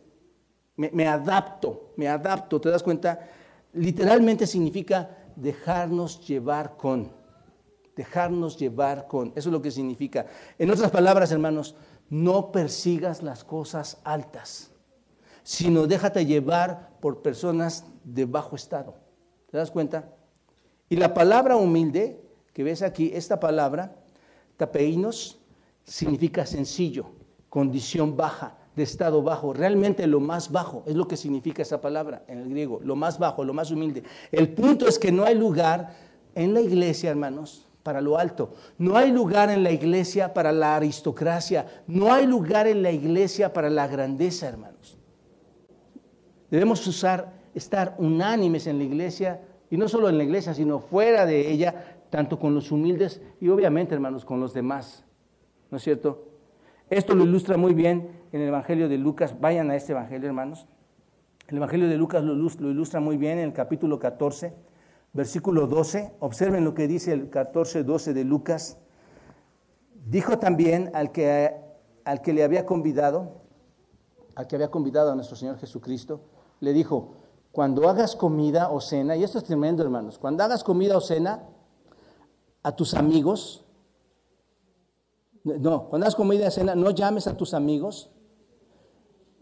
Me 0.76 1.06
adapto, 1.06 1.92
me 1.96 2.08
adapto. 2.08 2.60
¿Te 2.60 2.70
das 2.70 2.82
cuenta? 2.82 3.28
Literalmente 3.72 4.46
significa 4.46 5.10
dejarnos 5.36 6.26
llevar 6.26 6.76
con. 6.76 7.12
Dejarnos 7.96 8.56
llevar 8.58 9.06
con. 9.06 9.28
Eso 9.36 9.48
es 9.48 9.52
lo 9.52 9.62
que 9.62 9.70
significa. 9.70 10.26
En 10.58 10.70
otras 10.70 10.90
palabras, 10.90 11.30
hermanos, 11.32 11.74
no 12.08 12.52
persigas 12.52 13.22
las 13.22 13.44
cosas 13.44 13.98
altas, 14.04 14.70
sino 15.42 15.86
déjate 15.86 16.26
llevar 16.26 16.90
por 17.00 17.22
personas 17.22 17.86
de 18.04 18.24
bajo 18.24 18.56
estado. 18.56 18.96
¿Te 19.50 19.56
das 19.56 19.70
cuenta? 19.70 20.14
Y 20.88 20.96
la 20.96 21.14
palabra 21.14 21.56
humilde, 21.56 22.22
que 22.52 22.64
ves 22.64 22.82
aquí, 22.82 23.10
esta 23.14 23.40
palabra, 23.40 23.96
tapeinos, 24.56 25.38
significa 25.84 26.44
sencillo, 26.46 27.06
condición 27.48 28.16
baja, 28.16 28.58
de 28.76 28.82
estado 28.82 29.22
bajo, 29.22 29.52
realmente 29.52 30.06
lo 30.06 30.20
más 30.20 30.50
bajo, 30.50 30.82
es 30.86 30.94
lo 30.94 31.06
que 31.06 31.16
significa 31.16 31.62
esa 31.62 31.80
palabra 31.80 32.24
en 32.26 32.38
el 32.38 32.48
griego, 32.48 32.80
lo 32.82 32.96
más 32.96 33.18
bajo, 33.18 33.44
lo 33.44 33.52
más 33.52 33.70
humilde. 33.70 34.02
El 34.30 34.48
punto 34.50 34.88
es 34.88 34.98
que 34.98 35.12
no 35.12 35.24
hay 35.24 35.34
lugar 35.34 35.94
en 36.34 36.54
la 36.54 36.60
iglesia, 36.60 37.10
hermanos, 37.10 37.66
para 37.82 38.00
lo 38.00 38.16
alto. 38.16 38.54
No 38.78 38.96
hay 38.96 39.12
lugar 39.12 39.50
en 39.50 39.62
la 39.62 39.70
iglesia 39.70 40.32
para 40.32 40.52
la 40.52 40.76
aristocracia. 40.76 41.66
No 41.86 42.12
hay 42.12 42.26
lugar 42.26 42.66
en 42.66 42.82
la 42.82 42.92
iglesia 42.92 43.52
para 43.52 43.68
la 43.68 43.86
grandeza, 43.88 44.48
hermanos. 44.48 44.96
Debemos 46.50 46.86
usar, 46.86 47.32
estar 47.54 47.94
unánimes 47.98 48.66
en 48.66 48.78
la 48.78 48.84
iglesia, 48.84 49.40
y 49.70 49.76
no 49.76 49.88
solo 49.88 50.08
en 50.08 50.18
la 50.18 50.24
iglesia, 50.24 50.54
sino 50.54 50.80
fuera 50.80 51.24
de 51.24 51.50
ella, 51.50 51.98
tanto 52.10 52.38
con 52.38 52.54
los 52.54 52.70
humildes 52.70 53.22
y 53.40 53.48
obviamente, 53.48 53.94
hermanos, 53.94 54.24
con 54.24 54.38
los 54.38 54.52
demás. 54.52 55.02
¿No 55.70 55.78
es 55.78 55.82
cierto? 55.82 56.28
Esto 56.90 57.14
lo 57.14 57.24
ilustra 57.24 57.56
muy 57.56 57.72
bien 57.72 58.21
en 58.32 58.40
el 58.40 58.48
Evangelio 58.48 58.88
de 58.88 58.98
Lucas. 58.98 59.38
Vayan 59.40 59.70
a 59.70 59.76
este 59.76 59.92
Evangelio, 59.92 60.26
hermanos. 60.26 60.66
El 61.48 61.58
Evangelio 61.58 61.88
de 61.88 61.96
Lucas 61.96 62.24
lo 62.24 62.70
ilustra 62.70 62.98
muy 62.98 63.18
bien 63.18 63.38
en 63.38 63.44
el 63.44 63.52
capítulo 63.52 63.98
14, 63.98 64.54
versículo 65.12 65.66
12. 65.66 66.14
Observen 66.20 66.64
lo 66.64 66.74
que 66.74 66.88
dice 66.88 67.12
el 67.12 67.28
14, 67.28 67.84
12 67.84 68.14
de 68.14 68.24
Lucas. 68.24 68.78
Dijo 70.06 70.38
también 70.38 70.90
al 70.94 71.12
que, 71.12 71.54
al 72.04 72.22
que 72.22 72.32
le 72.32 72.42
había 72.42 72.64
convidado, 72.64 73.42
al 74.34 74.46
que 74.46 74.56
había 74.56 74.70
convidado 74.70 75.12
a 75.12 75.14
nuestro 75.14 75.36
Señor 75.36 75.58
Jesucristo, 75.58 76.22
le 76.60 76.72
dijo, 76.72 77.16
cuando 77.52 77.88
hagas 77.88 78.16
comida 78.16 78.70
o 78.70 78.80
cena, 78.80 79.14
y 79.14 79.24
esto 79.24 79.36
es 79.36 79.44
tremendo 79.44 79.82
hermanos, 79.82 80.18
cuando 80.18 80.42
hagas 80.42 80.64
comida 80.64 80.96
o 80.96 81.00
cena 81.02 81.44
a 82.62 82.74
tus 82.74 82.94
amigos, 82.94 83.66
no, 85.44 85.88
cuando 85.90 86.06
hagas 86.06 86.14
comida 86.14 86.50
cena, 86.50 86.74
no 86.74 86.90
llames 86.92 87.26
a 87.26 87.36
tus 87.36 87.52
amigos, 87.52 88.10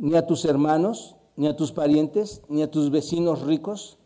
ni 0.01 0.17
a 0.17 0.27
tus 0.27 0.47
hermanos, 0.47 1.17
ni 1.37 1.47
a 1.47 1.55
tus 1.55 1.73
parientes, 1.73 2.43
ni 2.49 2.63
a 2.63 2.71
tus 2.71 2.91
vecinos 2.91 3.43
ricos. 3.43 3.99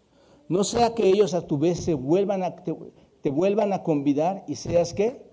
No 0.49 0.65
sea 0.65 0.95
que 0.95 1.07
ellos 1.09 1.35
a 1.35 1.47
tu 1.47 1.57
vez 1.57 1.79
se 1.79 1.95
vuelvan 1.95 2.43
a, 2.43 2.57
te, 2.57 3.31
vuelvan 3.31 3.73
a 3.73 3.83
convidar 3.83 4.45
y 4.49 4.57
seas 4.57 4.93
que. 4.93 5.25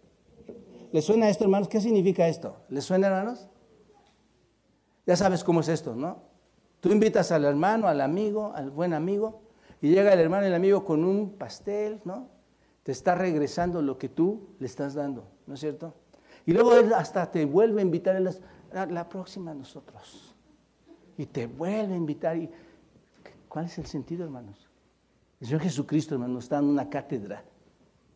¿Le 0.91 1.01
suena 1.01 1.30
esto, 1.30 1.45
hermanos? 1.45 1.68
¿Qué 1.68 1.82
significa 1.82 2.28
esto? 2.28 2.57
¿Le 2.70 2.82
suena, 2.82 3.07
hermanos? 3.07 3.47
Ya 5.07 5.16
sabes 5.16 5.43
cómo 5.43 5.62
es 5.62 5.68
esto, 5.68 5.95
¿no? 5.95 6.20
Tú 6.80 6.91
invitas 6.91 7.32
al 7.32 7.43
hermano, 7.43 7.88
al 7.88 7.99
amigo, 7.99 8.53
al 8.55 8.70
buen 8.70 8.93
amigo, 8.93 9.41
y 9.82 9.89
llega 9.89 10.14
el 10.14 10.20
hermano 10.20 10.45
el 10.45 10.53
amigo 10.53 10.86
con 10.86 11.03
un 11.03 11.38
pastel, 11.38 12.01
¿no? 12.05 12.30
Te 12.84 12.91
está 12.91 13.16
regresando 13.16 13.82
lo 13.82 13.97
que 13.97 14.09
tú 14.09 14.49
le 14.59 14.68
estás 14.68 14.93
dando, 14.93 15.28
¿no 15.47 15.55
es 15.55 15.59
cierto? 15.59 15.95
Y 16.45 16.53
luego 16.53 16.76
él 16.76 16.93
hasta 16.93 17.32
te 17.32 17.45
vuelve 17.45 17.82
a 17.82 17.84
invitar 17.84 18.20
la, 18.22 18.86
la 18.86 19.09
próxima 19.09 19.51
a 19.51 19.53
nosotros. 19.53 20.30
Y 21.18 21.26
te 21.26 21.47
vuelve 21.47 21.93
a 21.93 21.97
invitar. 21.97 22.38
¿Cuál 23.47 23.66
es 23.66 23.78
el 23.78 23.86
sentido, 23.86 24.24
hermanos? 24.24 24.70
El 25.39 25.47
Señor 25.47 25.62
Jesucristo, 25.62 26.16
hermanos, 26.16 26.36
nos 26.36 26.43
está 26.45 26.57
dando 26.57 26.72
una 26.72 26.89
cátedra 26.89 27.43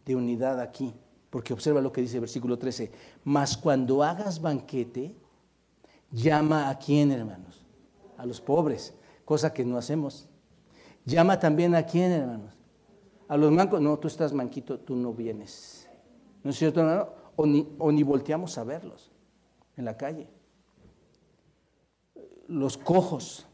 de 0.05 0.15
unidad 0.15 0.59
aquí. 0.59 0.93
Porque 1.29 1.53
observa 1.53 1.81
lo 1.81 1.91
que 1.91 2.01
dice 2.01 2.15
el 2.15 2.21
versículo 2.21 2.57
13. 2.57 2.91
Mas 3.23 3.57
cuando 3.57 4.03
hagas 4.03 4.41
banquete, 4.41 5.15
llama 6.11 6.69
a 6.69 6.79
quién, 6.79 7.11
hermanos? 7.11 7.65
A 8.17 8.25
los 8.25 8.39
pobres, 8.39 8.93
cosa 9.25 9.53
que 9.53 9.65
no 9.65 9.77
hacemos. 9.77 10.29
Llama 11.03 11.39
también 11.39 11.75
a 11.75 11.83
quién, 11.83 12.11
hermanos? 12.11 12.53
A 13.27 13.35
los 13.35 13.51
mancos. 13.51 13.81
No, 13.81 13.97
tú 13.99 14.07
estás 14.07 14.31
manquito, 14.31 14.79
tú 14.79 14.95
no 14.95 15.13
vienes. 15.13 15.89
¿No 16.43 16.51
es 16.51 16.57
cierto, 16.57 16.79
hermano? 16.79 17.25
o 17.35 17.91
ni, 17.91 18.03
volteamos 18.03 18.57
a 18.57 18.63
verlos 18.63 19.11
en 19.77 19.85
la 19.85 19.97
calle. 19.97 20.27
Los 22.47 22.77
cojos, 22.77 23.47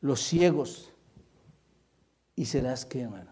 los 0.00 0.20
ciegos. 0.20 0.92
Y 2.36 2.44
serás 2.44 2.84
que, 2.84 3.02
hermano, 3.02 3.30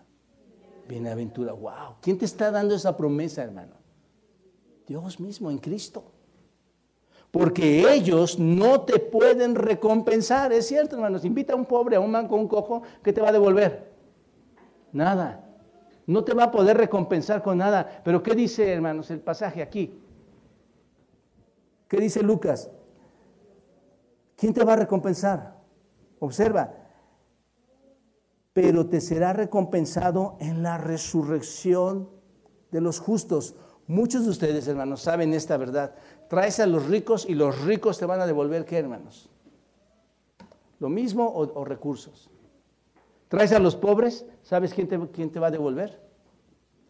bienaventura. 0.89 1.53
Wow. 1.53 1.97
¿Quién 2.01 2.19
te 2.19 2.25
está 2.25 2.51
dando 2.51 2.75
esa 2.75 2.97
promesa, 2.97 3.43
hermano? 3.43 3.77
Dios 4.87 5.21
mismo 5.21 5.51
en 5.51 5.59
Cristo. 5.59 6.13
Porque 7.31 7.93
ellos 7.93 8.39
no 8.39 8.83
te 8.83 8.99
pueden 8.99 9.55
recompensar. 9.55 10.53
Es 10.53 10.69
cierto, 10.69 10.97
hermanos. 10.97 11.25
Invita 11.25 11.53
a 11.53 11.57
un 11.57 11.67
pobre, 11.67 11.97
a 11.97 12.01
un 12.01 12.11
manco, 12.11 12.37
a 12.37 12.39
un 12.39 12.49
cojo, 12.49 12.83
¿qué 13.03 13.13
te 13.13 13.21
va 13.21 13.29
a 13.29 13.33
devolver? 13.33 13.93
Nada. 14.93 15.45
No 16.07 16.25
te 16.25 16.35
va 16.35 16.45
a 16.45 16.51
poder 16.51 16.77
recompensar 16.77 17.43
con 17.43 17.59
nada. 17.59 18.01
Pero 18.05 18.23
¿qué 18.23 18.35
dice, 18.35 18.73
hermanos, 18.73 19.11
el 19.11 19.21
pasaje 19.21 19.61
aquí? 19.61 20.01
¿Qué 21.89 21.99
dice 21.99 22.23
Lucas? 22.23 22.71
¿Quién 24.37 24.53
te 24.53 24.65
va 24.65 24.75
a 24.75 24.77
recompensar? 24.77 25.57
Observa. 26.21 26.73
Pero 28.53 28.87
te 28.87 29.01
será 29.01 29.33
recompensado 29.33 30.37
en 30.41 30.63
la 30.63 30.79
resurrección 30.79 32.11
de 32.71 32.81
los 32.81 33.01
justos. 33.01 33.55
Muchos 33.87 34.25
de 34.25 34.31
ustedes, 34.31 34.69
hermanos, 34.69 35.03
saben 35.03 35.33
esta 35.33 35.57
verdad. 35.57 35.95
Traes 36.29 36.61
a 36.61 36.67
los 36.67 36.87
ricos 36.87 37.27
y 37.29 37.35
los 37.35 37.65
ricos 37.65 37.99
te 37.99 38.07
van 38.07 38.21
a 38.21 38.27
devolver, 38.27 38.65
¿qué, 38.65 38.79
hermanos? 38.79 39.31
Lo 40.79 40.89
mismo 40.89 41.33
o, 41.35 41.65
recursos. 41.65 42.31
Traes 43.29 43.53
a 43.53 43.59
los 43.59 43.77
pobres, 43.77 44.27
¿sabes 44.43 44.75
quién 44.75 44.89
te, 44.89 44.99
quién 45.11 45.31
te 45.31 45.41
va 45.41 45.49
a 45.49 45.51
devolver? 45.51 46.01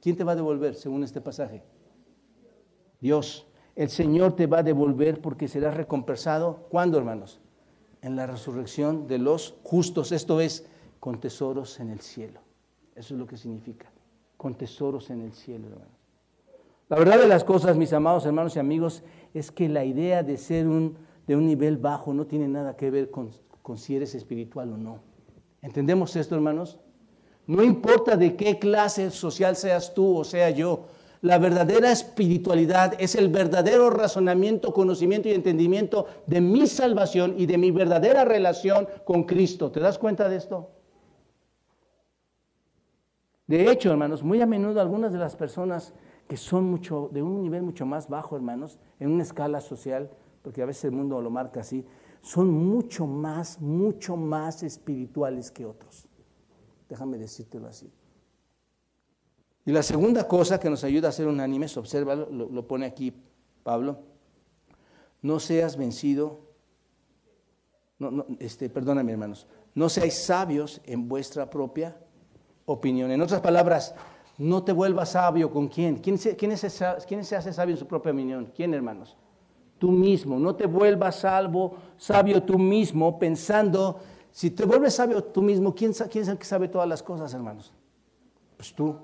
¿Quién 0.01 0.17
te 0.17 0.25
va 0.25 0.33
a 0.33 0.37
devolver 0.37 0.75
según 0.75 1.05
este 1.05 1.21
pasaje? 1.21 1.63
Dios. 3.01 3.47
El 3.77 3.91
Señor 3.91 4.35
te 4.35 4.47
va 4.47 4.59
a 4.59 4.63
devolver 4.63 5.21
porque 5.21 5.49
serás 5.49 5.77
recompensado. 5.77 6.67
¿Cuándo, 6.71 6.97
hermanos? 6.97 7.41
En 8.01 8.17
la 8.17 8.27
resurrección 8.27 9.07
de 9.07 9.19
los 9.19 9.55
justos. 9.63 10.13
Esto 10.13 10.41
es, 10.41 10.67
con 10.99 11.21
tesoros 11.21 11.79
en 11.79 11.91
el 11.91 12.01
cielo. 12.01 12.41
Eso 12.95 13.15
es 13.15 13.21
lo 13.21 13.27
que 13.27 13.37
significa. 13.37 13.93
Con 14.39 14.55
tesoros 14.55 15.11
en 15.11 15.21
el 15.21 15.35
cielo, 15.35 15.69
hermanos. 15.69 15.95
La 16.89 16.99
verdad 16.99 17.19
de 17.19 17.29
las 17.29 17.45
cosas, 17.45 17.77
mis 17.77 17.93
amados 17.93 18.25
hermanos 18.25 18.57
y 18.57 18.61
amigos, 18.61 19.03
es 19.35 19.51
que 19.51 19.69
la 19.69 19.85
idea 19.85 20.23
de 20.23 20.39
ser 20.39 20.67
un, 20.67 20.97
de 21.27 21.37
un 21.37 21.47
nivel 21.47 21.77
bajo 21.77 22.15
no 22.15 22.27
tiene 22.27 22.49
nada 22.49 22.77
que 22.77 22.91
ver 22.91 23.11
con, 23.11 23.31
con 23.61 23.77
si 23.77 23.97
eres 23.97 24.15
espiritual 24.15 24.73
o 24.73 24.77
no. 24.79 25.01
¿Entendemos 25.61 26.17
esto, 26.17 26.35
hermanos? 26.35 26.79
No 27.47 27.63
importa 27.63 28.17
de 28.17 28.37
qué 28.37 28.59
clase 28.59 29.11
social 29.11 29.57
seas 29.57 29.93
tú 29.95 30.17
o 30.17 30.25
sea 30.25 30.51
yo, 30.51 30.87
la 31.23 31.39
verdadera 31.39 31.91
espiritualidad 31.91 32.95
es 32.99 33.15
el 33.15 33.29
verdadero 33.29 33.91
razonamiento, 33.91 34.73
conocimiento 34.73 35.29
y 35.29 35.33
entendimiento 35.33 36.07
de 36.27 36.41
mi 36.41 36.67
salvación 36.67 37.35
y 37.39 37.47
de 37.47 37.59
mi 37.59 37.71
verdadera 37.71 38.25
relación 38.25 38.89
con 39.05 39.25
Cristo. 39.25 39.71
¿Te 39.71 39.81
das 39.81 39.99
cuenta 39.99 40.29
de 40.29 40.37
esto? 40.37 40.71
De 43.47 43.71
hecho, 43.71 43.91
hermanos, 43.91 44.23
muy 44.23 44.41
a 44.41 44.47
menudo 44.47 44.81
algunas 44.81 45.13
de 45.13 45.19
las 45.19 45.37
personas 45.37 45.95
que 46.27 46.37
son 46.37 46.65
mucho, 46.65 47.09
de 47.13 47.23
un 47.23 47.43
nivel 47.43 47.63
mucho 47.63 47.87
más 47.87 48.09
bajo, 48.09 48.37
hermanos, 48.37 48.79
en 48.99 49.13
una 49.13 49.23
escala 49.23 49.61
social, 49.61 50.11
porque 50.43 50.63
a 50.63 50.67
veces 50.67 50.87
el 50.87 50.93
mundo 50.93 51.21
lo 51.21 51.31
marca 51.31 51.61
así, 51.61 51.87
son 52.21 52.51
mucho 52.51 53.07
más, 53.07 53.61
mucho 53.61 54.17
más 54.17 54.65
espirituales 54.65 55.53
que 55.53 55.65
otros. 55.65 56.09
Déjame 56.89 57.19
decírtelo 57.19 57.69
así. 57.69 57.93
Y 59.67 59.73
la 59.73 59.83
segunda 59.83 60.29
cosa 60.29 60.61
que 60.61 60.71
nos 60.71 60.85
ayuda 60.85 61.09
a 61.09 61.13
ser 61.13 61.27
unánimes, 61.27 61.77
observa, 61.77 62.15
lo, 62.15 62.67
pone 62.69 62.87
aquí 62.87 63.13
Pablo, 63.65 63.99
no 65.23 65.41
seas 65.41 65.77
vencido, 65.77 66.41
no, 67.99 68.13
no, 68.13 68.27
este, 68.39 68.71
perdóname 68.71 69.13
hermanos, 69.13 69.49
no 69.75 69.89
seáis 69.89 70.15
sabios 70.15 70.81
en 70.85 71.09
vuestra 71.09 71.51
propia 71.51 71.97
opinión. 72.65 73.11
En 73.11 73.21
otras 73.21 73.41
palabras, 73.41 73.95
No 74.39 74.63
te 74.63 74.73
vuelvas 74.73 75.13
sabio 75.13 75.51
con 75.51 75.69
quién. 75.69 75.97
¿Quién 75.97 76.19
se, 76.19 76.37
quién, 76.37 76.53
es, 76.53 76.85
¿Quién 77.09 77.25
se 77.25 77.37
hace 77.37 77.53
sabio 77.55 77.75
en 77.75 77.79
su 77.79 77.87
propia 77.87 78.13
opinión? 78.13 78.53
¿Quién, 78.55 78.75
hermanos? 78.75 79.17
Tú 79.79 79.91
mismo. 79.91 80.39
No 80.39 80.55
te 80.55 80.67
vuelvas 80.67 81.21
salvo, 81.21 81.77
sabio 81.97 82.43
tú 82.43 82.59
mismo, 82.59 83.19
pensando, 83.19 83.99
si 84.31 84.51
te 84.51 84.67
vuelves 84.67 84.95
sabio 84.95 85.25
tú 85.25 85.41
mismo, 85.41 85.75
¿quién, 85.75 85.93
quién 85.93 86.23
es 86.23 86.29
el 86.29 86.37
que 86.37 86.45
sabe 86.45 86.69
todas 86.69 86.87
las 86.87 87.03
cosas, 87.03 87.33
hermanos? 87.33 87.73
Pues 88.59 88.75
tú. 88.75 88.95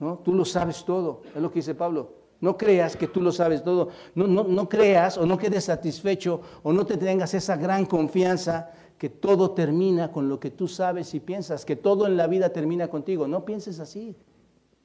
¿No? 0.00 0.18
Tú 0.18 0.34
lo 0.34 0.44
sabes 0.44 0.84
todo. 0.84 1.22
Es 1.34 1.40
lo 1.40 1.50
que 1.50 1.60
dice 1.60 1.74
Pablo. 1.74 2.14
No 2.40 2.56
creas 2.56 2.96
que 2.96 3.06
tú 3.06 3.20
lo 3.20 3.30
sabes 3.30 3.62
todo. 3.62 3.90
No, 4.14 4.26
no, 4.26 4.44
no 4.44 4.68
creas 4.68 5.18
o 5.18 5.26
no 5.26 5.38
quedes 5.38 5.64
satisfecho 5.64 6.40
o 6.62 6.72
no 6.72 6.86
te 6.86 6.96
tengas 6.96 7.34
esa 7.34 7.56
gran 7.56 7.84
confianza 7.84 8.70
que 8.98 9.10
todo 9.10 9.52
termina 9.52 10.10
con 10.10 10.28
lo 10.28 10.40
que 10.40 10.50
tú 10.50 10.66
sabes 10.66 11.14
y 11.14 11.20
piensas, 11.20 11.64
que 11.64 11.76
todo 11.76 12.06
en 12.06 12.16
la 12.16 12.26
vida 12.26 12.50
termina 12.50 12.88
contigo. 12.88 13.28
No 13.28 13.44
pienses 13.44 13.78
así. 13.78 14.16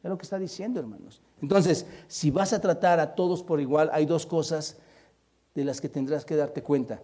Es 0.04 0.10
lo 0.10 0.18
que 0.18 0.24
está 0.24 0.38
diciendo, 0.38 0.80
hermanos. 0.80 1.22
Entonces, 1.42 1.88
si 2.08 2.30
vas 2.30 2.54
a 2.54 2.62
tratar 2.62 3.00
a 3.00 3.16
todos 3.16 3.42
por 3.42 3.60
igual, 3.60 3.90
hay 3.92 4.06
dos 4.06 4.26
cosas 4.26 4.78
de 5.56 5.64
las 5.64 5.82
que 5.82 5.90
tendrás 5.90 6.26
que 6.26 6.36
darte 6.36 6.62
cuenta. 6.62 7.02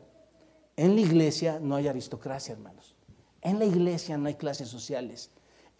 En 0.75 0.95
la 0.95 1.01
iglesia 1.01 1.59
no 1.59 1.75
hay 1.75 1.87
aristocracia, 1.87 2.53
hermanos. 2.53 2.95
En 3.41 3.57
la 3.57 3.65
iglesia 3.65 4.17
no 4.17 4.27
hay 4.27 4.35
clases 4.35 4.67
sociales. 4.67 5.31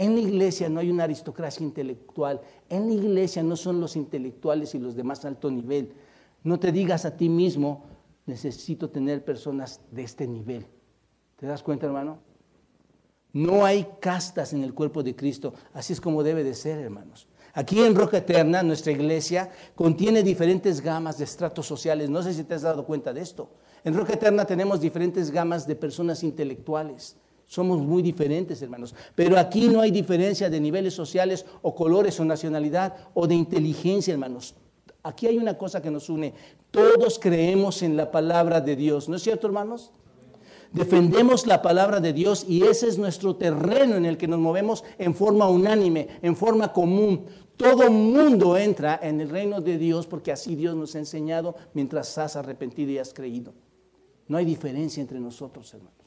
En 0.02 0.16
la 0.16 0.22
iglesia 0.22 0.68
no 0.68 0.80
hay 0.80 0.90
una 0.90 1.04
aristocracia 1.04 1.64
intelectual. 1.64 2.42
En 2.70 2.88
la 2.88 2.94
iglesia 2.96 3.44
no 3.44 3.56
son 3.56 3.80
los 3.80 3.96
intelectuales 3.96 4.74
y 4.74 4.80
los 4.80 4.96
de 4.96 5.04
más 5.04 5.24
alto 5.26 5.52
nivel. 5.52 5.94
No 6.44 6.60
te 6.60 6.72
digas 6.72 7.06
a 7.06 7.16
ti 7.16 7.30
mismo, 7.30 7.84
necesito 8.26 8.90
tener 8.90 9.24
personas 9.24 9.80
de 9.92 10.02
este 10.02 10.26
nivel. 10.26 10.66
¿Te 11.36 11.46
das 11.46 11.62
cuenta, 11.62 11.86
hermano? 11.86 12.18
No 13.32 13.64
hay 13.64 13.88
castas 14.00 14.54
en 14.54 14.64
el 14.64 14.74
cuerpo 14.74 15.04
de 15.04 15.16
Cristo. 15.16 15.54
Así 15.72 15.94
es 15.94 16.02
como 16.02 16.24
debe 16.24 16.44
de 16.44 16.56
ser, 16.56 16.80
hermanos. 16.80 17.28
Aquí 17.54 17.80
en 17.80 17.94
Roca 17.94 18.18
Eterna, 18.18 18.64
nuestra 18.64 18.94
iglesia 18.94 19.52
contiene 19.76 20.24
diferentes 20.24 20.82
gamas 20.82 21.20
de 21.20 21.26
estratos 21.26 21.68
sociales. 21.68 22.10
No 22.10 22.24
sé 22.24 22.34
si 22.34 22.44
te 22.44 22.56
has 22.56 22.64
dado 22.64 22.88
cuenta 22.88 23.14
de 23.14 23.22
esto. 23.22 23.52
En 23.84 23.94
Roca 23.94 24.14
Eterna 24.14 24.46
tenemos 24.46 24.82
diferentes 24.82 25.30
gamas 25.30 25.68
de 25.68 25.76
personas 25.76 26.24
intelectuales. 26.24 27.18
Somos 27.52 27.80
muy 27.80 28.02
diferentes, 28.02 28.62
hermanos. 28.62 28.96
Pero 29.14 29.38
aquí 29.38 29.68
no 29.68 29.82
hay 29.82 29.92
diferencia 29.92 30.50
de 30.50 30.58
niveles 30.58 30.94
sociales 30.94 31.46
o 31.62 31.76
colores 31.76 32.18
o 32.22 32.24
nacionalidad 32.24 32.96
o 33.14 33.28
de 33.28 33.36
inteligencia, 33.36 34.14
hermanos. 34.14 34.56
Aquí 35.04 35.28
hay 35.28 35.38
una 35.38 35.58
cosa 35.58 35.82
que 35.82 35.92
nos 35.92 36.10
une. 36.10 36.34
Todos 36.72 37.20
creemos 37.20 37.84
en 37.84 37.98
la 37.98 38.10
palabra 38.10 38.62
de 38.62 38.78
Dios. 38.78 39.10
¿No 39.10 39.18
es 39.18 39.24
cierto, 39.24 39.48
hermanos? 39.48 39.92
Defendemos 40.72 41.46
la 41.46 41.62
palabra 41.62 42.00
de 42.00 42.14
Dios 42.14 42.46
y 42.48 42.64
ese 42.64 42.88
es 42.88 42.98
nuestro 42.98 43.36
terreno 43.36 43.98
en 43.98 44.06
el 44.06 44.18
que 44.18 44.30
nos 44.30 44.40
movemos 44.40 44.86
en 44.98 45.14
forma 45.14 45.50
unánime, 45.50 46.08
en 46.22 46.38
forma 46.38 46.72
común. 46.72 47.26
Todo 47.58 47.92
mundo 47.92 48.56
entra 48.56 48.98
en 49.04 49.20
el 49.20 49.28
reino 49.28 49.60
de 49.60 49.78
Dios 49.78 50.08
porque 50.08 50.32
así 50.32 50.56
Dios 50.56 50.78
nos 50.78 50.96
ha 50.96 51.00
enseñado 51.00 51.58
mientras 51.74 52.18
has 52.18 52.38
arrepentido 52.38 52.92
y 52.92 52.98
has 52.98 53.14
creído. 53.14 53.54
No 54.30 54.38
hay 54.38 54.46
diferencia 54.46 55.02
entre 55.02 55.20
nosotros, 55.20 55.74
hermanos. 55.74 56.01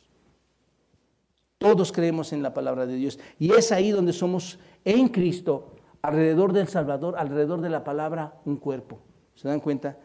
Todos 1.65 1.93
creemos 1.93 2.35
en 2.35 2.43
la 2.43 2.53
palabra 2.53 2.85
de 2.85 2.95
Dios. 2.95 3.19
Y 3.39 3.55
es 3.55 3.73
ahí 3.73 3.91
donde 3.91 4.13
somos 4.13 4.59
en 4.85 5.09
Cristo, 5.09 5.77
alrededor 6.03 6.53
del 6.53 6.69
Salvador, 6.69 7.15
alrededor 7.17 7.63
de 7.63 7.71
la 7.71 7.83
palabra, 7.83 8.39
un 8.45 8.59
cuerpo. 8.59 8.99
¿Se 9.35 9.49
dan 9.49 9.61
cuenta? 9.61 9.97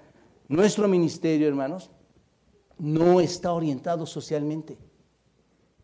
Nuestro 0.47 0.87
ministerio, 0.87 1.49
hermanos, 1.49 1.91
no 2.77 3.19
está 3.19 3.51
orientado 3.51 4.05
socialmente, 4.05 4.77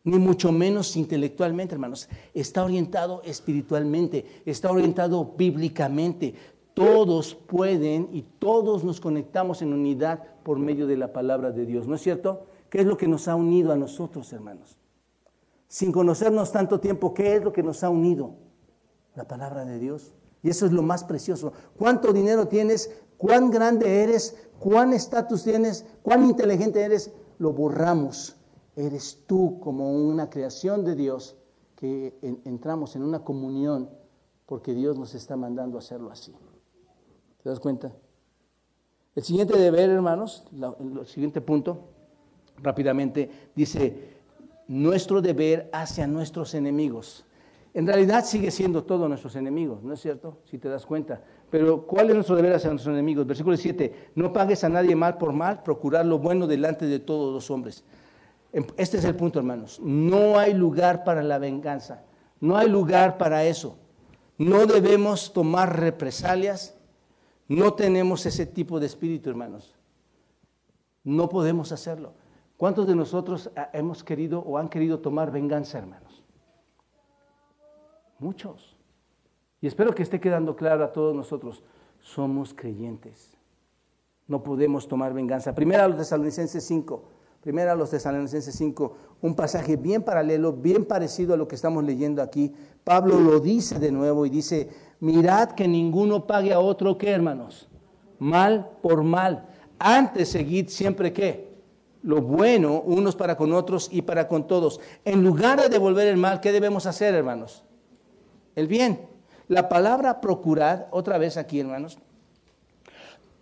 ni 0.05 0.17
mucho 0.17 0.53
menos 0.53 0.95
intelectualmente, 0.95 1.75
hermanos. 1.75 2.07
Está 2.33 2.63
orientado 2.63 3.21
espiritualmente, 3.25 4.43
está 4.45 4.71
orientado 4.71 5.33
bíblicamente. 5.37 6.35
Todos 6.73 7.35
pueden 7.35 8.07
y 8.13 8.21
todos 8.39 8.85
nos 8.85 9.01
conectamos 9.01 9.61
en 9.61 9.73
unidad 9.73 10.23
por 10.41 10.57
medio 10.57 10.87
de 10.87 10.95
la 10.95 11.11
palabra 11.11 11.51
de 11.51 11.65
Dios. 11.65 11.85
¿No 11.85 11.95
es 11.95 12.01
cierto? 12.01 12.45
¿Qué 12.69 12.79
es 12.79 12.85
lo 12.85 12.95
que 12.95 13.09
nos 13.09 13.27
ha 13.27 13.35
unido 13.35 13.73
a 13.73 13.75
nosotros, 13.75 14.31
hermanos? 14.31 14.77
Sin 15.75 15.91
conocernos 15.91 16.53
tanto 16.53 16.79
tiempo, 16.79 17.13
¿qué 17.13 17.35
es 17.35 17.43
lo 17.43 17.51
que 17.51 17.61
nos 17.61 17.83
ha 17.83 17.89
unido? 17.89 18.37
La 19.13 19.27
palabra 19.27 19.65
de 19.65 19.77
Dios. 19.77 20.13
Y 20.41 20.49
eso 20.49 20.65
es 20.65 20.71
lo 20.71 20.81
más 20.81 21.03
precioso. 21.03 21.51
¿Cuánto 21.77 22.13
dinero 22.13 22.47
tienes? 22.47 22.89
¿Cuán 23.17 23.51
grande 23.51 24.01
eres? 24.01 24.37
¿Cuán 24.57 24.93
estatus 24.93 25.43
tienes? 25.43 25.85
¿Cuán 26.01 26.23
inteligente 26.23 26.81
eres? 26.81 27.11
Lo 27.39 27.51
borramos. 27.51 28.37
Eres 28.77 29.25
tú 29.27 29.59
como 29.59 29.91
una 29.91 30.29
creación 30.29 30.85
de 30.85 30.95
Dios 30.95 31.35
que 31.75 32.17
entramos 32.45 32.95
en 32.95 33.03
una 33.03 33.25
comunión 33.25 33.89
porque 34.45 34.73
Dios 34.73 34.97
nos 34.97 35.13
está 35.13 35.35
mandando 35.35 35.77
a 35.77 35.79
hacerlo 35.79 36.09
así. 36.09 36.33
¿Te 37.43 37.49
das 37.49 37.59
cuenta? 37.59 37.91
El 39.13 39.23
siguiente 39.23 39.59
deber, 39.59 39.89
hermanos, 39.89 40.45
el 40.79 41.05
siguiente 41.05 41.41
punto, 41.41 41.79
rápidamente, 42.63 43.29
dice, 43.53 44.14
nuestro 44.67 45.21
deber 45.21 45.69
hacia 45.73 46.07
nuestros 46.07 46.53
enemigos. 46.53 47.25
En 47.73 47.85
realidad 47.85 48.23
sigue 48.23 48.51
siendo 48.51 48.85
todos 48.85 49.09
nuestros 49.09 49.35
enemigos, 49.35 49.83
¿no 49.83 49.93
es 49.93 49.99
cierto? 49.99 50.37
Si 50.49 50.57
te 50.57 50.69
das 50.69 50.85
cuenta. 50.85 51.21
Pero 51.49 51.85
¿cuál 51.85 52.09
es 52.09 52.15
nuestro 52.15 52.37
deber 52.37 52.53
hacia 52.53 52.69
nuestros 52.69 52.93
enemigos? 52.93 53.27
Versículo 53.27 53.57
7, 53.57 54.11
no 54.15 54.31
pagues 54.31 54.63
a 54.63 54.69
nadie 54.69 54.95
mal 54.95 55.17
por 55.17 55.33
mal, 55.33 55.61
procurar 55.61 56.05
lo 56.05 56.17
bueno 56.17 56.47
delante 56.47 56.85
de 56.85 56.99
todos 56.99 57.33
los 57.33 57.51
hombres. 57.51 57.83
Em, 58.53 58.65
este 58.77 58.97
es 58.97 59.03
el 59.03 59.15
punto, 59.15 59.39
hermanos. 59.39 59.81
No 59.83 60.39
hay 60.39 60.53
lugar 60.53 61.03
para 61.03 61.21
la 61.21 61.37
venganza. 61.37 62.03
No 62.39 62.55
hay 62.55 62.69
lugar 62.69 63.17
para 63.17 63.43
eso. 63.43 63.77
No 64.37 64.65
debemos 64.65 65.33
tomar 65.33 65.77
represalias. 65.77 66.75
No 67.49 67.73
tenemos 67.73 68.25
ese 68.25 68.45
tipo 68.45 68.79
de 68.79 68.85
espíritu, 68.85 69.29
hermanos. 69.29 69.75
No 71.03 71.27
podemos 71.27 71.73
hacerlo. 71.73 72.13
¿Cuántos 72.57 72.87
de 72.87 72.95
nosotros 72.95 73.49
hemos 73.73 74.03
querido 74.03 74.39
o 74.39 74.57
han 74.57 74.69
querido 74.69 74.99
tomar 74.99 75.31
venganza, 75.31 75.77
hermanos? 75.77 76.23
Muchos. 78.19 78.75
Y 79.59 79.67
espero 79.67 79.93
que 79.93 80.03
esté 80.03 80.19
quedando 80.19 80.55
claro 80.55 80.83
a 80.83 80.93
todos 80.93 81.13
nosotros, 81.15 81.63
somos 81.99 82.53
creyentes. 82.53 83.35
No 84.27 84.41
podemos 84.41 84.87
tomar 84.87 85.13
venganza. 85.13 85.53
Primera 85.53 85.83
a 85.83 85.87
los 85.87 85.97
tesalonicenses 85.97 86.63
5. 86.63 87.03
Primera 87.41 87.73
a 87.73 87.75
los 87.75 87.89
tesalonicenses 87.89 88.55
5. 88.55 88.95
Un 89.21 89.35
pasaje 89.35 89.75
bien 89.75 90.01
paralelo, 90.01 90.53
bien 90.53 90.85
parecido 90.85 91.33
a 91.33 91.37
lo 91.37 91.47
que 91.47 91.55
estamos 91.55 91.83
leyendo 91.83 92.21
aquí. 92.21 92.53
Pablo 92.83 93.19
lo 93.19 93.39
dice 93.39 93.79
de 93.79 93.91
nuevo 93.91 94.25
y 94.25 94.29
dice, 94.29 94.69
mirad 94.99 95.51
que 95.51 95.67
ninguno 95.67 96.25
pague 96.25 96.53
a 96.53 96.59
otro, 96.59 96.97
¿qué 96.97 97.11
hermanos? 97.11 97.67
Mal 98.17 98.71
por 98.81 99.03
mal. 99.03 99.47
Antes 99.77 100.29
seguid 100.29 100.69
siempre 100.69 101.11
qué? 101.11 101.54
Lo 102.05 102.21
bueno 102.21 102.81
unos 102.85 103.15
para 103.15 103.35
con 103.35 103.51
otros 103.51 103.89
y 103.91 104.03
para 104.03 104.27
con 104.27 104.47
todos. 104.47 104.79
En 105.03 105.23
lugar 105.23 105.59
de 105.59 105.69
devolver 105.69 106.07
el 106.07 106.17
mal, 106.17 106.39
¿qué 106.39 106.51
debemos 106.51 106.85
hacer, 106.85 107.15
hermanos? 107.15 107.63
El 108.55 108.67
bien. 108.67 109.07
La 109.47 109.67
palabra 109.69 110.21
procurar, 110.21 110.87
otra 110.91 111.17
vez 111.17 111.35
aquí, 111.35 111.59
hermanos, 111.59 111.97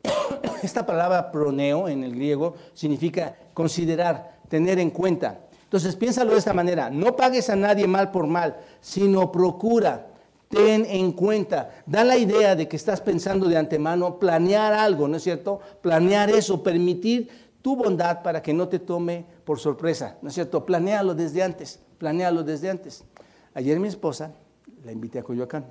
esta 0.63 0.85
palabra 0.85 1.29
proneo 1.31 1.89
en 1.89 2.03
el 2.03 2.15
griego 2.15 2.55
significa 2.73 3.35
considerar, 3.53 4.39
tener 4.47 4.79
en 4.79 4.91
cuenta. 4.91 5.39
Entonces 5.63 5.95
piénsalo 5.95 6.31
de 6.31 6.39
esta 6.39 6.53
manera, 6.53 6.89
no 6.89 7.15
pagues 7.15 7.49
a 7.49 7.55
nadie 7.55 7.87
mal 7.87 8.11
por 8.11 8.27
mal, 8.27 8.57
sino 8.79 9.31
procura, 9.31 10.07
ten 10.49 10.85
en 10.85 11.11
cuenta, 11.13 11.71
da 11.85 12.03
la 12.03 12.17
idea 12.17 12.55
de 12.55 12.67
que 12.67 12.75
estás 12.75 13.01
pensando 13.01 13.47
de 13.47 13.57
antemano, 13.57 14.19
planear 14.19 14.71
algo, 14.73 15.07
¿no 15.07 15.17
es 15.17 15.23
cierto? 15.23 15.59
Planear 15.81 16.29
eso, 16.29 16.61
permitir 16.61 17.29
tu 17.63 17.77
bondad 17.77 18.21
para 18.21 18.43
que 18.43 18.53
no 18.53 18.67
te 18.67 18.77
tome 18.77 19.25
por 19.45 19.57
sorpresa, 19.57 20.17
¿no 20.21 20.27
es 20.27 20.35
cierto? 20.35 20.65
Planéalo 20.65 21.15
desde 21.15 21.41
antes, 21.41 21.81
planéalo 21.97 22.43
desde 22.43 22.69
antes. 22.69 23.05
Ayer 23.53 23.79
mi 23.79 23.87
esposa 23.87 24.35
la 24.83 24.91
invité 24.91 25.19
a 25.19 25.23
Coyoacán. 25.23 25.65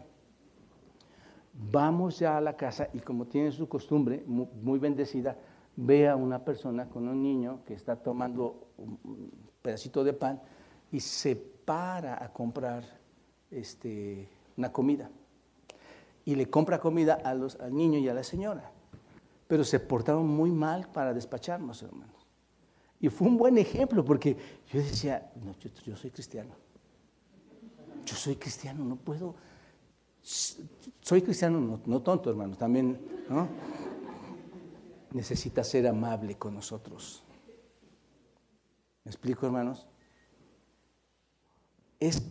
Vamos 1.71 2.19
ya 2.19 2.39
a 2.39 2.41
la 2.41 2.57
casa 2.57 2.89
y 2.95 3.01
como 3.01 3.27
tiene 3.27 3.53
su 3.53 3.69
costumbre, 3.69 4.25
muy, 4.27 4.79
bendecida, 4.79 5.37
ve 5.77 6.09
a 6.09 6.17
una 6.17 6.43
persona 6.43 6.89
con 6.89 7.07
un 7.07 7.23
niño 7.23 7.61
que 7.67 7.75
está 7.75 7.95
tomando 7.95 8.69
un 8.79 9.31
pedacito 9.61 10.03
de 10.03 10.15
pan 10.15 10.41
y 10.91 10.99
se 10.99 11.37
para 11.37 12.25
a 12.25 12.33
comprar 12.33 12.85
este, 13.51 14.31
una 14.57 14.73
comida. 14.73 15.11
Y 16.25 16.37
le 16.37 16.49
compra 16.49 16.81
comida 16.81 17.21
a 17.23 17.35
los, 17.35 17.61
al 17.61 17.75
niño 17.75 17.99
y 17.99 18.09
a 18.09 18.15
la 18.15 18.23
señora 18.23 18.73
pero 19.53 19.65
se 19.65 19.79
portaron 19.79 20.27
muy 20.27 20.51
mal 20.51 20.91
para 20.91 21.13
despacharnos, 21.13 21.83
hermanos. 21.83 22.27
Y 22.99 23.11
fue 23.11 23.29
un 23.29 23.37
buen 23.37 23.59
ejemplo 23.59 24.03
porque 24.03 24.35
yo 24.73 24.79
decía, 24.79 25.31
no, 25.45 25.55
yo, 25.85 25.95
soy 25.95 26.11
cristiano. 26.11 26.55
Yo 28.07 28.17
soy 28.17 28.37
cristiano, 28.37 28.83
no 28.83 28.97
puedo. 28.97 29.35
Soy 30.23 31.21
cristiano, 31.21 31.83
no, 31.85 32.01
tonto, 32.01 32.31
hermanos, 32.31 32.57
también, 32.57 32.99
¿no? 33.29 33.47
Necesita 35.11 35.63
ser 35.63 35.87
amable 35.87 36.37
con 36.37 36.55
nosotros. 36.55 37.23
¿Me 39.05 39.11
explico, 39.11 39.45
hermanos? 39.45 39.87
Es, 42.01 42.23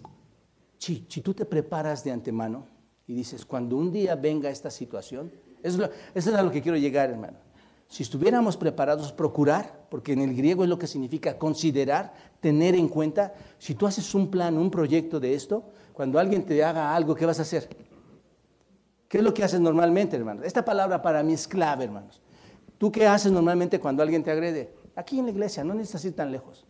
si, 0.80 1.06
si 1.08 1.22
tú 1.22 1.36
te 1.36 1.46
preparas 1.46 2.04
de 2.04 2.14
antemano, 2.14 2.66
Y 3.06 3.14
dices, 3.14 3.46
cuando 3.46 3.76
un 3.76 3.92
día 3.92 4.16
venga 4.16 4.50
esta 4.50 4.72
situación, 4.72 5.32
eso 5.64 5.90
es, 6.14 6.28
a 6.28 6.44
lo 6.44 6.52
que 6.52 6.62
quiero 6.62 6.78
llegar, 6.78 7.10
hermano. 7.10 7.38
Si 7.88 8.04
estuviéramos 8.04 8.56
preparados, 8.56 9.12
procurar, 9.12 9.86
porque 9.90 10.14
en 10.14 10.22
el 10.22 10.36
griego 10.36 10.64
es 10.64 10.70
lo 10.70 10.80
que 10.80 10.88
significa 10.88 11.38
considerar, 11.38 12.14
tener 12.40 12.76
en 12.76 12.88
cuenta, 12.88 13.34
si 13.58 13.76
tú 13.76 13.86
haces 13.86 14.16
un 14.16 14.32
plan, 14.32 14.58
un 14.58 14.72
proyecto 14.72 15.20
de 15.20 15.34
esto, 15.34 15.66
cuando 15.94 16.18
alguien 16.18 16.46
te 16.46 16.64
haga 16.64 16.96
algo, 16.96 17.16
¿qué 17.16 17.26
vas 17.26 17.40
a 17.40 17.42
hacer? 17.42 17.68
¿Qué 19.10 19.18
es 19.18 19.24
lo 19.24 19.34
que 19.34 19.44
haces 19.44 19.60
normalmente, 19.60 20.16
hermano? 20.16 20.44
Esta 20.44 20.64
palabra 20.64 21.02
para 21.02 21.22
mí 21.22 21.34
es 21.34 21.48
clave, 21.48 21.84
hermanos. 21.84 22.22
¿Tú 22.78 22.92
qué 22.92 23.06
haces 23.06 23.32
normalmente 23.32 23.80
cuando 23.80 24.02
alguien 24.02 24.24
te 24.24 24.32
agrede? 24.32 24.74
Aquí 24.96 25.20
en 25.20 25.26
la 25.26 25.32
iglesia, 25.32 25.64
no 25.64 25.74
necesitas 25.74 26.06
ir 26.06 26.16
tan 26.16 26.32
lejos. 26.32 26.66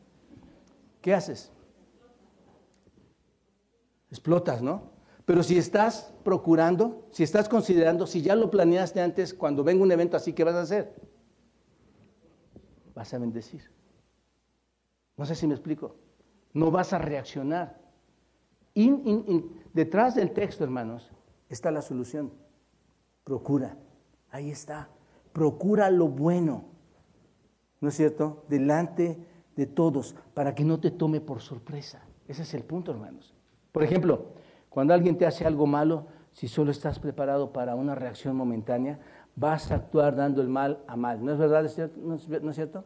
¿Qué 1.02 1.14
haces? 1.14 1.52
Explotas, 4.10 4.62
¿no? 4.62 4.91
Pero 5.26 5.44
si 5.44 5.58
estás 5.58 6.14
procurando, 6.24 7.08
si 7.12 7.24
estás 7.24 7.48
considerando, 7.48 8.08
si 8.08 8.22
ya 8.22 8.36
lo 8.36 8.50
planeaste 8.50 9.02
antes, 9.02 9.34
cuando 9.34 9.64
venga 9.64 9.84
un 9.84 9.92
evento 9.92 10.18
así, 10.18 10.34
¿qué 10.34 10.44
vas 10.44 10.56
a 10.56 10.62
hacer? 10.62 10.96
Vas 12.96 13.14
a 13.14 13.20
bendecir. 13.20 13.72
No 15.18 15.26
sé 15.26 15.36
si 15.36 15.48
me 15.48 15.54
explico. 15.54 15.96
No 16.54 16.72
vas 16.72 16.94
a 16.94 16.98
reaccionar. 16.98 17.80
detrás 19.74 20.16
del 20.16 20.32
texto, 20.32 20.64
hermanos, 20.64 21.12
está 21.50 21.72
la 21.72 21.82
solución. 21.82 22.34
Procura. 23.24 23.78
Ahí 24.32 24.50
está. 24.50 24.90
Procura 25.34 25.90
lo 25.92 26.08
bueno. 26.08 26.66
¿No 27.80 27.90
es 27.90 27.96
cierto? 27.96 28.46
Delante 28.50 29.26
de 29.56 29.66
todos, 29.66 30.16
para 30.34 30.56
que 30.56 30.64
no 30.64 30.80
te 30.80 30.92
tome 30.92 31.22
por 31.22 31.42
sorpresa. 31.42 32.04
Ese 32.28 32.44
es 32.44 32.54
el 32.54 32.64
punto, 32.64 32.92
hermanos. 32.92 33.34
Por 33.72 33.84
ejemplo, 33.84 34.34
cuando 34.72 34.94
alguien 34.94 35.18
te 35.18 35.26
hace 35.26 35.46
algo 35.46 35.68
malo, 35.68 36.08
si 36.32 36.48
solo 36.48 36.72
estás 36.72 36.98
preparado 36.98 37.52
para 37.52 37.76
una 37.76 37.94
reacción 37.94 38.38
momentánea, 38.38 39.00
vas 39.36 39.70
a 39.70 39.76
actuar 39.76 40.16
dando 40.16 40.42
el 40.42 40.48
mal 40.48 40.80
a 40.88 40.96
mal. 40.96 41.22
¿No 41.26 41.34
es 41.34 41.38
verdad? 41.38 41.70
¿No 41.98 42.16
es 42.16 42.56
cierto? 42.56 42.86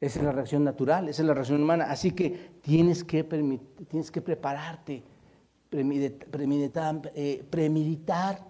Esa 0.00 0.18
es 0.18 0.24
la 0.24 0.32
reacción 0.32 0.64
natural, 0.64 1.08
esa 1.08 1.22
es 1.22 1.28
la 1.28 1.34
reacción 1.34 1.62
humana. 1.62 1.84
Así 1.88 2.10
que 2.10 2.50
tienes 2.62 3.04
que, 3.04 3.22
tienes 3.22 4.10
que 4.10 4.20
prepararte 4.20 5.04
eh, 5.70 7.44
premeditar, 7.48 8.44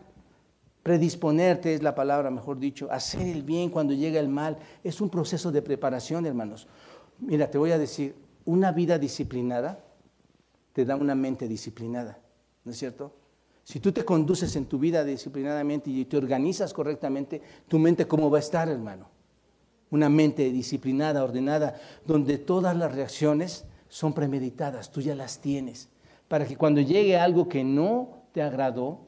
predisponerte 0.82 1.74
es 1.74 1.82
la 1.82 1.94
palabra, 1.94 2.30
mejor 2.30 2.58
dicho, 2.58 2.90
hacer 2.90 3.28
el 3.28 3.42
bien 3.42 3.68
cuando 3.68 3.92
llega 3.92 4.18
el 4.18 4.30
mal. 4.30 4.56
Es 4.82 5.02
un 5.02 5.10
proceso 5.10 5.52
de 5.52 5.60
preparación, 5.60 6.24
hermanos. 6.24 6.66
Mira, 7.18 7.50
te 7.50 7.58
voy 7.58 7.72
a 7.72 7.78
decir, 7.78 8.16
una 8.46 8.72
vida 8.72 8.98
disciplinada 8.98 9.84
te 10.72 10.84
da 10.84 10.96
una 10.96 11.14
mente 11.14 11.46
disciplinada, 11.48 12.18
¿no 12.64 12.72
es 12.72 12.78
cierto? 12.78 13.12
Si 13.64 13.80
tú 13.80 13.92
te 13.92 14.04
conduces 14.04 14.56
en 14.56 14.66
tu 14.66 14.78
vida 14.78 15.04
disciplinadamente 15.04 15.90
y 15.90 16.04
te 16.04 16.16
organizas 16.16 16.72
correctamente, 16.72 17.40
tu 17.68 17.78
mente 17.78 18.06
cómo 18.06 18.30
va 18.30 18.38
a 18.38 18.40
estar, 18.40 18.68
hermano? 18.68 19.08
Una 19.90 20.08
mente 20.08 20.50
disciplinada, 20.50 21.22
ordenada, 21.22 21.80
donde 22.06 22.38
todas 22.38 22.76
las 22.76 22.92
reacciones 22.92 23.64
son 23.88 24.14
premeditadas, 24.14 24.90
tú 24.90 25.00
ya 25.00 25.14
las 25.14 25.40
tienes 25.40 25.88
para 26.32 26.46
que 26.46 26.56
cuando 26.56 26.80
llegue 26.80 27.18
algo 27.18 27.46
que 27.46 27.62
no 27.62 28.22
te 28.32 28.40
agradó, 28.40 29.00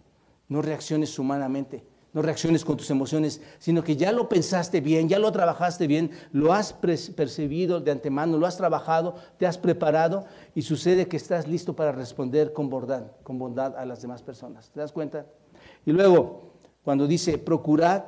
no 0.46 0.60
reacciones 0.60 1.18
humanamente, 1.18 1.82
no 2.14 2.22
reacciones 2.22 2.64
con 2.64 2.76
tus 2.76 2.88
emociones, 2.90 3.42
sino 3.58 3.82
que 3.82 3.96
ya 3.96 4.12
lo 4.12 4.28
pensaste 4.28 4.80
bien, 4.80 5.08
ya 5.08 5.18
lo 5.18 5.32
trabajaste 5.32 5.88
bien, 5.88 6.12
lo 6.32 6.52
has 6.52 6.72
percibido 6.72 7.80
de 7.80 7.90
antemano, 7.90 8.38
lo 8.38 8.46
has 8.46 8.56
trabajado, 8.56 9.16
te 9.36 9.46
has 9.46 9.58
preparado 9.58 10.24
y 10.54 10.62
sucede 10.62 11.08
que 11.08 11.16
estás 11.16 11.48
listo 11.48 11.74
para 11.74 11.90
responder 11.90 12.52
con 12.52 12.70
bondad, 12.70 13.02
con 13.24 13.38
bondad 13.38 13.76
a 13.76 13.84
las 13.84 14.00
demás 14.00 14.22
personas. 14.22 14.70
¿Te 14.70 14.78
das 14.80 14.92
cuenta? 14.92 15.26
Y 15.84 15.90
luego, 15.90 16.52
cuando 16.84 17.08
dice 17.08 17.36
procurad 17.36 18.04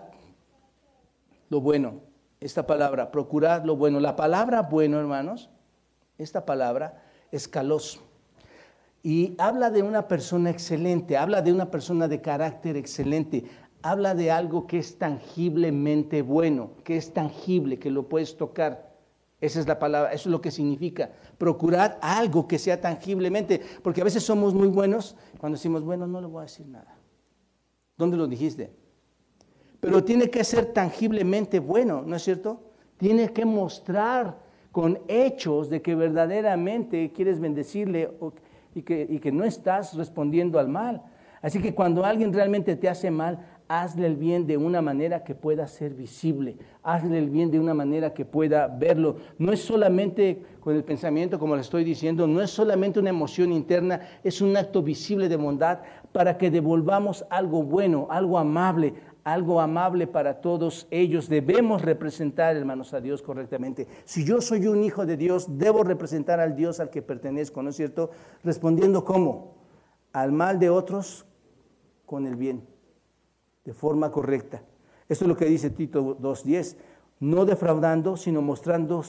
lo 1.48 1.60
bueno, 1.60 2.00
esta 2.38 2.64
palabra, 2.64 3.10
procurad 3.10 3.64
lo 3.64 3.76
bueno, 3.76 3.98
la 3.98 4.14
palabra 4.14 4.62
bueno, 4.62 5.00
hermanos, 5.00 5.50
esta 6.16 6.46
palabra 6.46 7.02
es 7.32 7.48
calos 7.48 8.00
y 9.06 9.36
habla 9.38 9.70
de 9.70 9.84
una 9.84 10.08
persona 10.08 10.50
excelente, 10.50 11.16
habla 11.16 11.40
de 11.40 11.52
una 11.52 11.70
persona 11.70 12.08
de 12.08 12.20
carácter 12.20 12.76
excelente, 12.76 13.44
habla 13.90 14.14
de 14.14 14.30
algo 14.30 14.66
que 14.66 14.78
es 14.78 14.98
tangiblemente 14.98 16.22
bueno, 16.22 16.70
que 16.84 16.96
es 16.96 17.12
tangible, 17.12 17.78
que 17.78 17.90
lo 17.90 18.08
puedes 18.08 18.36
tocar. 18.36 18.94
Esa 19.40 19.60
es 19.60 19.66
la 19.66 19.78
palabra, 19.78 20.12
eso 20.12 20.28
es 20.28 20.32
lo 20.32 20.40
que 20.40 20.50
significa. 20.50 21.10
Procurar 21.38 21.98
algo 22.00 22.48
que 22.48 22.58
sea 22.58 22.80
tangiblemente, 22.80 23.60
porque 23.82 24.00
a 24.00 24.04
veces 24.04 24.22
somos 24.22 24.54
muy 24.54 24.68
buenos 24.68 25.16
cuando 25.38 25.56
decimos, 25.56 25.84
bueno, 25.84 26.06
no 26.06 26.20
le 26.20 26.26
voy 26.26 26.40
a 26.40 26.42
decir 26.42 26.66
nada. 26.66 26.96
¿Dónde 27.96 28.16
lo 28.16 28.26
dijiste? 28.26 28.72
Pero 29.80 30.02
tiene 30.02 30.30
que 30.30 30.42
ser 30.42 30.72
tangiblemente 30.72 31.60
bueno, 31.60 32.02
¿no 32.02 32.16
es 32.16 32.22
cierto? 32.22 32.70
Tiene 32.96 33.32
que 33.32 33.44
mostrar 33.44 34.38
con 34.72 34.98
hechos 35.08 35.70
de 35.70 35.80
que 35.80 35.94
verdaderamente 35.94 37.12
quieres 37.12 37.40
bendecirle 37.40 38.10
y 38.74 38.82
que, 38.82 39.32
no 39.32 39.44
estás 39.44 39.94
respondiendo 39.94 40.58
al 40.58 40.68
mal. 40.68 41.02
Así 41.40 41.62
que 41.62 41.74
cuando 41.74 42.04
alguien 42.04 42.32
realmente 42.32 42.76
te 42.76 42.88
hace 42.88 43.10
mal, 43.10 43.55
hazle 43.68 44.06
el 44.06 44.16
bien 44.16 44.46
de 44.46 44.56
una 44.56 44.80
manera 44.80 45.24
que 45.24 45.34
pueda 45.34 45.66
ser 45.66 45.94
visible, 45.94 46.56
hazle 46.82 47.18
el 47.18 47.30
bien 47.30 47.50
de 47.50 47.58
una 47.58 47.74
manera 47.74 48.14
que 48.14 48.24
pueda 48.24 48.68
verlo. 48.68 49.16
No 49.38 49.52
es 49.52 49.60
solamente 49.60 50.42
con 50.60 50.76
el 50.76 50.84
pensamiento, 50.84 51.38
como 51.38 51.56
le 51.56 51.62
estoy 51.62 51.84
diciendo, 51.84 52.26
no 52.26 52.40
es 52.40 52.50
solamente 52.50 53.00
una 53.00 53.10
emoción 53.10 53.52
interna, 53.52 54.00
es 54.22 54.40
un 54.40 54.56
acto 54.56 54.82
visible 54.82 55.28
de 55.28 55.36
bondad 55.36 55.80
para 56.12 56.38
que 56.38 56.50
devolvamos 56.50 57.24
algo 57.28 57.62
bueno, 57.62 58.06
algo 58.10 58.38
amable, 58.38 58.94
algo 59.24 59.60
amable 59.60 60.06
para 60.06 60.40
todos 60.40 60.86
ellos. 60.92 61.28
Debemos 61.28 61.82
representar, 61.82 62.56
hermanos, 62.56 62.94
a 62.94 63.00
Dios 63.00 63.22
correctamente. 63.22 63.88
Si 64.04 64.24
yo 64.24 64.40
soy 64.40 64.68
un 64.68 64.84
hijo 64.84 65.04
de 65.04 65.16
Dios, 65.16 65.58
debo 65.58 65.82
representar 65.82 66.38
al 66.38 66.54
Dios 66.54 66.78
al 66.78 66.90
que 66.90 67.02
pertenezco, 67.02 67.62
¿no 67.62 67.70
es 67.70 67.76
cierto? 67.76 68.10
Respondiendo 68.44 69.04
cómo? 69.04 69.56
Al 70.12 70.30
mal 70.30 70.60
de 70.60 70.70
otros 70.70 71.26
con 72.06 72.26
el 72.26 72.36
bien, 72.36 72.64
de 73.66 73.74
forma 73.74 74.10
correcta. 74.10 74.62
Esto 75.08 75.24
es 75.24 75.28
lo 75.28 75.36
que 75.36 75.44
dice 75.44 75.68
Tito 75.68 76.16
2.10. 76.18 76.76
No 77.20 77.44
defraudando, 77.44 78.16
sino 78.16 78.40
mostrando, 78.40 79.02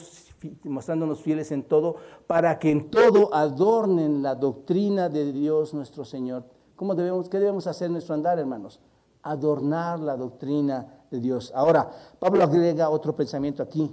mostrándonos 0.64 1.22
fieles 1.22 1.52
en 1.52 1.62
todo, 1.62 1.96
para 2.26 2.58
que 2.58 2.70
en 2.70 2.90
todo 2.90 3.34
adornen 3.34 4.22
la 4.22 4.34
doctrina 4.34 5.08
de 5.08 5.32
Dios 5.32 5.72
nuestro 5.72 6.04
Señor. 6.04 6.44
¿Cómo 6.76 6.94
debemos, 6.94 7.28
¿Qué 7.28 7.38
debemos 7.38 7.66
hacer 7.66 7.90
nuestro 7.90 8.14
andar, 8.14 8.38
hermanos? 8.38 8.80
adornar 9.22 10.00
la 10.00 10.16
doctrina 10.16 11.04
de 11.10 11.20
Dios. 11.20 11.52
Ahora, 11.54 11.90
Pablo 12.18 12.42
agrega 12.42 12.88
otro 12.88 13.14
pensamiento 13.14 13.62
aquí, 13.62 13.90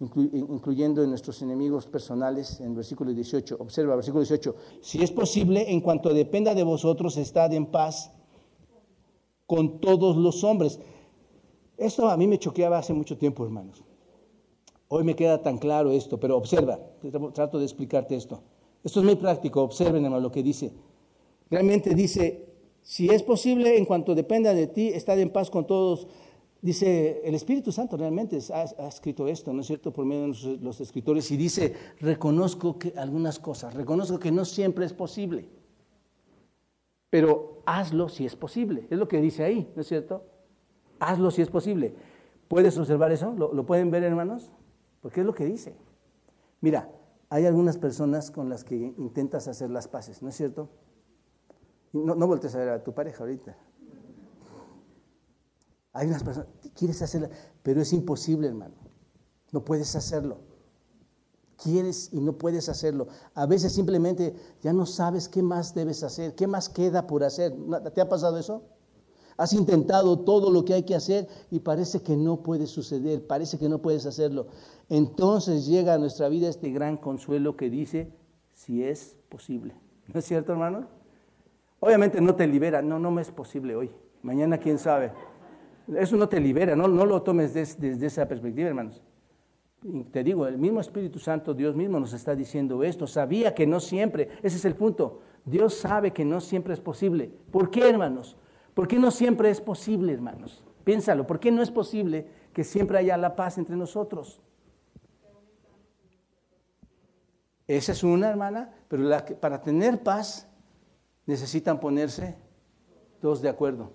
incluyendo 0.00 1.02
en 1.02 1.10
nuestros 1.10 1.40
enemigos 1.42 1.86
personales, 1.86 2.60
en 2.60 2.74
versículo 2.74 3.12
18. 3.12 3.56
Observa, 3.60 3.94
versículo 3.94 4.22
18. 4.22 4.54
Si 4.80 5.02
es 5.02 5.12
posible, 5.12 5.70
en 5.70 5.80
cuanto 5.80 6.12
dependa 6.12 6.54
de 6.54 6.64
vosotros, 6.64 7.16
estad 7.16 7.52
en 7.52 7.66
paz 7.66 8.10
con 9.52 9.80
todos 9.80 10.16
los 10.16 10.44
hombres. 10.44 10.80
Esto 11.76 12.08
a 12.08 12.16
mí 12.16 12.26
me 12.26 12.38
choqueaba 12.38 12.78
hace 12.78 12.94
mucho 12.94 13.18
tiempo, 13.18 13.44
hermanos. 13.44 13.84
Hoy 14.88 15.04
me 15.04 15.14
queda 15.14 15.42
tan 15.42 15.58
claro 15.58 15.90
esto, 15.90 16.18
pero 16.18 16.38
observa, 16.38 16.80
trato 17.34 17.58
de 17.58 17.64
explicarte 17.64 18.16
esto. 18.16 18.40
Esto 18.82 19.00
es 19.00 19.04
muy 19.04 19.16
práctico, 19.16 19.60
observen 19.60 20.06
hermano 20.06 20.22
lo 20.22 20.32
que 20.32 20.42
dice. 20.42 20.72
Realmente 21.50 21.94
dice, 21.94 22.46
si 22.80 23.10
es 23.10 23.22
posible, 23.22 23.76
en 23.76 23.84
cuanto 23.84 24.14
dependa 24.14 24.54
de 24.54 24.68
ti, 24.68 24.88
estar 24.88 25.18
en 25.18 25.28
paz 25.28 25.50
con 25.50 25.66
todos. 25.66 26.06
Dice, 26.62 27.20
el 27.22 27.34
Espíritu 27.34 27.72
Santo 27.72 27.98
realmente 27.98 28.38
ha, 28.54 28.88
escrito 28.88 29.28
esto, 29.28 29.52
¿no 29.52 29.60
es 29.60 29.66
cierto?, 29.66 29.92
por 29.92 30.06
medio 30.06 30.32
de 30.32 30.56
los, 30.62 30.80
escritores, 30.80 31.30
y 31.30 31.36
dice, 31.36 31.74
reconozco 32.00 32.78
que 32.78 32.94
algunas 32.96 33.38
cosas, 33.38 33.74
reconozco 33.74 34.18
que 34.18 34.32
no 34.32 34.46
siempre 34.46 34.86
es 34.86 34.94
posible, 34.94 35.46
pero 37.12 37.62
hazlo 37.66 38.08
si 38.08 38.24
es 38.24 38.36
posible, 38.36 38.86
es 38.88 38.98
lo 38.98 39.06
que 39.06 39.20
dice 39.20 39.44
ahí, 39.44 39.70
¿no 39.76 39.82
es 39.82 39.86
cierto? 39.86 40.24
Hazlo 40.98 41.30
si 41.30 41.42
es 41.42 41.50
posible. 41.50 41.94
¿Puedes 42.48 42.78
observar 42.78 43.12
eso? 43.12 43.34
¿Lo, 43.34 43.66
pueden 43.66 43.90
ver, 43.90 44.02
hermanos? 44.02 44.50
Porque 45.02 45.20
es 45.20 45.26
lo 45.26 45.34
que 45.34 45.44
dice. 45.44 45.76
Mira, 46.62 46.90
hay 47.28 47.44
algunas 47.44 47.76
personas 47.76 48.30
con 48.30 48.48
las 48.48 48.64
que 48.64 48.94
intentas 48.96 49.46
hacer 49.46 49.68
las 49.68 49.88
paces, 49.88 50.22
¿no 50.22 50.30
es 50.30 50.36
cierto? 50.36 50.70
No, 51.92 52.14
no 52.14 52.26
voltees 52.26 52.54
a 52.54 52.60
ver 52.60 52.68
a 52.70 52.82
tu 52.82 52.94
pareja 52.94 53.24
ahorita. 53.24 53.58
Hay 55.92 56.08
unas 56.08 56.24
personas, 56.24 56.48
quieres 56.74 57.02
hacerla, 57.02 57.28
pero 57.62 57.82
es 57.82 57.92
imposible, 57.92 58.48
hermano. 58.48 58.76
No 59.50 59.66
puedes 59.66 59.94
hacerlo. 59.96 60.38
Quieres 61.62 62.10
y 62.12 62.20
no 62.20 62.32
puedes 62.32 62.68
hacerlo. 62.68 63.08
A 63.34 63.46
veces 63.46 63.72
simplemente 63.72 64.34
ya 64.62 64.72
no 64.72 64.86
sabes 64.86 65.28
qué 65.28 65.42
más 65.42 65.74
debes 65.74 66.02
hacer, 66.02 66.34
qué 66.34 66.46
más 66.46 66.68
queda 66.68 67.06
por 67.06 67.24
hacer. 67.24 67.54
¿Te 67.94 68.00
ha 68.00 68.08
pasado 68.08 68.38
eso? 68.38 68.62
Has 69.36 69.52
intentado 69.52 70.18
todo 70.20 70.50
lo 70.50 70.64
que 70.64 70.74
hay 70.74 70.82
que 70.82 70.94
hacer 70.94 71.28
y 71.50 71.60
parece 71.60 72.02
que 72.02 72.16
no 72.16 72.42
puede 72.42 72.66
suceder, 72.66 73.26
parece 73.26 73.58
que 73.58 73.68
no 73.68 73.78
puedes 73.78 74.06
hacerlo. 74.06 74.46
Entonces 74.88 75.66
llega 75.66 75.94
a 75.94 75.98
nuestra 75.98 76.28
vida 76.28 76.48
este 76.48 76.70
gran 76.70 76.96
consuelo 76.96 77.56
que 77.56 77.70
dice, 77.70 78.12
si 78.52 78.82
es 78.84 79.16
posible. 79.28 79.74
¿No 80.12 80.20
es 80.20 80.26
cierto, 80.26 80.52
hermano? 80.52 80.86
Obviamente 81.80 82.20
no 82.20 82.34
te 82.34 82.46
libera, 82.46 82.82
no, 82.82 82.98
no 82.98 83.10
me 83.10 83.22
es 83.22 83.30
posible 83.30 83.74
hoy. 83.74 83.90
Mañana 84.22 84.58
quién 84.58 84.78
sabe. 84.78 85.12
Eso 85.96 86.16
no 86.16 86.28
te 86.28 86.38
libera, 86.38 86.76
no, 86.76 86.86
no 86.86 87.04
lo 87.04 87.22
tomes 87.22 87.54
desde, 87.54 88.06
esa 88.06 88.28
perspectiva, 88.28 88.68
hermanos. 88.68 89.02
Te 90.12 90.22
digo, 90.22 90.46
el 90.46 90.58
mismo 90.58 90.80
Espíritu 90.80 91.18
Santo, 91.18 91.54
Dios 91.54 91.74
mismo 91.74 91.98
nos 91.98 92.12
está 92.12 92.34
diciendo 92.34 92.82
esto. 92.84 93.06
Sabía 93.06 93.54
que 93.54 93.66
no 93.66 93.80
siempre, 93.80 94.28
ese 94.42 94.56
es 94.56 94.64
el 94.64 94.76
punto. 94.76 95.20
Dios 95.44 95.74
sabe 95.74 96.12
que 96.12 96.24
no 96.24 96.40
siempre 96.40 96.74
es 96.74 96.80
posible. 96.80 97.30
¿Por 97.50 97.70
qué, 97.70 97.88
hermanos? 97.88 98.36
¿Por 98.74 98.86
qué 98.86 98.98
no 98.98 99.10
siempre 99.10 99.50
es 99.50 99.60
posible, 99.60 100.12
hermanos? 100.12 100.64
Piénsalo, 100.84 101.26
¿por 101.26 101.40
qué 101.40 101.50
no 101.50 101.62
es 101.62 101.70
posible 101.70 102.26
que 102.52 102.64
siempre 102.64 102.98
haya 102.98 103.16
la 103.16 103.34
paz 103.34 103.58
entre 103.58 103.76
nosotros? 103.76 104.40
Esa 107.66 107.92
es 107.92 108.02
una, 108.02 108.28
hermana, 108.28 108.74
pero 108.88 109.08
para 109.40 109.62
tener 109.62 110.02
paz 110.02 110.48
necesitan 111.26 111.80
ponerse 111.80 112.36
dos 113.20 113.40
de 113.40 113.48
acuerdo. 113.48 113.92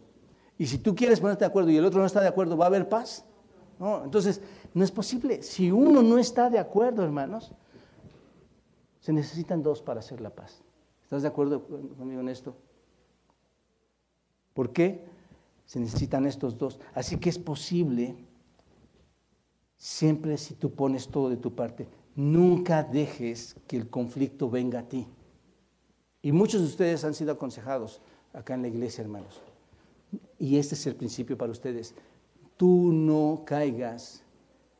Y 0.57 0.65
si 0.65 0.79
tú 0.79 0.95
quieres 0.95 1.19
ponerte 1.19 1.41
de 1.41 1.49
acuerdo 1.49 1.69
y 1.69 1.77
el 1.77 1.85
otro 1.85 1.99
no 1.99 2.05
está 2.05 2.21
de 2.21 2.27
acuerdo, 2.27 2.57
¿va 2.57 2.65
a 2.65 2.67
haber 2.67 2.89
paz? 2.89 3.25
No, 3.79 4.03
entonces 4.03 4.41
no 4.73 4.83
es 4.83 4.91
posible. 4.91 5.43
Si 5.43 5.71
uno 5.71 6.01
no 6.01 6.17
está 6.17 6.49
de 6.49 6.59
acuerdo, 6.59 7.03
hermanos, 7.03 7.51
se 8.99 9.13
necesitan 9.13 9.63
dos 9.63 9.81
para 9.81 9.99
hacer 9.99 10.21
la 10.21 10.31
paz. 10.31 10.61
¿Estás 11.03 11.21
de 11.21 11.27
acuerdo 11.27 11.63
conmigo 11.97 12.21
en 12.21 12.29
esto? 12.29 12.55
¿Por 14.53 14.73
qué? 14.73 15.05
Se 15.65 15.79
necesitan 15.79 16.25
estos 16.25 16.57
dos. 16.57 16.79
Así 16.93 17.17
que 17.17 17.29
es 17.29 17.39
posible, 17.39 18.15
siempre 19.77 20.37
si 20.37 20.55
tú 20.55 20.73
pones 20.73 21.07
todo 21.07 21.29
de 21.29 21.37
tu 21.37 21.55
parte, 21.55 21.87
nunca 22.15 22.83
dejes 22.83 23.55
que 23.67 23.77
el 23.77 23.89
conflicto 23.89 24.49
venga 24.49 24.79
a 24.79 24.89
ti. 24.89 25.07
Y 26.21 26.31
muchos 26.31 26.61
de 26.61 26.67
ustedes 26.67 27.05
han 27.05 27.13
sido 27.13 27.31
aconsejados 27.31 28.01
acá 28.33 28.55
en 28.55 28.63
la 28.63 28.67
iglesia, 28.67 29.03
hermanos. 29.03 29.41
Y 30.39 30.57
este 30.57 30.75
es 30.75 30.85
el 30.87 30.95
principio 30.95 31.37
para 31.37 31.51
ustedes. 31.51 31.93
Tú 32.57 32.91
no 32.91 33.43
caigas 33.45 34.23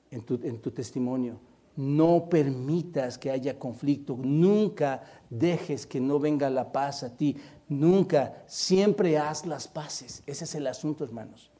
en 0.10 0.22
tu, 0.24 0.72
testimonio. 0.72 1.40
No 1.76 2.28
permitas 2.28 3.18
que 3.18 3.30
haya 3.30 3.60
conflicto. 3.60 4.18
Nunca 4.20 5.04
dejes 5.30 5.86
que 5.86 6.02
no 6.02 6.20
venga 6.20 6.50
la 6.50 6.72
paz 6.72 7.04
a 7.04 7.16
ti. 7.16 7.38
Nunca. 7.70 8.44
Siempre 8.48 9.18
haz 9.18 9.46
las 9.46 9.68
paces. 9.68 10.24
Ese 10.26 10.46
es 10.46 10.56
el 10.56 10.66
asunto, 10.66 11.04
hermanos. 11.04 11.52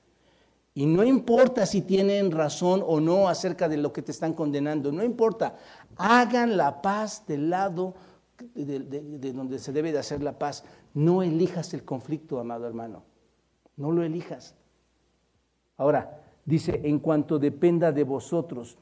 Y 0.74 0.86
no 0.86 1.04
importa 1.04 1.66
si 1.66 1.82
tienen 1.82 2.32
razón 2.32 2.84
o 2.86 3.00
no 3.00 3.30
acerca 3.30 3.68
de 3.70 3.78
lo 3.78 3.94
que 3.94 4.02
te 4.02 4.12
están 4.12 4.34
condenando. 4.34 4.92
No 4.92 5.04
importa. 5.04 5.56
Hagan 5.98 6.58
la 6.58 6.82
paz 6.82 7.24
del 7.28 7.50
lado 7.50 7.96
de, 8.54 9.34
donde 9.34 9.60
se 9.60 9.72
debe 9.72 9.92
de 9.92 10.00
hacer 10.00 10.24
la 10.24 10.38
paz. 10.38 10.64
No 10.94 11.24
elijas 11.24 11.74
el 11.74 11.84
conflicto, 11.84 12.40
amado 12.40 12.68
hermano. 12.68 13.04
No 13.76 13.92
lo 13.92 14.04
elijas. 14.04 14.56
Ahora, 15.78 16.22
dice, 16.46 16.82
en 16.84 17.00
cuanto 17.00 17.40
dependa 17.40 17.92
de 17.92 18.04
vosotros. 18.04 18.78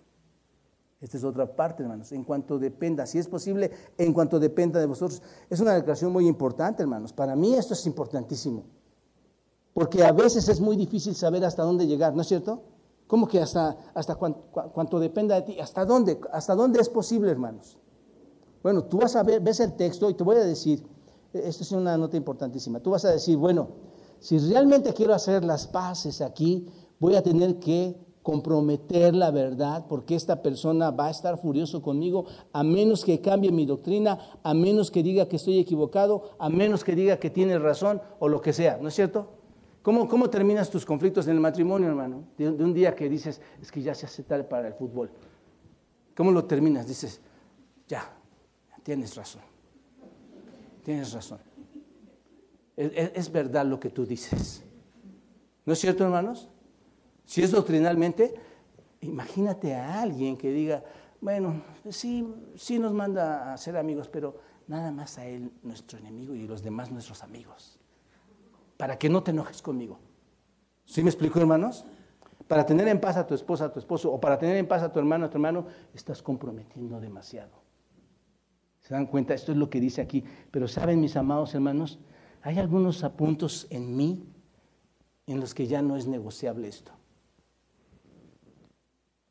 Esta 1.02 1.18
es 1.18 1.24
otra 1.24 1.56
parte, 1.56 1.84
hermanos. 1.84 2.12
En 2.12 2.24
cuanto 2.24 2.58
dependa, 2.58 3.06
si 3.06 3.20
es 3.20 3.28
posible, 3.28 3.72
en 3.98 4.14
cuanto 4.14 4.40
dependa 4.40 4.80
de 4.80 4.86
vosotros. 4.86 5.22
Es 5.50 5.60
una 5.60 5.74
declaración 5.74 6.12
muy 6.12 6.28
importante, 6.28 6.82
hermanos. 6.82 7.14
Para 7.14 7.36
mí 7.36 7.54
esto 7.54 7.74
es 7.74 7.86
importantísimo. 7.86 8.64
Porque 9.74 10.04
a 10.04 10.14
veces 10.14 10.48
es 10.48 10.62
muy 10.62 10.78
difícil 10.78 11.14
saber 11.16 11.44
hasta 11.44 11.64
dónde 11.64 11.86
llegar, 11.86 12.16
¿no 12.16 12.22
es 12.22 12.28
cierto? 12.28 12.64
¿Cómo 13.08 13.28
que 13.28 13.40
hasta, 13.40 13.78
hasta 13.94 14.16
cuanto 14.16 15.00
dependa 15.00 15.36
de 15.36 15.42
ti? 15.42 15.60
¿Hasta 15.60 15.86
dónde? 15.86 16.20
¿Hasta 16.32 16.56
dónde 16.56 16.80
es 16.80 16.90
posible, 16.90 17.30
hermanos? 17.30 17.78
Bueno, 18.64 18.86
tú 18.86 18.98
vas 18.98 19.16
a 19.16 19.22
ver, 19.22 19.42
ves 19.42 19.60
el 19.60 19.74
texto 19.74 20.10
y 20.10 20.16
te 20.16 20.24
voy 20.24 20.38
a 20.38 20.44
decir, 20.44 20.84
e-, 21.34 21.48
esto 21.48 21.62
es 21.62 21.72
una 21.72 21.98
nota 21.98 22.18
importantísima, 22.18 22.80
tú 22.80 22.90
vas 22.90 23.06
a 23.06 23.12
decir, 23.12 23.38
bueno, 23.38 23.68
si 24.20 24.40
realmente 24.40 24.92
quiero 24.94 25.14
hacer 25.14 25.44
las 25.44 25.68
paces 25.68 26.20
aquí, 26.22 26.66
voy 27.00 27.16
a 27.16 27.24
tener 27.24 27.60
que 27.60 27.96
comprometer 28.22 29.14
la 29.14 29.30
verdad 29.30 29.86
porque 29.88 30.16
esta 30.16 30.42
persona 30.42 30.90
va 30.90 31.08
a 31.08 31.12
estar 31.12 31.38
furioso 31.38 31.82
conmigo 31.82 32.26
a 32.54 32.64
menos 32.64 33.06
que 33.06 33.22
cambie 33.22 33.52
mi 33.52 33.68
doctrina, 33.68 34.18
a 34.42 34.54
menos 34.54 34.90
que 34.90 35.04
diga 35.04 35.28
que 35.28 35.36
estoy 35.36 35.60
equivocado, 35.60 36.32
a 36.40 36.50
menos 36.50 36.84
que 36.84 36.96
diga 36.96 37.18
que 37.18 37.30
tiene 37.30 37.60
razón 37.60 38.02
o 38.20 38.28
lo 38.28 38.42
que 38.42 38.52
sea, 38.52 38.80
¿no 38.82 38.88
es 38.88 38.96
cierto? 38.96 39.30
¿Cómo, 39.86 40.10
cómo 40.10 40.32
terminas 40.32 40.72
tus 40.72 40.84
conflictos 40.84 41.28
en 41.28 41.36
el 41.36 41.40
matrimonio, 41.40 41.88
hermano? 41.88 42.24
De, 42.40 42.50
un 42.50 42.74
día 42.74 42.96
que 42.96 43.08
dices, 43.08 43.40
es 43.62 43.72
que 43.72 43.84
ya 43.84 43.94
se 43.94 44.08
hace 44.08 44.24
tal 44.24 44.48
para 44.48 44.70
el 44.70 44.74
fútbol. 44.74 45.12
¿Cómo 46.16 46.32
lo 46.32 46.46
terminas? 46.46 46.88
Dices, 46.88 47.22
ya, 47.88 48.12
tienes 48.82 49.16
razón. 49.16 49.44
Tienes 50.84 51.14
razón. 51.14 51.38
Es, 52.76 53.32
verdad 53.32 53.64
lo 53.68 53.80
que 53.80 53.92
tú 53.92 54.08
dices. 54.08 54.64
¿No 55.68 55.74
es 55.74 55.80
cierto, 55.80 56.04
hermanos? 56.04 56.50
Si 57.26 57.42
es 57.42 57.52
doctrinalmente, 57.52 58.34
imagínate 59.02 59.74
a 59.76 60.02
alguien 60.02 60.38
que 60.38 60.52
diga, 60.52 60.84
bueno, 61.22 61.64
sí, 61.90 62.28
sí 62.56 62.80
nos 62.80 62.94
manda 62.94 63.54
a 63.54 63.58
ser 63.58 63.78
amigos, 63.78 64.10
pero 64.10 64.38
nada 64.68 64.92
más 64.92 65.18
a 65.18 65.26
él 65.26 65.52
nuestro 65.64 65.98
enemigo 65.98 66.36
y 66.36 66.48
los 66.48 66.62
demás 66.64 66.92
nuestros 66.92 67.24
amigos. 67.24 67.80
Para 68.78 68.98
que 68.98 69.10
no 69.10 69.24
te 69.24 69.32
enojes 69.32 69.62
conmigo. 69.62 70.00
¿Sí 70.86 71.02
me 71.02 71.10
explico, 71.10 71.40
hermanos? 71.40 71.86
Para 72.48 72.66
tener 72.66 72.88
en 72.88 73.00
paz 73.02 73.18
a 73.18 73.26
tu 73.26 73.34
esposa, 73.34 73.66
a 73.66 73.74
tu 73.74 73.80
esposo, 73.80 74.12
o 74.12 74.20
para 74.20 74.38
tener 74.38 74.58
en 74.58 74.68
paz 74.68 74.84
a 74.84 74.92
tu 74.92 75.00
hermano, 75.00 75.26
a 75.26 75.30
tu 75.30 75.38
hermano, 75.38 75.66
estás 75.94 76.22
comprometiendo 76.22 77.00
demasiado. 77.00 77.66
¿Se 78.82 78.94
dan 78.94 79.08
cuenta? 79.08 79.34
Esto 79.34 79.52
es 79.52 79.58
lo 79.58 79.68
que 79.68 79.80
dice 79.80 80.02
aquí. 80.02 80.24
Pero 80.52 80.68
saben, 80.68 81.02
mis 81.02 81.16
amados 81.16 81.56
hermanos, 81.56 81.98
hay 82.44 82.60
algunos 82.60 83.04
apuntos 83.04 83.66
en 83.72 83.96
mí 83.98 84.30
en 85.26 85.40
los 85.40 85.56
que 85.56 85.66
ya 85.66 85.82
no 85.82 85.96
es 85.96 86.06
negociable 86.06 86.68
esto. 86.68 86.92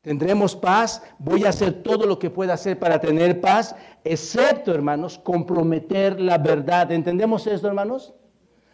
Tendremos 0.05 0.55
paz, 0.55 1.01
voy 1.17 1.45
a 1.45 1.49
hacer 1.49 1.81
todo 1.81 2.05
lo 2.05 2.19
que 2.19 2.29
pueda 2.29 2.53
hacer 2.53 2.77
para 2.77 3.01
tener 3.01 3.41
paz, 3.41 3.75
excepto, 4.03 4.71
hermanos, 4.71 5.17
comprometer 5.17 6.21
la 6.21 6.37
verdad. 6.37 6.91
¿Entendemos 6.91 7.47
esto, 7.47 7.67
hermanos? 7.67 8.13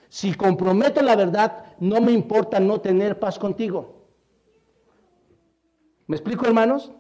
Si 0.10 0.34
comprometo 0.34 1.02
la 1.02 1.16
verdad, 1.16 1.68
no 1.80 2.02
me 2.02 2.12
importa 2.12 2.60
no 2.60 2.82
tener 2.82 3.18
paz 3.18 3.40
contigo. 3.40 4.10
¿Me 6.06 6.18
explico, 6.18 6.46
hermanos? 6.46 6.92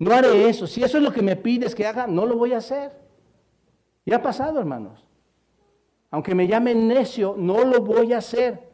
No 0.00 0.12
haré 0.12 0.48
eso. 0.48 0.66
Si 0.66 0.82
eso 0.82 0.98
es 0.98 1.04
lo 1.04 1.12
que 1.12 1.22
me 1.22 1.36
pides 1.36 1.72
que 1.76 1.86
haga, 1.86 2.08
no 2.08 2.26
lo 2.26 2.36
voy 2.36 2.54
a 2.54 2.58
hacer. 2.58 2.90
Ya 4.04 4.16
ha 4.16 4.22
pasado, 4.22 4.58
hermanos. 4.58 5.06
Aunque 6.10 6.34
me 6.34 6.48
llamen 6.48 6.88
necio, 6.88 7.36
no 7.38 7.62
lo 7.62 7.82
voy 7.82 8.14
a 8.14 8.18
hacer. 8.18 8.69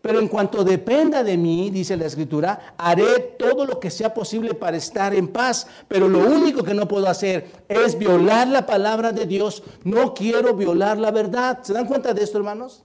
Pero 0.00 0.20
en 0.20 0.28
cuanto 0.28 0.62
dependa 0.62 1.24
de 1.24 1.36
mí, 1.36 1.70
dice 1.70 1.96
la 1.96 2.06
escritura, 2.06 2.74
haré 2.78 3.34
todo 3.38 3.66
lo 3.66 3.80
que 3.80 3.90
sea 3.90 4.14
posible 4.14 4.54
para 4.54 4.76
estar 4.76 5.12
en 5.12 5.28
paz. 5.28 5.66
Pero 5.88 6.08
lo 6.08 6.20
único 6.20 6.62
que 6.62 6.74
no 6.74 6.86
puedo 6.86 7.08
hacer 7.08 7.64
es 7.68 7.98
violar 7.98 8.46
la 8.46 8.64
palabra 8.64 9.12
de 9.12 9.26
Dios. 9.26 9.62
No 9.82 10.14
quiero 10.14 10.54
violar 10.54 10.98
la 10.98 11.10
verdad. 11.10 11.58
¿Se 11.62 11.72
dan 11.72 11.86
cuenta 11.86 12.14
de 12.14 12.22
esto, 12.22 12.38
hermanos? 12.38 12.84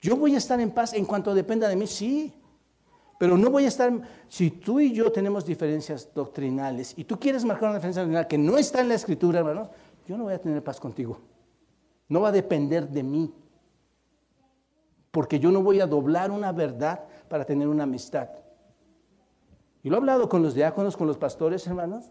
Yo 0.00 0.16
voy 0.16 0.34
a 0.34 0.38
estar 0.38 0.60
en 0.60 0.70
paz 0.70 0.92
en 0.92 1.04
cuanto 1.04 1.34
dependa 1.34 1.68
de 1.68 1.74
mí, 1.74 1.88
sí. 1.88 2.32
Pero 3.18 3.36
no 3.36 3.50
voy 3.50 3.64
a 3.64 3.68
estar, 3.68 3.92
si 4.28 4.50
tú 4.50 4.78
y 4.78 4.92
yo 4.92 5.10
tenemos 5.10 5.44
diferencias 5.44 6.08
doctrinales 6.14 6.94
y 6.96 7.02
tú 7.02 7.18
quieres 7.18 7.44
marcar 7.44 7.70
una 7.70 7.78
diferencia 7.78 8.02
doctrinal 8.02 8.28
que 8.28 8.38
no 8.38 8.56
está 8.56 8.80
en 8.80 8.88
la 8.88 8.94
escritura, 8.94 9.40
hermanos, 9.40 9.68
yo 10.06 10.16
no 10.16 10.24
voy 10.24 10.34
a 10.34 10.40
tener 10.40 10.62
paz 10.62 10.78
contigo. 10.78 11.18
No 12.08 12.20
va 12.20 12.28
a 12.28 12.32
depender 12.32 12.88
de 12.88 13.02
mí. 13.02 13.34
Porque 15.10 15.40
yo 15.40 15.50
no 15.50 15.62
voy 15.62 15.80
a 15.80 15.86
doblar 15.86 16.30
una 16.30 16.52
verdad 16.52 17.04
para 17.28 17.44
tener 17.44 17.68
una 17.68 17.84
amistad. 17.84 18.28
Y 19.82 19.88
lo 19.88 19.96
he 19.96 19.98
hablado 19.98 20.28
con 20.28 20.42
los 20.42 20.54
diáconos, 20.54 20.96
con 20.96 21.06
los 21.06 21.16
pastores, 21.16 21.66
hermanos, 21.66 22.10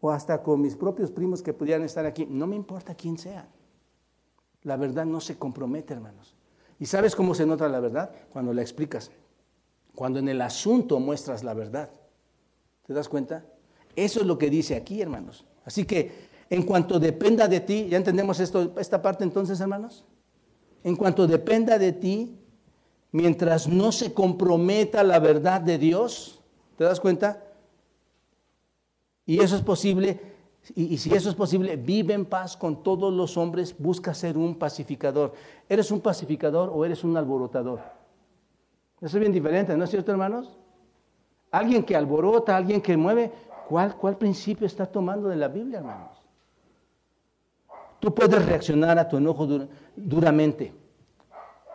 o 0.00 0.10
hasta 0.10 0.42
con 0.42 0.60
mis 0.60 0.76
propios 0.76 1.10
primos 1.10 1.42
que 1.42 1.54
pudieran 1.54 1.84
estar 1.84 2.04
aquí. 2.06 2.26
No 2.26 2.46
me 2.46 2.56
importa 2.56 2.94
quién 2.94 3.18
sea. 3.18 3.48
La 4.62 4.76
verdad 4.76 5.06
no 5.06 5.20
se 5.20 5.38
compromete, 5.38 5.94
hermanos. 5.94 6.36
¿Y 6.78 6.86
sabes 6.86 7.16
cómo 7.16 7.34
se 7.34 7.46
nota 7.46 7.68
la 7.68 7.80
verdad? 7.80 8.10
Cuando 8.32 8.52
la 8.52 8.60
explicas 8.60 9.10
cuando 9.96 10.18
en 10.20 10.28
el 10.28 10.42
asunto 10.42 11.00
muestras 11.00 11.42
la 11.42 11.54
verdad. 11.54 11.88
¿Te 12.86 12.92
das 12.92 13.08
cuenta? 13.08 13.44
Eso 13.96 14.20
es 14.20 14.26
lo 14.26 14.38
que 14.38 14.50
dice 14.50 14.76
aquí, 14.76 15.00
hermanos. 15.00 15.44
Así 15.64 15.84
que 15.84 16.28
en 16.50 16.62
cuanto 16.62 17.00
dependa 17.00 17.48
de 17.48 17.60
ti, 17.60 17.88
¿ya 17.88 17.96
entendemos 17.96 18.38
esto, 18.38 18.74
esta 18.78 19.00
parte 19.00 19.24
entonces, 19.24 19.58
hermanos? 19.58 20.04
En 20.84 20.96
cuanto 20.96 21.26
dependa 21.26 21.78
de 21.78 21.92
ti, 21.92 22.38
mientras 23.12 23.68
no 23.68 23.92
se 23.92 24.12
comprometa 24.12 25.02
la 25.02 25.18
verdad 25.18 25.60
de 25.60 25.78
Dios, 25.78 26.40
¿te 26.76 26.84
das 26.84 27.00
cuenta? 27.00 27.42
Y 29.24 29.40
eso 29.40 29.56
es 29.56 29.62
posible, 29.62 30.20
y, 30.74 30.98
si 30.98 31.14
eso 31.14 31.28
es 31.28 31.34
posible, 31.34 31.76
vive 31.76 32.14
en 32.14 32.24
paz 32.24 32.56
con 32.56 32.82
todos 32.82 33.12
los 33.12 33.36
hombres, 33.36 33.74
busca 33.78 34.14
ser 34.14 34.36
un 34.36 34.56
pacificador. 34.56 35.32
¿Eres 35.68 35.90
un 35.90 36.00
pacificador 36.00 36.70
o 36.72 36.84
eres 36.84 37.04
un 37.04 37.16
alborotador? 37.16 37.80
Eso 39.00 39.16
es 39.16 39.20
bien 39.20 39.32
diferente, 39.32 39.76
¿no 39.76 39.84
es 39.84 39.90
cierto, 39.90 40.10
hermanos? 40.10 40.56
Alguien 41.50 41.84
que 41.84 41.94
alborota, 41.94 42.56
alguien 42.56 42.80
que 42.80 42.96
mueve, 42.96 43.32
¿cuál, 43.68 43.96
cuál 43.96 44.16
principio 44.16 44.66
está 44.66 44.86
tomando 44.86 45.28
de 45.28 45.36
la 45.36 45.48
Biblia, 45.48 45.78
hermanos? 45.78 46.25
Tú 48.00 48.14
puedes 48.14 48.44
reaccionar 48.44 48.98
a 48.98 49.08
tu 49.08 49.16
enojo 49.16 49.48
duramente, 49.96 50.72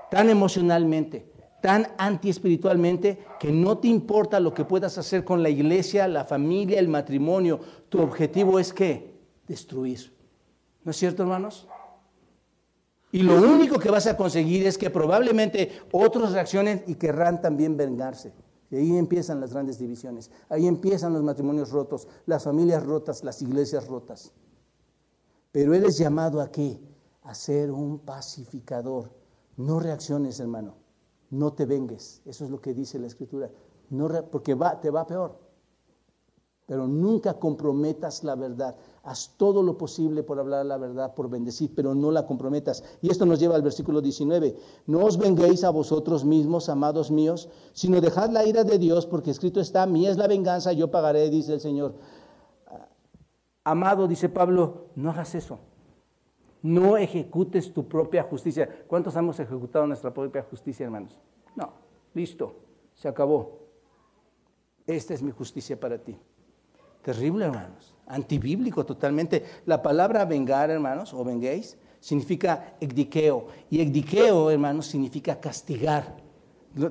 tan 0.09 0.30
emocionalmente, 0.30 1.32
tan 1.61 1.88
antiespiritualmente, 1.97 3.19
que 3.39 3.51
no 3.51 3.78
te 3.78 3.88
importa 3.88 4.39
lo 4.39 4.53
que 4.53 4.65
puedas 4.65 4.97
hacer 4.97 5.24
con 5.24 5.43
la 5.43 5.49
iglesia, 5.49 6.07
la 6.07 6.26
familia, 6.26 6.80
el 6.80 6.88
matrimonio. 6.88 7.59
Tu 7.89 8.01
objetivo 8.01 8.59
es 8.59 8.74
que 8.74 9.13
destruir. 9.47 10.13
¿No 10.84 10.91
es 10.91 10.97
cierto, 10.97 11.24
hermanos? 11.24 11.67
Y 13.11 13.24
lo 13.24 13.36
único 13.41 13.78
que 13.78 13.91
vas 13.91 14.07
a 14.07 14.15
conseguir 14.15 14.65
es 14.65 14.78
que 14.78 14.89
probablemente 14.89 15.82
otros 15.91 16.32
reaccionen 16.32 16.84
y 16.88 16.95
querrán 16.95 17.41
también 17.41 17.76
vengarse. 17.76 18.34
Y 18.69 18.78
ahí 18.78 18.97
empiezan 18.97 19.41
las 19.41 19.51
grandes 19.51 19.78
divisiones. 19.78 20.32
Ahí 20.47 20.65
empiezan 20.65 21.11
los 21.11 21.22
matrimonios 21.22 21.72
rotos, 21.72 22.07
las 22.26 22.45
familias 22.45 22.84
rotas, 22.84 23.24
las 23.24 23.41
iglesias 23.41 23.88
rotas. 23.88 24.32
Pero 25.52 25.74
eres 25.74 25.97
llamado 25.97 26.41
a 26.41 26.52
qué? 26.52 26.80
A 27.24 27.36
ser 27.36 27.72
un 27.72 27.99
pacificador. 27.99 29.12
No 29.58 29.80
reacciones, 29.80 30.39
hermano. 30.39 30.76
No 31.30 31.54
te 31.54 31.66
vengues. 31.66 32.22
Eso 32.26 32.45
es 32.45 32.52
lo 32.52 32.62
que 32.62 32.74
dice 32.74 32.99
la 32.99 33.08
escritura. 33.08 33.49
No 33.89 34.08
porque 34.32 34.56
te 34.82 34.89
va 34.89 35.08
peor. 35.08 35.39
Pero 36.66 36.88
nunca 36.88 37.34
comprometas 37.34 38.24
la 38.24 38.36
verdad. 38.36 38.78
Haz 39.04 39.32
todo 39.36 39.62
lo 39.62 39.78
posible 39.78 40.24
por 40.24 40.39
hablar 40.39 40.66
la 40.66 40.78
verdad, 40.78 41.14
por 41.16 41.30
bendecir, 41.30 41.74
pero 41.76 41.93
no 41.93 42.12
la 42.12 42.26
comprometas. 42.26 42.84
Y 43.02 43.10
esto 43.10 43.26
nos 43.26 43.39
lleva 43.39 43.56
al 43.56 43.62
versículo 43.62 43.99
19. 43.99 44.56
No 44.88 45.04
os 45.04 45.18
venguéis 45.18 45.66
a 45.66 45.70
vosotros 45.70 46.24
mismos, 46.24 46.70
amados 46.70 47.12
míos, 47.12 47.49
sino 47.74 47.99
dejad 47.99 48.30
la 48.30 48.45
ira 48.45 48.64
de 48.64 48.78
Dios, 48.78 49.06
porque 49.06 49.32
escrito 49.32 49.60
está, 49.60 49.86
mía 49.86 50.12
es 50.12 50.18
la 50.18 50.28
venganza, 50.28 50.72
yo 50.72 50.89
pagaré, 50.91 51.30
dice 51.30 51.56
el 51.56 51.60
Señor. 51.60 51.95
Amado, 53.64 54.07
dice 54.07 54.30
Pablo, 54.30 54.88
no 54.95 55.12
hagas 55.12 55.36
eso. 55.36 55.59
No 56.64 56.97
ejecutes 56.97 57.74
tu 57.74 57.88
propia 57.88 58.24
justicia. 58.24 58.68
¿Cuántos 58.88 59.16
hemos 59.16 59.39
ejecutado 59.39 59.88
nuestra 59.88 60.14
propia 60.14 60.43
justicia, 60.43 60.86
hermanos? 60.86 61.20
No, 61.55 61.74
listo, 62.14 62.55
se 62.93 63.07
acabó. 63.07 63.59
Esta 64.86 65.14
es 65.14 65.22
mi 65.22 65.32
justicia 65.32 65.80
para 65.80 65.97
ti. 65.97 66.18
Terrible, 67.01 67.45
hermanos. 67.45 67.95
Antibíblico 68.07 68.86
totalmente. 68.86 69.43
La 69.66 69.82
palabra 69.82 70.26
vengar, 70.26 70.70
hermanos, 70.70 71.14
o 71.14 71.24
venguéis, 71.24 71.78
significa 71.99 72.76
egdiqueo. 72.80 73.47
Y 73.70 73.82
egdiqueo, 73.82 74.51
hermanos, 74.51 74.88
significa 74.88 75.39
castigar. 75.39 76.18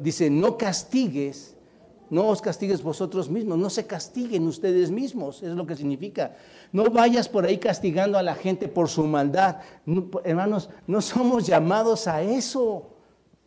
Dice, 0.01 0.31
no 0.31 0.59
castigues, 0.59 1.57
no 2.11 2.29
os 2.29 2.43
castigues 2.43 2.83
vosotros 2.83 3.31
mismos, 3.31 3.57
no 3.57 3.71
se 3.71 3.87
castiguen 3.87 4.47
ustedes 4.47 4.91
mismos, 4.91 5.43
es 5.43 5.55
lo 5.55 5.67
que 5.67 5.77
significa. 5.77 6.35
No 6.73 6.85
vayas 6.91 7.29
por 7.29 7.45
ahí 7.45 7.59
castigando 7.59 8.19
a 8.19 8.23
la 8.23 8.35
gente 8.35 8.69
por 8.69 8.89
su 8.89 9.05
maldad. 9.05 9.59
hermanos, 10.25 10.69
no 10.87 11.01
somos 11.01 11.47
llamados 11.47 12.09
a 12.09 12.21
eso. 12.23 12.91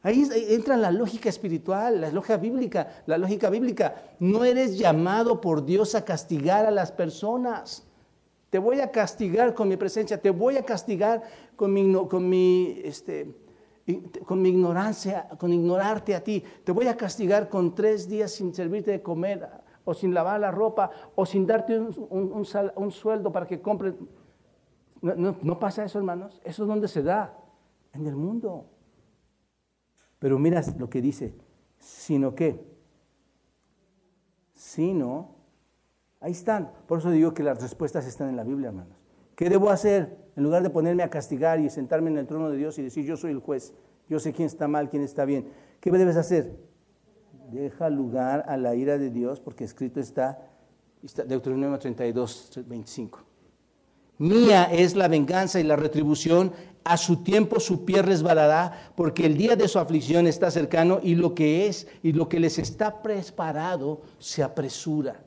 Ahí 0.01 0.27
entra 0.49 0.75
la 0.75 0.91
lógica 0.91 1.29
espiritual, 1.29 2.01
la 2.01 2.09
lógica 2.09 2.37
bíblica, 2.37 3.03
la 3.05 3.17
lógica 3.17 3.49
bíblica. 3.49 3.95
No 4.19 4.43
eres 4.43 4.77
llamado 4.77 5.39
por 5.39 5.65
Dios 5.65 5.95
a 5.95 6.03
castigar 6.03 6.65
a 6.65 6.71
las 6.71 6.91
personas. 6.91 7.83
Te 8.49 8.59
voy 8.59 8.81
a 8.81 8.91
castigar 8.91 9.53
con 9.53 9.67
mi 9.67 9.77
presencia, 9.77 10.21
te 10.21 10.29
voy 10.29 10.57
a 10.57 10.63
castigar 10.63 11.23
con 11.55 11.73
mi, 11.73 11.93
con 12.07 12.29
mi, 12.29 12.81
este, 12.83 13.33
con 14.25 14.41
mi 14.41 14.49
ignorancia, 14.49 15.27
con 15.37 15.51
ignorarte 15.51 16.15
a 16.15 16.23
ti. 16.23 16.43
Te 16.63 16.71
voy 16.71 16.87
a 16.87 16.95
castigar 16.95 17.49
con 17.49 17.75
tres 17.75 18.07
días 18.07 18.31
sin 18.31 18.53
servirte 18.53 18.91
de 18.91 19.01
comer, 19.01 19.49
o 19.85 19.93
sin 19.93 20.13
lavar 20.13 20.39
la 20.39 20.51
ropa, 20.51 20.91
o 21.15 21.25
sin 21.25 21.45
darte 21.45 21.79
un, 21.79 22.91
sueldo 22.91 23.31
para 23.31 23.45
que 23.45 23.61
compres. 23.61 23.95
No, 25.01 25.35
no 25.41 25.59
pasa 25.59 25.83
eso, 25.83 25.97
hermanos. 25.97 26.39
Eso 26.45 26.63
es 26.63 26.67
donde 26.67 26.87
se 26.87 27.03
da, 27.03 27.37
en 27.91 28.07
el 28.07 28.15
mundo. 28.15 28.65
Pero 30.19 30.39
mira 30.39 30.61
lo 30.77 30.89
que 30.89 31.01
dice, 31.01 31.35
sino 31.77 32.33
que, 32.33 32.65
sino, 34.53 35.35
ahí 36.21 36.31
están. 36.31 36.71
Por 36.87 36.99
eso 36.99 37.11
digo 37.11 37.33
que 37.33 37.43
las 37.43 37.61
respuestas 37.61 38.07
están 38.07 38.29
en 38.29 38.37
la 38.37 38.43
Biblia, 38.43 38.69
hermanos. 38.69 39.02
¿Qué 39.43 39.49
debo 39.49 39.71
hacer? 39.71 40.15
En 40.37 40.43
lugar 40.43 40.63
de 40.63 40.69
ponerme 40.69 41.03
a 41.03 41.09
castigar 41.09 41.59
y 41.59 41.69
sentarme 41.69 42.09
en 42.09 42.17
el 42.17 42.25
trono 42.25 42.49
de 42.49 42.55
Dios 42.55 42.79
y 42.79 42.81
decir, 42.81 43.03
yo 43.03 43.17
soy 43.17 43.31
el 43.31 43.39
juez, 43.39 43.73
yo 44.07 44.17
sé 44.17 44.31
quién 44.31 44.45
está 44.45 44.69
mal, 44.69 44.89
quién 44.89 45.03
está 45.03 45.25
bien. 45.25 45.49
¿Qué 45.81 45.91
debes 45.91 46.15
hacer? 46.15 46.55
Deja 47.51 47.89
lugar 47.89 48.45
a 48.47 48.55
la 48.55 48.73
ira 48.73 48.97
de 48.97 49.09
Dios, 49.09 49.41
porque 49.41 49.65
escrito 49.65 49.99
está, 49.99 50.47
Deuteronomio 51.27 51.77
32, 51.77 52.61
25. 52.65 53.19
Mía 54.19 54.69
es 54.71 54.95
la 54.95 55.09
venganza 55.09 55.59
y 55.59 55.63
la 55.63 55.75
retribución, 55.75 56.53
a 56.85 56.95
su 56.95 57.17
tiempo 57.21 57.59
su 57.59 57.83
pie 57.83 58.01
resbalará, 58.01 58.93
porque 58.95 59.25
el 59.25 59.35
día 59.35 59.57
de 59.57 59.67
su 59.67 59.77
aflicción 59.77 60.25
está 60.25 60.51
cercano 60.51 61.01
y 61.03 61.15
lo 61.15 61.35
que 61.35 61.67
es 61.67 61.85
y 62.01 62.13
lo 62.13 62.29
que 62.29 62.39
les 62.39 62.59
está 62.59 63.01
preparado 63.01 64.03
se 64.19 64.41
apresura. 64.41 65.21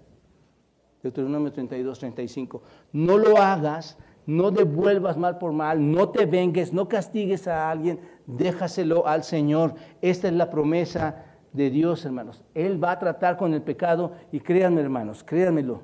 Deuteronomio 1.02 1.52
32, 1.52 1.98
35. 1.98 2.62
No 2.92 3.18
lo 3.18 3.36
hagas, 3.36 3.96
no 4.26 4.50
devuelvas 4.50 5.16
mal 5.16 5.38
por 5.38 5.52
mal, 5.52 5.90
no 5.90 6.08
te 6.10 6.26
vengues, 6.26 6.72
no 6.72 6.88
castigues 6.88 7.46
a 7.46 7.70
alguien, 7.70 8.00
déjaselo 8.26 9.06
al 9.06 9.22
Señor. 9.22 9.74
Esta 10.02 10.28
es 10.28 10.34
la 10.34 10.50
promesa 10.50 11.24
de 11.52 11.70
Dios, 11.70 12.04
hermanos. 12.04 12.44
Él 12.54 12.82
va 12.82 12.92
a 12.92 12.98
tratar 12.98 13.36
con 13.36 13.54
el 13.54 13.62
pecado 13.62 14.12
y 14.32 14.40
créanme, 14.40 14.80
hermanos, 14.80 15.24
créanmelo. 15.24 15.82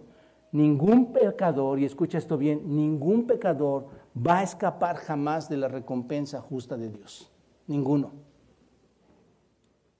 Ningún 0.51 1.13
pecador, 1.13 1.79
y 1.79 1.87
escucha 1.87 2.19
esto 2.19 2.37
bien, 2.37 2.63
ningún 2.67 3.27
pecador 3.27 3.87
va 4.15 4.41
a 4.41 4.43
escapar 4.43 4.97
jamás 4.97 5.49
de 5.49 5.57
la 5.57 5.69
recompensa 5.69 6.41
justa 6.41 6.77
de 6.77 6.91
Dios. 6.91 7.31
Ninguno. 7.67 8.13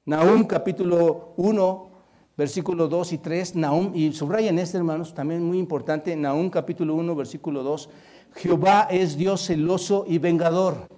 Nahum 0.05 0.45
capítulo 0.45 1.33
1, 1.37 1.91
versículo 2.37 2.89
2 2.89 3.13
y 3.13 3.19
3, 3.19 3.57
Nahum, 3.57 3.93
y 3.95 4.13
subrayen 4.13 4.59
este 4.59 4.77
hermanos, 4.77 5.15
también 5.15 5.43
muy 5.43 5.59
importante, 5.59 6.15
Nahum 6.17 6.51
capítulo 6.51 6.97
1, 6.97 7.15
versículo 7.15 7.63
2, 7.63 7.89
Jehová 8.35 8.89
es 8.91 9.17
Dios 9.17 9.47
celoso 9.47 10.05
y 10.07 10.19
vengador. 10.19 10.89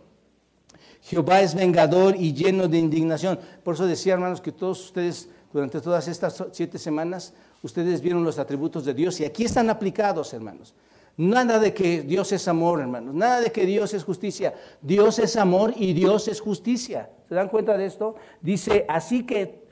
Jehová 1.02 1.42
es 1.42 1.54
vengador 1.54 2.16
y 2.16 2.32
lleno 2.32 2.66
de 2.66 2.78
indignación. 2.78 3.38
Por 3.62 3.74
eso 3.74 3.86
decía, 3.86 4.14
hermanos, 4.14 4.40
que 4.40 4.52
todos 4.52 4.86
ustedes, 4.86 5.28
durante 5.52 5.80
todas 5.80 6.08
estas 6.08 6.42
siete 6.52 6.78
semanas, 6.78 7.34
ustedes 7.62 8.00
vieron 8.00 8.24
los 8.24 8.38
atributos 8.38 8.84
de 8.84 8.94
Dios 8.94 9.20
y 9.20 9.24
aquí 9.24 9.44
están 9.44 9.68
aplicados, 9.68 10.32
hermanos. 10.32 10.74
Nada 11.16 11.58
de 11.58 11.72
que 11.72 12.02
Dios 12.02 12.32
es 12.32 12.48
amor, 12.48 12.80
hermanos. 12.80 13.14
Nada 13.14 13.40
de 13.40 13.52
que 13.52 13.66
Dios 13.66 13.94
es 13.94 14.02
justicia. 14.02 14.54
Dios 14.80 15.18
es 15.18 15.36
amor 15.36 15.72
y 15.76 15.92
Dios 15.92 16.26
es 16.26 16.40
justicia. 16.40 17.10
¿Se 17.28 17.34
dan 17.34 17.48
cuenta 17.48 17.76
de 17.76 17.86
esto? 17.86 18.16
Dice, 18.40 18.84
así 18.88 19.24
que 19.24 19.63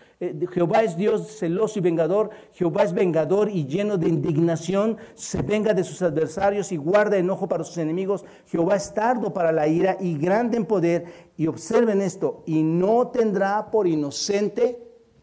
Jehová 0.52 0.84
es 0.84 0.96
Dios 0.96 1.36
celoso 1.38 1.80
y 1.80 1.82
vengador. 1.82 2.30
Jehová 2.52 2.84
es 2.84 2.92
vengador 2.92 3.50
y 3.50 3.66
lleno 3.66 3.98
de 3.98 4.08
indignación. 4.08 4.96
Se 5.14 5.42
venga 5.42 5.74
de 5.74 5.82
sus 5.82 6.00
adversarios 6.00 6.70
y 6.70 6.76
guarda 6.76 7.16
enojo 7.16 7.48
para 7.48 7.64
sus 7.64 7.78
enemigos. 7.78 8.24
Jehová 8.46 8.76
es 8.76 8.94
tardo 8.94 9.32
para 9.32 9.50
la 9.50 9.66
ira 9.66 9.96
y 9.98 10.16
grande 10.16 10.56
en 10.58 10.66
poder. 10.66 11.32
Y 11.36 11.48
observen 11.48 12.00
esto, 12.00 12.44
y 12.46 12.62
no 12.62 13.08
tendrá 13.08 13.68
por 13.70 13.88
inocente 13.88 14.80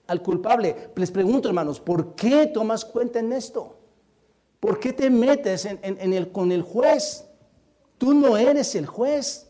al 0.07 0.21
culpable. 0.21 0.91
Les 0.95 1.11
pregunto, 1.11 1.47
hermanos, 1.47 1.79
¿por 1.79 2.15
qué 2.15 2.47
tomas 2.47 2.83
cuenta 2.83 3.19
en 3.19 3.31
esto? 3.31 3.77
¿Por 4.59 4.79
qué 4.79 4.91
te 4.91 5.09
metes 5.09 5.65
en, 5.65 6.13
el, 6.13 6.31
con 6.33 6.51
el 6.51 6.63
juez? 6.63 7.25
Tú 7.97 8.13
no 8.13 8.37
eres 8.37 8.75
el 8.75 8.85
juez. 8.85 9.49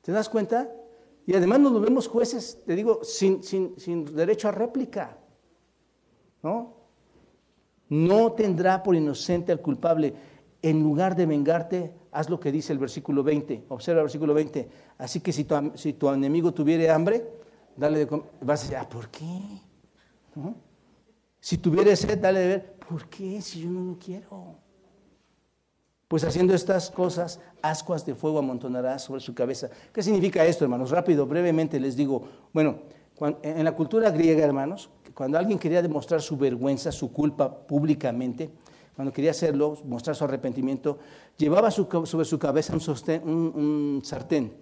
¿Te 0.00 0.12
das 0.12 0.30
cuenta? 0.30 0.70
Y 1.30 1.34
además 1.36 1.60
nos 1.60 1.80
vemos 1.80 2.08
jueces, 2.08 2.58
te 2.66 2.74
digo, 2.74 3.04
sin, 3.04 3.44
sin 3.44 4.04
derecho 4.16 4.48
a 4.48 4.50
réplica. 4.50 5.16
¿No? 6.42 6.74
No 7.88 8.32
tendrá 8.32 8.82
por 8.82 8.96
inocente 8.96 9.52
al 9.52 9.60
culpable. 9.60 10.12
En 10.60 10.82
lugar 10.82 11.14
de 11.14 11.26
vengarte, 11.26 11.94
haz 12.10 12.28
lo 12.28 12.40
que 12.40 12.50
dice 12.50 12.72
el 12.72 12.80
versículo 12.80 13.22
20. 13.22 13.66
Observa 13.68 14.00
el 14.00 14.06
versículo 14.06 14.34
20. 14.34 14.68
Así 14.98 15.20
que 15.20 15.32
si 15.32 15.44
tu, 15.44 15.54
si 15.76 15.92
tu 15.92 16.08
enemigo 16.08 16.52
tuviere 16.52 16.90
hambre, 16.90 17.24
dale 17.76 18.00
de 18.00 18.06
comer. 18.08 18.26
Vas 18.40 18.62
a 18.62 18.62
decir, 18.64 18.78
ah, 18.78 18.88
¿por 18.88 19.08
qué? 19.08 19.40
Si 21.38 21.58
tuviere 21.58 21.94
sed, 21.94 22.18
dale 22.18 22.40
de 22.40 22.46
beber. 22.48 22.74
¿Por 22.88 23.08
qué 23.08 23.40
si 23.40 23.60
yo 23.60 23.70
no 23.70 23.84
lo 23.84 23.98
quiero? 24.00 24.56
Pues 26.10 26.24
haciendo 26.24 26.54
estas 26.54 26.90
cosas, 26.90 27.38
ascuas 27.62 28.04
de 28.04 28.16
fuego 28.16 28.40
amontonarás 28.40 29.04
sobre 29.04 29.20
su 29.20 29.32
cabeza. 29.32 29.70
¿Qué 29.92 30.02
significa 30.02 30.44
esto, 30.44 30.64
hermanos? 30.64 30.90
Rápido, 30.90 31.24
brevemente 31.24 31.78
les 31.78 31.94
digo. 31.94 32.24
Bueno, 32.52 32.80
en 33.42 33.64
la 33.64 33.70
cultura 33.76 34.10
griega, 34.10 34.44
hermanos, 34.44 34.90
cuando 35.14 35.38
alguien 35.38 35.56
quería 35.56 35.80
demostrar 35.80 36.20
su 36.20 36.36
vergüenza, 36.36 36.90
su 36.90 37.12
culpa 37.12 37.48
públicamente, 37.64 38.50
cuando 38.96 39.12
quería 39.12 39.30
hacerlo, 39.30 39.78
mostrar 39.84 40.16
su 40.16 40.24
arrepentimiento, 40.24 40.98
llevaba 41.36 41.70
sobre 41.70 42.24
su 42.24 42.40
cabeza 42.40 42.72
un, 42.74 44.00
sartén, 44.02 44.52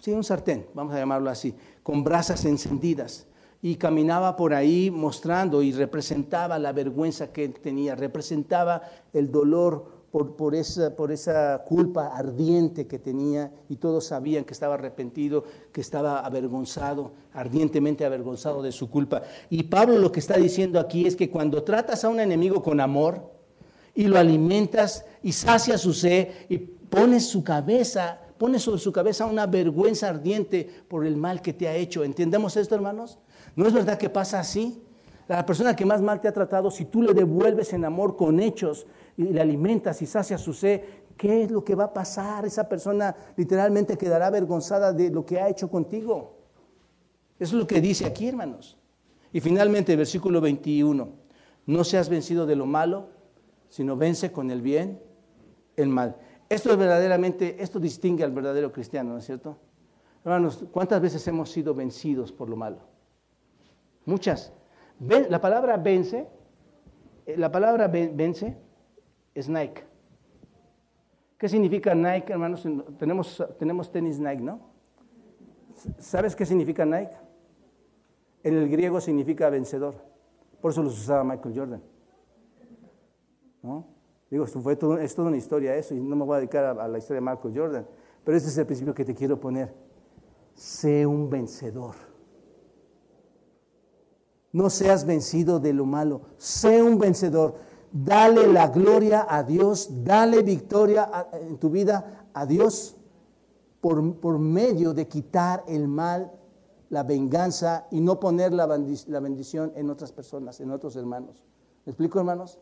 sí, 0.00 0.12
un 0.12 0.22
sartén, 0.22 0.68
vamos 0.72 0.94
a 0.94 0.98
llamarlo 0.98 1.30
así, 1.30 1.52
con 1.82 2.04
brasas 2.04 2.44
encendidas 2.44 3.26
y 3.60 3.76
caminaba 3.76 4.36
por 4.36 4.54
ahí 4.54 4.90
mostrando 4.90 5.62
y 5.62 5.72
representaba 5.72 6.58
la 6.58 6.72
vergüenza 6.72 7.32
que 7.32 7.48
tenía, 7.48 7.94
representaba 7.94 8.82
el 9.12 9.30
dolor 9.32 9.98
por, 10.12 10.36
por, 10.36 10.54
esa, 10.54 10.94
por 10.94 11.12
esa 11.12 11.64
culpa 11.66 12.16
ardiente 12.16 12.86
que 12.86 12.98
tenía 12.98 13.52
y 13.68 13.76
todos 13.76 14.06
sabían 14.06 14.44
que 14.44 14.52
estaba 14.52 14.74
arrepentido, 14.74 15.44
que 15.72 15.80
estaba 15.80 16.20
avergonzado, 16.20 17.12
ardientemente 17.32 18.04
avergonzado 18.04 18.62
de 18.62 18.72
su 18.72 18.88
culpa. 18.88 19.22
Y 19.50 19.64
Pablo 19.64 19.98
lo 19.98 20.12
que 20.12 20.20
está 20.20 20.36
diciendo 20.36 20.80
aquí 20.80 21.06
es 21.06 21.16
que 21.16 21.30
cuando 21.30 21.62
tratas 21.62 22.04
a 22.04 22.08
un 22.08 22.20
enemigo 22.20 22.62
con 22.62 22.80
amor 22.80 23.32
y 23.94 24.04
lo 24.04 24.18
alimentas 24.18 25.04
y 25.22 25.32
sacias 25.32 25.80
su 25.80 25.92
sed 25.92 26.28
y 26.48 26.58
pones 26.58 27.26
su 27.26 27.42
cabeza, 27.42 28.20
pones 28.38 28.62
sobre 28.62 28.80
su 28.80 28.92
cabeza 28.92 29.26
una 29.26 29.46
vergüenza 29.46 30.08
ardiente 30.08 30.68
por 30.88 31.04
el 31.04 31.16
mal 31.16 31.42
que 31.42 31.52
te 31.52 31.68
ha 31.68 31.74
hecho. 31.74 32.04
¿Entendemos 32.04 32.56
esto, 32.56 32.74
hermanos? 32.76 33.18
¿No 33.58 33.66
es 33.66 33.72
verdad 33.72 33.98
que 33.98 34.08
pasa 34.08 34.38
así? 34.38 34.80
La 35.26 35.44
persona 35.44 35.74
que 35.74 35.84
más 35.84 36.00
mal 36.00 36.20
te 36.20 36.28
ha 36.28 36.32
tratado, 36.32 36.70
si 36.70 36.84
tú 36.84 37.02
le 37.02 37.12
devuelves 37.12 37.72
en 37.72 37.84
amor 37.84 38.16
con 38.16 38.38
hechos 38.38 38.86
y 39.16 39.24
le 39.24 39.40
alimentas 39.40 40.00
y 40.00 40.06
sacias 40.06 40.40
su 40.40 40.52
sed, 40.54 40.80
¿qué 41.16 41.42
es 41.42 41.50
lo 41.50 41.64
que 41.64 41.74
va 41.74 41.86
a 41.86 41.92
pasar? 41.92 42.46
Esa 42.46 42.68
persona 42.68 43.16
literalmente 43.34 43.98
quedará 43.98 44.28
avergonzada 44.28 44.92
de 44.92 45.10
lo 45.10 45.26
que 45.26 45.40
ha 45.40 45.48
hecho 45.48 45.68
contigo. 45.68 46.36
Eso 47.36 47.56
es 47.56 47.60
lo 47.60 47.66
que 47.66 47.80
dice 47.80 48.06
aquí, 48.06 48.28
hermanos. 48.28 48.78
Y 49.32 49.40
finalmente, 49.40 49.96
versículo 49.96 50.40
21, 50.40 51.08
no 51.66 51.82
seas 51.82 52.08
vencido 52.08 52.46
de 52.46 52.54
lo 52.54 52.64
malo, 52.64 53.08
sino 53.70 53.96
vence 53.96 54.30
con 54.30 54.52
el 54.52 54.62
bien 54.62 55.02
el 55.74 55.88
mal. 55.88 56.16
Esto 56.48 56.70
es 56.70 56.78
verdaderamente, 56.78 57.60
esto 57.60 57.80
distingue 57.80 58.22
al 58.22 58.30
verdadero 58.30 58.70
cristiano, 58.70 59.14
¿no 59.14 59.18
es 59.18 59.26
cierto? 59.26 59.58
Hermanos, 60.24 60.64
¿cuántas 60.70 61.02
veces 61.02 61.26
hemos 61.26 61.50
sido 61.50 61.74
vencidos 61.74 62.30
por 62.30 62.48
lo 62.48 62.54
malo? 62.54 62.87
Muchas. 64.08 64.54
La 65.28 65.38
palabra 65.38 65.76
vence, 65.76 66.26
eh, 67.26 67.36
la 67.36 67.52
palabra 67.52 67.88
vence 67.88 68.56
es 69.34 69.50
Nike. 69.50 69.84
¿Qué 71.36 71.46
significa 71.46 71.94
Nike, 71.94 72.32
hermanos? 72.32 72.66
Tenemos, 72.98 73.44
tenemos 73.58 73.92
tenis 73.92 74.18
Nike, 74.18 74.40
¿no? 74.40 74.60
¿Sabes 75.98 76.34
qué 76.34 76.46
significa 76.46 76.86
Nike? 76.86 77.14
En 78.44 78.56
el 78.56 78.70
griego 78.70 78.98
significa 78.98 79.50
vencedor. 79.50 79.94
Por 80.62 80.70
eso 80.70 80.82
los 80.82 80.98
usaba 80.98 81.22
Michael 81.22 81.54
Jordan. 81.54 81.82
¿No? 83.62 83.86
Digo, 84.30 84.46
fue 84.46 84.72
es 85.02 85.14
toda 85.14 85.28
una 85.28 85.36
historia 85.36 85.76
eso 85.76 85.94
y 85.94 86.00
no 86.00 86.16
me 86.16 86.24
voy 86.24 86.36
a 86.36 86.38
dedicar 86.38 86.64
a, 86.64 86.70
a 86.70 86.88
la 86.88 86.96
historia 86.96 87.20
de 87.20 87.30
Michael 87.30 87.54
Jordan. 87.54 87.86
Pero 88.24 88.38
este 88.38 88.48
es 88.48 88.56
el 88.56 88.64
principio 88.64 88.94
que 88.94 89.04
te 89.04 89.14
quiero 89.14 89.38
poner. 89.38 89.74
Sé 90.54 91.06
un 91.06 91.28
vencedor. 91.28 91.94
No 94.52 94.70
seas 94.70 95.04
vencido 95.04 95.60
de 95.60 95.72
lo 95.72 95.84
malo. 95.84 96.22
Sé 96.36 96.82
un 96.82 96.98
vencedor. 96.98 97.56
Dale 97.92 98.46
la 98.46 98.68
gloria 98.68 99.26
a 99.28 99.42
Dios. 99.42 99.88
Dale 100.04 100.42
victoria 100.42 101.28
en 101.32 101.58
tu 101.58 101.70
vida 101.70 102.28
a 102.32 102.46
Dios 102.46 102.96
por, 103.80 104.16
por, 104.16 104.38
medio 104.38 104.94
de 104.94 105.06
quitar 105.06 105.64
el 105.68 105.86
mal, 105.88 106.32
la 106.90 107.02
venganza 107.02 107.86
y 107.90 108.00
no 108.00 108.18
poner 108.18 108.52
la, 108.52 108.66
la 108.66 109.20
bendición 109.20 109.72
en 109.76 109.90
otras 109.90 110.12
personas, 110.12 110.60
en 110.60 110.70
otros 110.70 110.96
hermanos. 110.96 111.44
¿Me 111.84 111.90
explico, 111.92 112.18
hermanos? 112.18 112.58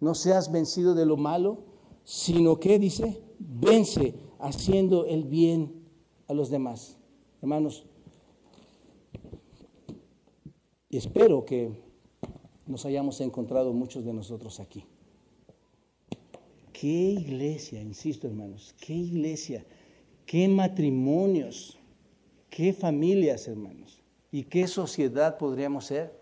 No 0.00 0.14
seas 0.14 0.52
vencido 0.52 0.94
de 0.94 1.06
lo 1.06 1.16
malo, 1.16 1.58
sino 2.04 2.60
que 2.60 2.78
dice, 2.78 3.22
vence 3.38 4.14
haciendo 4.38 5.06
el 5.06 5.24
bien 5.24 5.84
a 6.28 6.34
los 6.34 6.50
demás. 6.50 6.98
Hermanos, 7.40 7.86
y 10.94 10.96
espero 10.96 11.44
que 11.44 11.72
nos 12.68 12.86
hayamos 12.86 13.20
encontrado 13.20 13.72
muchos 13.72 14.04
de 14.04 14.12
nosotros 14.12 14.60
aquí. 14.60 14.86
Qué 16.72 16.86
iglesia, 16.86 17.82
insisto 17.82 18.28
hermanos, 18.28 18.76
qué 18.78 18.94
iglesia, 18.94 19.66
qué 20.24 20.46
matrimonios, 20.46 21.80
qué 22.48 22.72
familias 22.72 23.48
hermanos, 23.48 24.00
y 24.30 24.44
qué 24.44 24.68
sociedad 24.68 25.36
podríamos 25.36 25.86
ser 25.86 26.16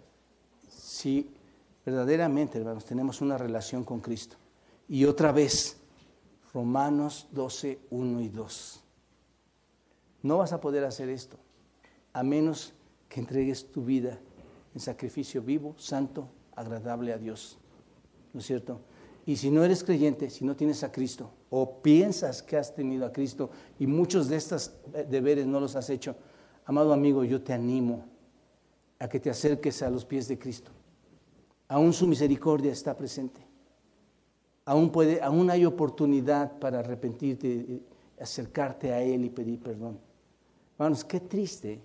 si 0.71 1.29
verdaderamente 1.85 2.57
hermanos 2.57 2.87
tenemos 2.87 3.21
una 3.21 3.37
relación 3.37 3.85
con 3.85 4.01
Cristo. 4.01 4.37
Y 4.89 5.05
otra 5.05 5.33
vez, 5.33 5.77
Romanos 6.55 7.29
12, 7.33 7.79
1 7.91 8.21
y 8.23 8.29
2. 8.31 8.81
No 10.23 10.39
vas 10.39 10.55
a 10.55 10.63
poder 10.63 10.85
hacer 10.85 11.11
esto 11.11 11.37
a 12.15 12.23
menos 12.23 12.73
que 13.11 13.21
entregues 13.21 13.71
tu 13.71 13.85
vida 13.85 14.19
en 14.75 14.81
sacrificio 14.81 15.43
vivo, 15.43 15.75
santo, 15.79 16.29
agradable 16.55 17.13
a 17.13 17.19
Dios. 17.19 17.59
¿No 18.33 18.41
es 18.41 18.47
cierto? 18.47 18.81
Y 19.25 19.37
si 19.37 19.51
no 19.51 19.65
eres 19.65 19.85
creyente, 19.85 20.31
si 20.31 20.45
no 20.45 20.57
tienes 20.57 20.83
a 20.83 20.91
Cristo, 20.91 21.31
o 21.51 21.81
piensas 21.83 22.43
que 22.43 22.57
has 22.57 22.75
tenido 22.75 23.07
a 23.07 23.13
Cristo 23.13 23.51
y 23.79 23.87
muchos 23.87 24.29
de 24.29 24.37
estos 24.37 24.73
deberes 25.09 25.47
no 25.47 25.61
los 25.61 25.77
has 25.77 25.91
hecho, 25.91 26.17
amado 26.65 26.93
amigo, 26.93 27.25
yo 27.25 27.43
te 27.43 27.53
animo 27.53 28.05
a 28.99 29.09
que 29.09 29.21
te 29.21 29.31
acerques 29.31 29.83
a 29.83 29.91
los 29.91 30.05
pies 30.05 30.29
de 30.29 30.39
Cristo. 30.39 30.71
Aún 31.69 31.93
su 31.93 32.07
misericordia 32.07 32.73
está 32.73 32.97
presente. 32.97 33.41
Aún, 34.65 34.91
puede, 34.91 35.21
aún 35.21 35.51
hay 35.51 35.65
oportunidad 35.65 36.59
para 36.59 36.81
arrepentirte, 36.81 37.83
acercarte 38.21 38.93
a 38.93 39.03
Él 39.03 39.25
y 39.25 39.31
pedir 39.31 39.61
perdón. 39.61 39.99
Hermanos, 40.75 41.05
qué 41.05 41.21
triste 41.21 41.81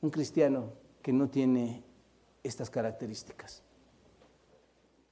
un 0.00 0.10
cristiano 0.10 0.72
que 1.02 1.12
no 1.12 1.28
tiene 1.28 1.82
estas 2.44 2.70
características. 2.70 3.62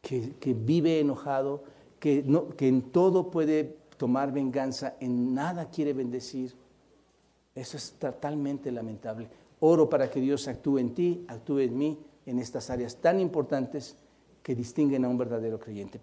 Que, 0.00 0.54
vive 0.54 1.00
enojado, 1.00 1.64
que, 1.98 2.22
no, 2.26 2.48
que 2.50 2.68
en 2.68 2.82
todo 2.92 3.30
puede 3.30 3.78
tomar 3.96 4.30
venganza, 4.30 4.94
en 5.00 5.34
nada 5.34 5.70
quiere 5.70 5.94
bendecir. 5.94 6.54
Eso 7.54 7.76
es 7.76 7.92
totalmente 7.92 8.70
lamentable. 8.70 9.28
Oro 9.60 9.88
para 9.88 10.10
que 10.10 10.20
Dios 10.20 10.48
actúe 10.48 10.78
en 10.78 10.94
ti, 10.94 11.24
actúe 11.28 11.60
en 11.60 11.78
mí, 11.78 11.98
en 12.26 12.38
estas 12.38 12.68
áreas 12.68 12.96
tan 12.96 13.20
importantes 13.20 13.96
que 14.42 14.54
distinguen 14.54 15.04
a 15.04 15.08
un 15.08 15.16
verdadero 15.16 15.58
creyente. 15.58 16.00